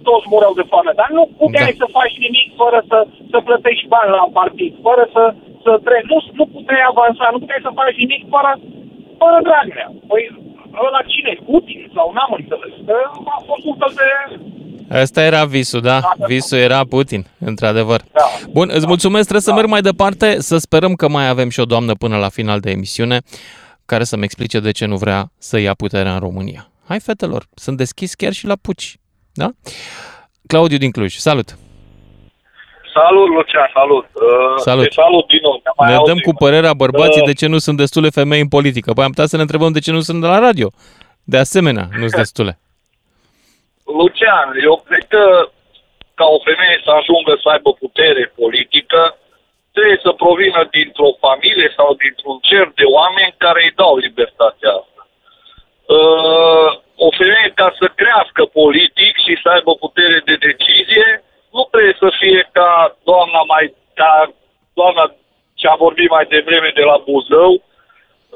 [0.07, 1.79] toți mureau de foame, dar nu puteai da.
[1.81, 2.97] să faci nimic fără să,
[3.31, 5.23] să plătești bani la partid, fără să,
[5.63, 6.09] să treci.
[6.11, 8.51] Nu, nu puteai avansa, nu puteai să faci nimic fără,
[9.21, 9.87] fără Dragnea.
[10.09, 10.23] Păi
[10.87, 11.33] ăla cine?
[11.49, 11.81] Putin?
[11.95, 12.73] Sau n-am înțeles.
[12.87, 12.97] Că
[13.37, 14.07] a fost un fel de...
[15.05, 15.97] Asta era visul, da?
[16.27, 18.01] Visul era Putin, într-adevăr.
[18.49, 21.65] Bun, îți mulțumesc, trebuie să merg mai departe, să sperăm că mai avem și o
[21.65, 23.17] doamnă până la final de emisiune
[23.85, 26.71] care să-mi explice de ce nu vrea să ia puterea în România.
[26.87, 28.97] Hai, fetelor, sunt deschis chiar și la puci,
[29.37, 29.49] da?
[30.47, 31.49] Claudiu din Cluj, salut!
[32.97, 34.05] Salut, Lucian, salut.
[34.13, 34.83] Uh, Salut.
[34.83, 35.55] Te salut din nou.
[35.63, 36.13] te mai Ne auzim.
[36.13, 38.89] dăm cu părerea bărbații Uh, de ce nu sunt destule femei în politică.
[38.93, 40.67] Păi am putea să ne întrebăm de ce nu sunt de la radio.
[41.33, 42.53] De asemenea, nu sunt destule.
[43.99, 45.23] Lucian, eu cred că
[46.19, 48.99] ca o femeie să ajungă să aibă putere politică,
[49.75, 54.96] trebuie să provină dintr-o familie sau dintr-un cer de oameni care îi dau libertatea asta.
[55.95, 56.69] Uh,
[57.05, 61.07] o femeie ca să crească politic și să aibă putere de decizie,
[61.55, 63.65] nu trebuie să fie ca doamna mai
[63.99, 64.11] ca
[64.73, 65.03] doamna
[65.59, 67.51] ce a vorbit mai devreme de la Buzău.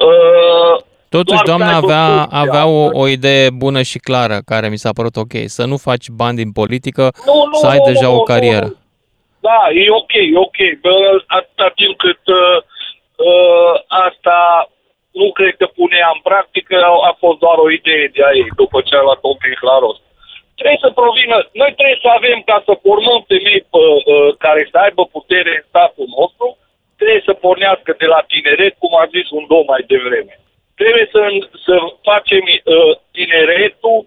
[0.07, 0.75] Uh,
[1.09, 2.39] Totuși, doar să doamna aibă avea, funcția.
[2.39, 5.33] avea o, o idee bună și clară, care mi s-a părut ok.
[5.45, 8.23] Să nu faci bani din politică, Nu, nu, să ai nu, deja nu, o nu,
[8.23, 8.69] carieră.
[9.47, 10.59] Da, e ok, e ok.
[10.81, 10.95] Bă,
[11.27, 12.57] atâta timp cât uh,
[13.29, 14.69] uh, asta
[15.19, 18.49] nu cred că punea în practică, a, a fost doar o idee de a ei,
[18.61, 20.01] după ce a luat-o un pic la rost.
[20.59, 23.81] Trebuie să provină, noi trebuie să avem, ca să formăm femei uh,
[24.13, 26.47] uh, care să aibă putere în statul nostru,
[26.97, 30.33] trebuie să pornească de la tineret, cum a zis un domn mai devreme.
[30.79, 31.21] Trebuie să,
[31.65, 31.75] să
[32.09, 33.99] facem uh, tineretul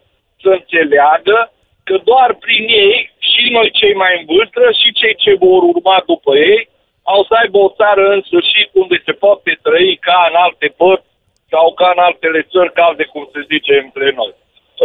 [0.43, 1.39] să înțeleagă
[1.87, 2.99] că doar prin ei
[3.31, 6.69] și noi cei mai în vârstă și cei ce vor urma după ei
[7.13, 11.13] au să aibă o țară în sfârșit unde se poate trăi ca în alte părți
[11.53, 14.33] sau ca în altele țări calde, cum se zice între noi.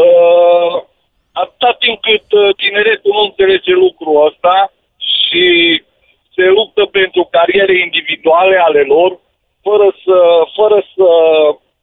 [0.04, 0.76] Uh,
[1.42, 4.72] atâta timp cât uh, tineretul nu înțelege lucrul ăsta
[5.12, 5.46] și
[6.36, 9.20] se luptă pentru cariere individuale ale lor,
[9.62, 10.18] fără să,
[10.58, 11.08] fără să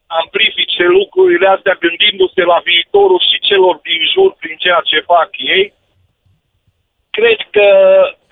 [0.06, 5.72] amplifice lucrurile astea gândindu-se la viitorul și celor din jur prin ceea ce fac ei,
[7.18, 7.68] cred că,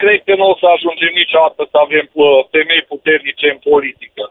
[0.03, 4.23] cred că nu o să ajungem niciodată să avem uh, femei puternice în politică.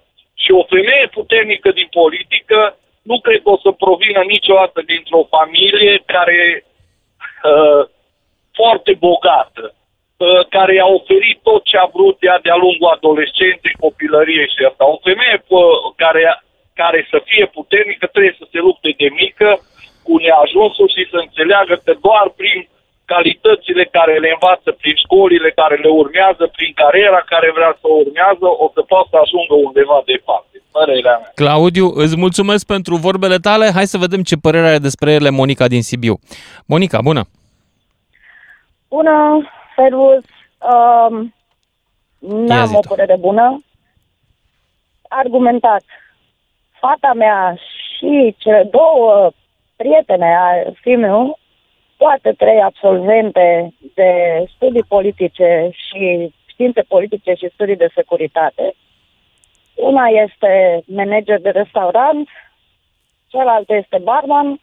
[0.44, 2.60] Și o femeie puternică din politică
[3.10, 6.40] nu cred că o să provină niciodată dintr-o familie care
[7.52, 7.82] uh,
[8.60, 14.54] foarte bogată, uh, care i-a oferit tot ce a vrut ea de-a lungul adolescenței, copilăriei
[14.54, 14.84] și asta.
[14.96, 16.22] O femeie uh, care,
[16.82, 19.50] care să fie puternică trebuie să se lupte de mică
[20.06, 22.60] cu neajunsuri și să înțeleagă că doar prin
[23.06, 27.96] calitățile care le învață, prin școlile care le urmează, prin cariera care vrea să o
[28.06, 30.56] urmează, o să poată să ajungă undeva departe.
[30.72, 31.32] Părerea mea.
[31.36, 33.72] Claudiu, îți mulțumesc pentru vorbele tale.
[33.74, 36.20] Hai să vedem ce părere are despre ele Monica din Sibiu.
[36.66, 37.24] Monica, bună!
[38.90, 40.24] Bună, servus.
[40.72, 41.34] Um,
[42.48, 42.88] Ia n-am zi o tu.
[42.88, 43.64] părere bună.
[45.08, 45.84] Argumentat.
[46.80, 49.32] Fata mea și cele două
[49.76, 51.32] prietene ale fiului,
[52.04, 54.12] toate trei absolvente de
[54.56, 58.74] studii politice și științe politice și studii de securitate.
[59.76, 62.30] Una este manager de restaurant,
[63.28, 64.60] cealaltă este barman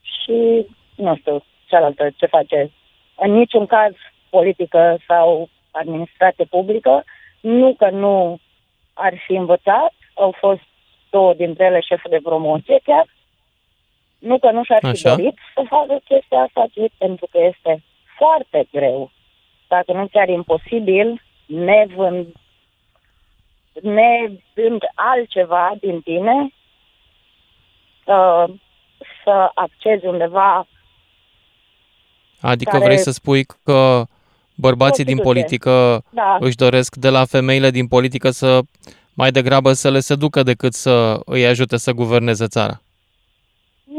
[0.00, 2.70] și, nu știu, cealaltă ce face.
[3.16, 3.92] În niciun caz
[4.30, 7.04] politică sau administrație publică,
[7.40, 8.38] nu că nu
[8.92, 10.62] ar fi învățat, au fost
[11.10, 13.06] două dintre ele șefe de promoție chiar,
[14.18, 15.14] nu că nu și-ar fi Așa.
[15.16, 17.82] dorit să facă chestia asta, ci pentru că este
[18.18, 19.10] foarte greu,
[19.68, 22.26] dacă nu chiar imposibil, nevând,
[23.82, 26.52] nevând altceva din tine,
[28.04, 28.44] uh,
[29.24, 30.66] să accezi undeva
[32.40, 34.04] Adică care- vrei să spui că
[34.54, 35.58] bărbații din Prostituție.
[35.58, 36.36] politică Da.
[36.40, 38.60] își doresc de la femeile din politică să
[39.14, 42.80] mai degrabă să le seducă decât să îi ajute să guverneze țara.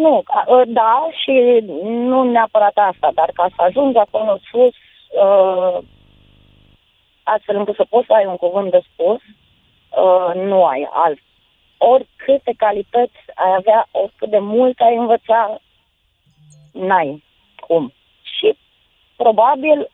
[0.04, 1.64] Nu, ca- ă, da, și
[2.12, 4.74] nu neapărat asta, dar ca să ajungi acolo sus,
[5.24, 5.78] uh,
[7.24, 9.22] astfel încât să poți să ai un cuvânt de spus,
[10.04, 11.20] uh, nu ai alt.
[11.78, 15.62] Oricâte calități ai avea, oricât de mult ai învăța,
[16.72, 17.24] n-ai
[17.68, 17.94] cum.
[18.22, 18.58] Și
[19.16, 19.92] probabil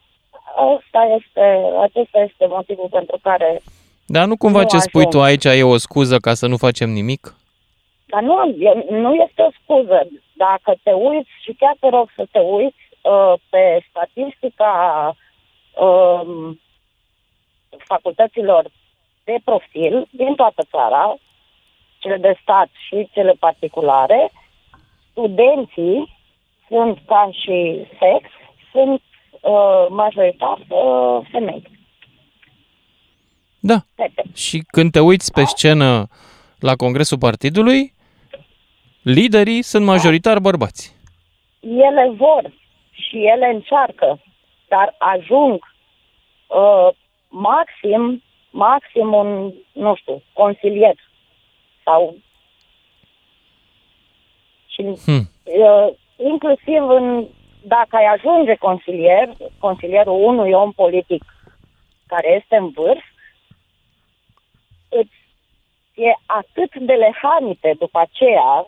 [0.56, 3.62] asta este, acesta este motivul pentru care
[4.06, 5.14] Dar nu cumva Nu ce spui ajung.
[5.14, 7.36] tu aici e o scuză ca să nu facem nimic?
[8.06, 10.08] Dar nu, e- nu este o scuză.
[10.34, 15.16] Dacă te uiți, și chiar te rog să te uiți uh, pe statistica
[15.76, 16.56] uh,
[17.78, 18.72] facultăților
[19.24, 21.16] de profil din toată țara,
[21.98, 24.32] cele de stat și cele particulare,
[25.12, 26.18] studenții
[26.68, 28.30] sunt ca și sex,
[28.72, 29.02] sunt
[29.42, 31.64] uh, majoritar uh, femei.
[33.60, 33.86] Da.
[33.96, 34.24] Fete.
[34.34, 36.08] Și când te uiți pe scenă
[36.60, 37.94] la congresul partidului,
[39.06, 40.96] liderii sunt majoritar bărbați.
[41.60, 42.52] ele vor
[42.92, 44.20] și ele încearcă,
[44.68, 45.64] dar ajung
[46.48, 46.90] uh,
[47.30, 50.96] maxim, maxim un, nu știu, consilier
[51.84, 52.16] sau
[54.68, 55.30] și Hmm.
[55.44, 57.28] uh, inclusiv în,
[57.62, 59.30] dacă ai ajunge consilier,
[59.60, 61.24] consilierul unui om politic
[62.08, 63.04] care este în vârf,
[64.90, 65.24] îți
[65.96, 68.68] e atât de lehanite după aceea,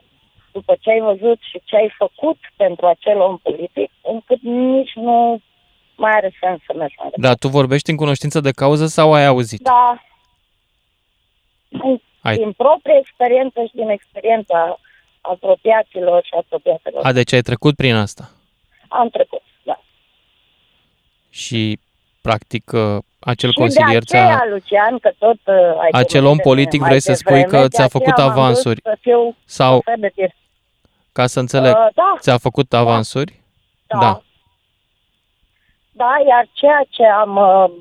[0.59, 5.41] după ce ai văzut și ce ai făcut pentru acel om politic, încât nici nu
[5.95, 7.27] mai are sens să mergi mai departe.
[7.27, 9.61] Da, tu vorbești în cunoștință de cauză sau ai auzit?
[9.61, 10.01] Da.
[11.67, 12.35] Din, Ai.
[12.38, 14.79] din proprie experiență și din experiența
[15.21, 17.05] apropiaților și apropiatelor.
[17.05, 18.29] A, deci ai trecut prin asta.
[18.88, 19.81] Am trecut, da.
[21.29, 21.79] Și,
[22.21, 24.47] practic, uh, acel și consilier de aceea, ți-a...
[24.49, 27.41] Lucian, că tot uh, ai Acel pomenit om de politic mine mai vrei să spui
[27.41, 28.79] devreme, că de ți-a făcut aceea m-am dus avansuri?
[28.84, 30.31] Să fiu Sau- șofer de tir.
[31.18, 32.15] Ca să înțeleg, Uh, da.
[32.19, 33.41] ți-a făcut avansuri?
[33.88, 34.22] Da.
[35.91, 37.72] Da, iar ceea ce am uh,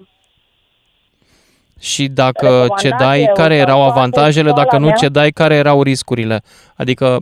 [1.81, 4.49] Și dacă Recomandație, cedai, eu care sau erau toate avantajele?
[4.49, 4.95] școala Dacă nu mea?
[4.95, 6.41] cedai, care erau riscurile?
[6.77, 7.19] Adică,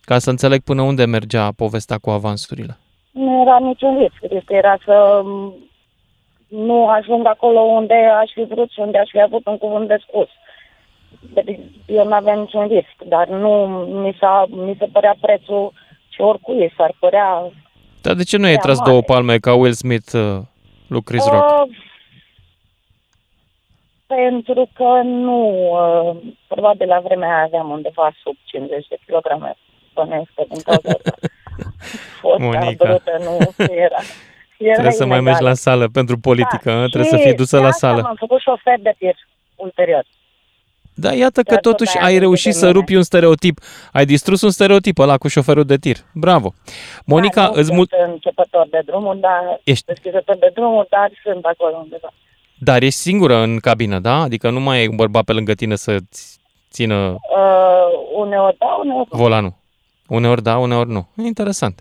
[0.00, 2.76] ca să înțeleg până unde mergea povestea cu avansurile.
[3.10, 4.32] nu era niciun risc.
[4.32, 5.54] Riscul era să m,
[6.48, 9.96] nu ajung acolo unde aș fi vrut și unde aș fi avut un cuvânt de
[10.08, 10.28] spus.
[10.28, 10.36] Deci
[11.86, 13.66] eu nu aveam niciun risc, dar nu
[14.02, 15.72] mi, s-a, mi se părea prețul
[16.08, 17.50] și oricui s-ar părea...
[18.02, 18.90] Dar de ce nu ai Prea tras mare.
[18.90, 20.38] două palme ca Will Smith uh,
[20.86, 21.42] lui Chris Rock?
[21.42, 21.76] Uh,
[24.06, 25.38] pentru că nu,
[25.70, 26.16] uh,
[26.48, 29.56] probabil la vremea aia aveam undeva sub 50 de kilograme
[29.96, 31.14] bănuiesc că din cauza asta.
[32.20, 32.84] Fost Monica.
[32.84, 33.34] brută, nu
[33.86, 34.00] era.
[34.58, 35.22] era Trebuie să mai inegal.
[35.22, 37.86] mergi la sală pentru politică, Da, da, trebuie și să fii dusă de la asta
[37.86, 38.00] sală.
[38.02, 39.16] M-am făcut șofer de tir
[39.54, 40.04] ulterior.
[40.98, 42.78] Da, iată că Chiar tot totuși aia ai zice reușit de să mine.
[42.78, 43.60] rupi un stereotip.
[43.92, 45.96] Ai distrus un stereotip ăla cu șoferul de tir.
[46.14, 46.54] Bravo.
[47.04, 51.10] Monica, da, nu îți mul- sunt începător de drumuri, dar Ești- deschizător de drumuri, dar
[51.22, 52.12] sunt acolo undeva.
[52.58, 54.14] dar ești singură în cabină, da?
[54.20, 55.96] Adică nu mai ai un bărbat pe lângă tine să
[56.70, 59.18] țină Uh, uneori da, uneori nu.
[59.18, 59.54] volanul.
[60.08, 61.08] Uneori da, uneori nu.
[61.24, 61.80] Interesant.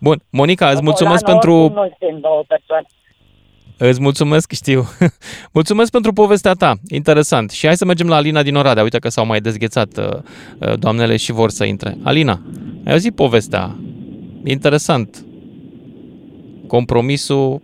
[0.00, 2.86] Bun, Monica, îți mulțumesc Volanul pentru oricum Nu țin două persoane.
[3.76, 4.84] Îți mulțumesc, știu.
[5.58, 6.74] mulțumesc pentru povestea ta.
[6.88, 7.50] Interesant.
[7.50, 8.82] Și hai să mergem la Alina din Oradea.
[8.82, 10.04] Uite că s-au mai dezghețat uh,
[10.58, 11.96] uh, doamnele și vor să intre.
[12.02, 12.40] Alina,
[12.84, 13.76] ai auzit povestea?
[14.44, 15.24] Interesant.
[16.66, 17.60] Compromisul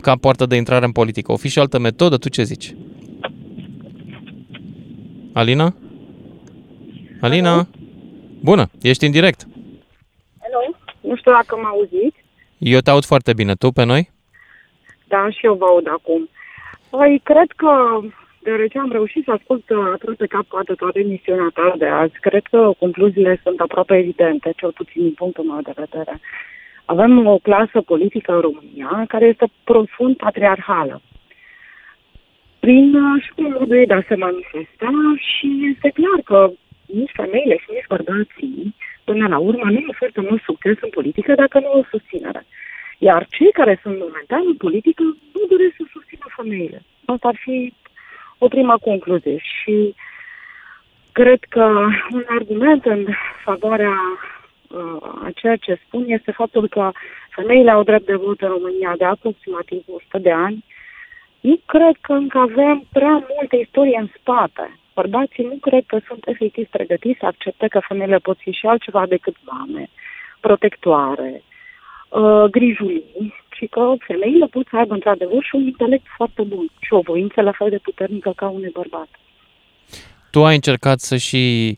[0.00, 1.32] ca poartă de intrare în politică.
[1.32, 2.16] O fi și o altă metodă?
[2.16, 2.74] Tu ce zici?
[5.32, 5.74] Alina?
[7.20, 7.68] Alina?
[8.42, 9.40] Bună, ești în direct.
[10.40, 10.78] Hello?
[11.00, 12.16] Nu știu dacă mă auziți,
[12.58, 13.54] Eu te aud foarte bine.
[13.54, 14.10] Tu pe noi?
[15.08, 16.28] Dar și eu vă aud acum.
[16.90, 18.00] Păi, cred că,
[18.42, 22.20] deoarece am reușit să ascult uh, aproape pe cap coadă toată emisiunea ta de azi,
[22.20, 26.20] cred că concluziile sunt aproape evidente, cel puțin din punctul meu de vedere.
[26.84, 31.00] Avem o clasă politică în România care este profund patriarhală.
[32.60, 36.50] Prin uh, și prin modul ei de a se manifesta și este clar că
[36.86, 38.74] nici femeile și nici bărbații,
[39.04, 42.46] până la urmă, nu ofertă mult succes în politică dacă nu o susținere.
[42.98, 46.82] Iar cei care sunt momentan în politică nu doresc să susțină femeile.
[47.04, 47.74] Asta ar fi
[48.38, 49.36] o prima concluzie.
[49.38, 49.94] Și
[51.12, 51.64] cred că
[52.10, 53.06] un argument în
[53.44, 53.94] favoarea
[54.68, 56.90] uh, a ceea ce spun este faptul că
[57.30, 60.64] femeile au drept de vot în România de aproximativ 100 de ani.
[61.40, 64.78] Nu cred că încă avem prea multe istorie în spate.
[64.94, 69.06] Bărbații nu cred că sunt efectiv pregătiți să accepte că femeile pot fi și altceva
[69.06, 69.88] decât mame,
[70.40, 71.42] protectoare,
[72.08, 73.04] uh, grijulii,
[73.58, 77.40] și că femeile pot să aibă într-adevăr și un intelect foarte bun și o voință
[77.40, 79.08] la fel de puternică ca unui bărbat.
[80.30, 81.76] Tu ai încercat să și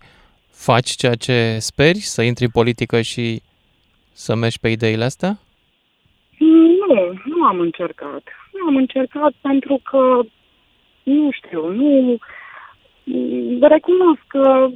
[0.50, 3.42] faci ceea ce speri, să intri în politică și
[4.12, 5.38] să mergi pe ideile astea?
[6.38, 8.22] Nu, nu am încercat.
[8.52, 10.20] Nu am încercat pentru că,
[11.02, 12.18] nu știu, nu...
[13.60, 14.68] Recunosc că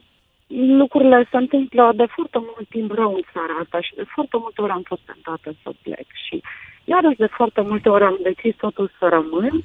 [0.57, 4.61] lucrurile se întâmplă de foarte mult timp rău în țara asta și de foarte multe
[4.61, 6.43] ori am fost tentată să plec și
[6.85, 9.61] iarăși de foarte multe ori am decis totul să rămân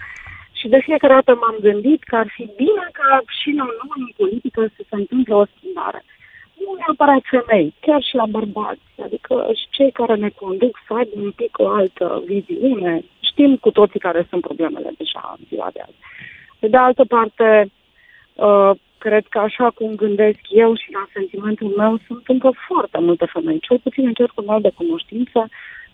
[0.51, 4.11] și de fiecare dată m-am gândit că ar fi bine ca și la noi în
[4.17, 6.03] politică să se întâmple o schimbare.
[6.59, 11.11] Nu neapărat femei, chiar și la bărbați, adică și cei care ne conduc să aibă
[11.15, 13.03] un pic o altă viziune.
[13.19, 15.97] Știm cu toții care sunt problemele deja în ziua de azi.
[16.59, 17.71] Pe de altă parte,
[18.35, 23.25] uh, cred că așa cum gândesc eu și la sentimentul meu, sunt încă foarte multe
[23.25, 25.49] femei, cel puțin în cercul meu de cunoștință,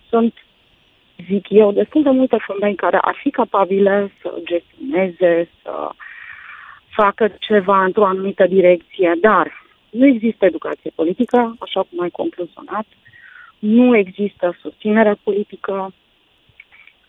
[0.08, 0.34] sunt,
[1.28, 5.90] zic eu, destul de multe femei care ar fi capabile să gestioneze, să
[6.88, 12.86] facă ceva într-o anumită direcție, dar nu există educație politică, așa cum ai concluzionat,
[13.58, 15.92] nu există susținere politică,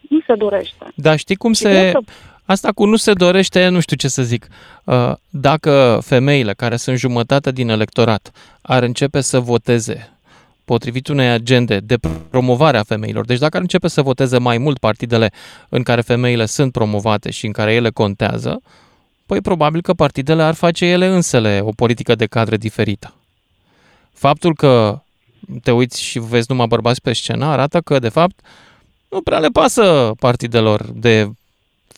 [0.09, 0.85] nu se dorește.
[0.95, 1.91] Dar știi cum se...
[1.93, 1.99] Că...
[2.47, 4.47] Asta cu nu se dorește, nu știu ce să zic.
[4.83, 10.17] Uh, dacă femeile care sunt jumătate din electorat ar începe să voteze
[10.65, 11.97] potrivit unei agende de
[12.29, 15.31] promovare a femeilor, deci dacă ar începe să voteze mai mult partidele
[15.69, 18.61] în care femeile sunt promovate și în care ele contează,
[19.25, 23.13] păi probabil că partidele ar face ele însele o politică de cadre diferită.
[24.13, 25.01] Faptul că
[25.63, 28.39] te uiți și vezi numai bărbați pe scenă arată că, de fapt,
[29.09, 31.29] nu prea le pasă partidelor de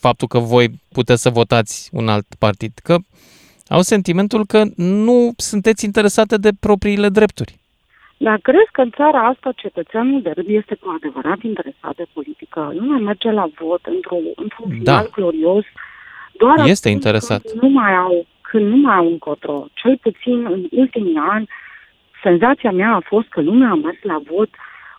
[0.00, 2.96] faptul că voi puteți să votați un alt partid, că
[3.68, 7.58] au sentimentul că nu sunteți interesate de propriile drepturi.
[8.16, 12.72] Dar crezi că în țara asta cetățeanul de rând este cu adevărat interesat de politică?
[12.74, 14.76] Nu mai merge la vot într-un, într-un da.
[14.76, 15.64] final glorios
[16.32, 17.42] doar este interesat.
[17.42, 19.66] Când nu mai au, când nu mai au încotro.
[19.74, 21.48] Cel puțin în ultimii ani,
[22.22, 24.50] senzația mea a fost că lumea a mers la vot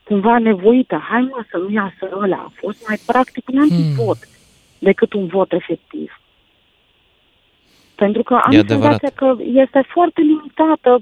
[0.03, 1.03] cumva nevoită.
[1.09, 2.37] Hai mă să nu iasă ăla.
[2.37, 4.17] A fost mai practic un antivot.
[4.17, 4.39] Hmm
[4.87, 6.19] decât un vot efectiv.
[7.95, 10.99] Pentru că am senzația că este foarte limitată,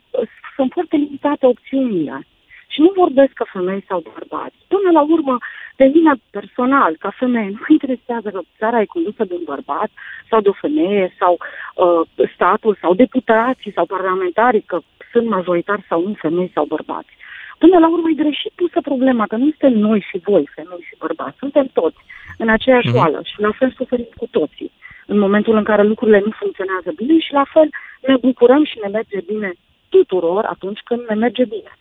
[0.56, 2.28] sunt foarte limitate opțiunile.
[2.68, 4.56] Și nu vorbesc ca femei sau bărbați.
[4.68, 5.38] Până la urmă,
[5.76, 9.90] pe mine personal, ca femeie, nu interesează că țara e condusă de un bărbat
[10.30, 14.80] sau de o femeie sau uh, statul sau deputații sau parlamentarii, că
[15.12, 17.14] sunt majoritari sau nu femei sau bărbați.
[17.62, 20.96] Până la urmă e greșit pusă problema, că nu suntem noi și voi, femei și
[21.04, 22.02] bărbați, suntem toți
[22.38, 23.02] în aceeași mm-hmm.
[23.02, 24.72] oală și la fel suferim cu toții
[25.12, 27.70] în momentul în care lucrurile nu funcționează bine și la fel
[28.02, 29.54] ne bucurăm și ne merge bine
[29.90, 31.72] tuturor atunci când ne merge bine.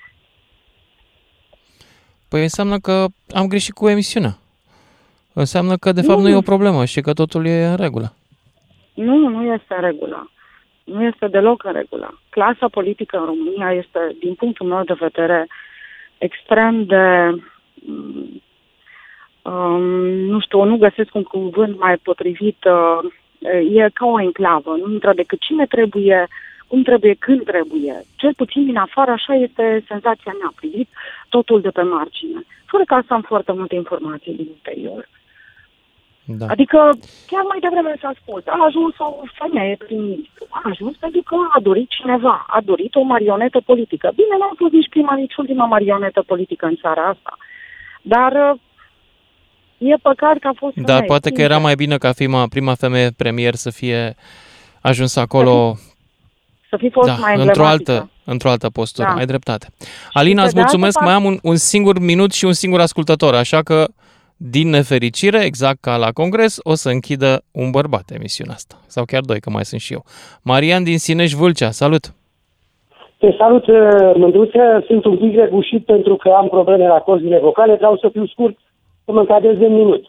[2.29, 4.39] Păi înseamnă că am greșit cu emisiunea.
[5.33, 8.13] Înseamnă că de fapt nu, nu e o problemă și că totul e în regulă.
[8.95, 10.31] Nu, nu este în regulă.
[10.93, 12.21] Nu este deloc în regulă.
[12.31, 15.47] Clasa politică în România este, din punctul meu de vedere,
[16.19, 17.35] extrem de
[19.43, 19.83] um,
[20.33, 23.11] nu știu, nu găsesc un cuvânt mai potrivit, uh,
[23.75, 26.27] e ca o enclavă, nu intră decât cine trebuie,
[26.67, 28.05] cum trebuie, când trebuie.
[28.17, 30.89] Cel puțin din afară, așa este senzația mea, privit
[31.29, 32.41] totul de pe margine.
[32.67, 35.09] Fără ca să am foarte multe informații din interior.
[36.31, 36.47] Da.
[36.49, 36.79] Adică
[37.31, 39.09] chiar mai devreme s-a spus, a ajuns o
[39.41, 44.07] femeie prim-ministru, a ajuns pentru că a dorit cineva, a dorit o marionetă politică.
[44.15, 47.33] Bine, nu a fost nici prima, nici ultima marionetă politică în țara asta.
[48.03, 48.61] Dar uh,
[49.79, 53.11] E păcat că a fost Dar poate că era mai bine ca prima, prima femeie
[53.17, 54.15] premier să fie
[54.81, 55.77] ajuns acolo
[56.69, 59.09] să fi fost da, mai într-o altă, într-o altă postură.
[59.09, 59.15] Da.
[59.15, 59.69] Ai dreptate.
[60.13, 61.01] Alina, îți mulțumesc.
[61.01, 63.87] Mai am un, un singur minut și un singur ascultător, așa că,
[64.39, 68.75] din nefericire, exact ca la congres, o să închidă un bărbat emisiunea asta.
[68.87, 70.03] Sau chiar doi, că mai sunt și eu.
[70.43, 72.05] Marian din Sineș Vâlcea, salut!
[73.19, 73.65] Te salut,
[74.17, 74.85] Mândruță.
[74.87, 77.75] Sunt un pic regușit pentru că am probleme la cozile vocale.
[77.75, 78.57] Vreau să fiu scurt
[79.05, 80.05] să mă încadrez în minut.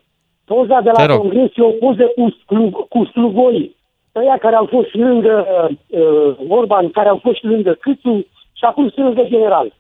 [0.46, 3.76] Poza de la congres e o poză cu, cu, cu slugoi.
[4.16, 5.48] Ăia care au fost lângă
[5.88, 9.74] uh, Orban, care au fost lângă Câțu și acum sunt lângă general.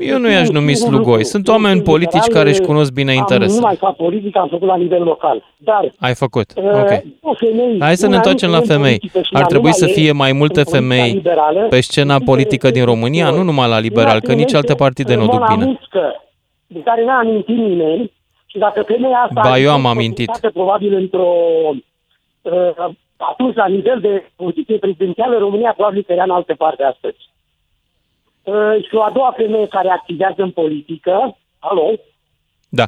[0.00, 1.24] Eu nu i-aș numi slugoi.
[1.24, 3.60] Sunt oameni politici care își cunosc bine Am, nu interesele.
[3.60, 5.42] mai fac politică, am făcut la nivel local.
[5.56, 6.46] Dar Ai făcut.
[6.56, 7.02] uh, Ok.
[7.22, 8.98] o femei, Hai să ne una întoarcem la în femei.
[8.98, 11.80] politică și Ar la trebui să numai fie mai multe în politica femei liberală, pe
[11.80, 15.34] scena politică din România, nu numai la liberal, că nici alte partide nu o duc
[15.34, 15.64] Mona bine.
[15.64, 16.24] Muscă,
[16.66, 18.12] de care n-a amintit nimeni,
[18.46, 19.40] și dacă femeia asta...
[19.44, 20.26] Ba, ar eu fi am fost amintit.
[20.26, 21.28] votată Probabil într-o...
[22.42, 27.16] Uh, atunci, la nivel de poziție prezidențială, România probabil că era în altă parte astăzi.
[28.48, 31.90] Uh, și o a doua femeie care activează în politică, alo,
[32.68, 32.84] Da.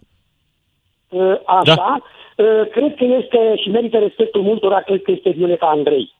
[1.09, 2.03] Uh, așa,
[2.37, 6.15] uh, cred că este și merită respectul multora, cred că este Violeta Andrei.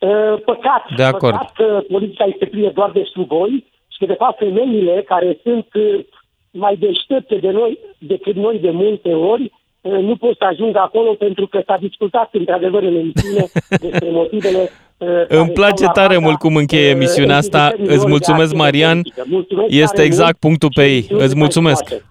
[0.00, 1.36] Uh, Păcat, De acord.
[1.36, 5.66] păcat că politica este plină doar de slugoi și că, de fapt, femeile care sunt
[5.74, 6.04] uh,
[6.50, 11.14] mai deștepte de noi decât noi de multe ori, uh, nu pot să ajungă acolo
[11.14, 13.46] pentru că s-a discutat într-adevăr în emisiune
[13.86, 14.89] despre motivele uh, care
[15.28, 17.58] Îmi place stau la tare baza, mult cum încheie uh, emisiunea asta.
[17.66, 18.94] exercitării Îți lor de mulțumesc, acțiune Marian.
[19.02, 19.22] politică.
[19.28, 21.02] Mulțumesc Este tare exact mult punctul pe ei.
[21.02, 21.80] și nu Îți se mulțumesc.
[21.88, 22.04] mai poate.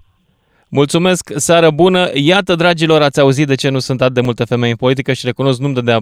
[0.71, 2.09] Mulțumesc, seară bună.
[2.13, 5.25] Iată, dragilor, ați auzit de ce nu sunt atât de multe femei în politică și
[5.25, 5.99] recunosc nu-mi dădea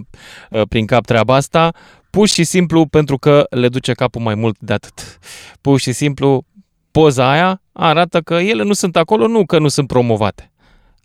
[0.50, 1.70] uh, prin cap treaba asta,
[2.10, 5.18] pur și simplu pentru că le duce capul mai mult de atât.
[5.60, 6.44] Pur și simplu,
[6.90, 10.52] poza aia arată că ele nu sunt acolo, nu că nu sunt promovate.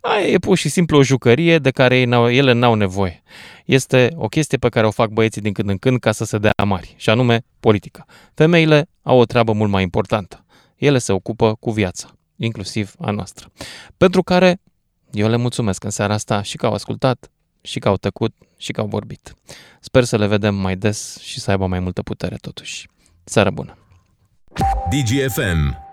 [0.06, 3.22] Aia e pur și simplu o jucărie de care ei n-au, ele n-au nevoie.
[3.64, 6.38] Este o chestie pe care o fac băieții din când în când ca să se
[6.38, 8.04] dea mari, și anume politica.
[8.34, 10.44] Femeile au o treabă mult mai importantă.
[10.76, 13.50] Ele se ocupă cu viața, inclusiv a noastră.
[13.96, 14.60] Pentru care
[15.10, 18.72] eu le mulțumesc în seara asta și că au ascultat, și că au tăcut, și
[18.72, 19.34] că au vorbit.
[19.80, 22.88] Sper să le vedem mai des și să aibă mai multă putere totuși.
[23.24, 23.78] Seară bună!
[24.90, 25.83] DGFM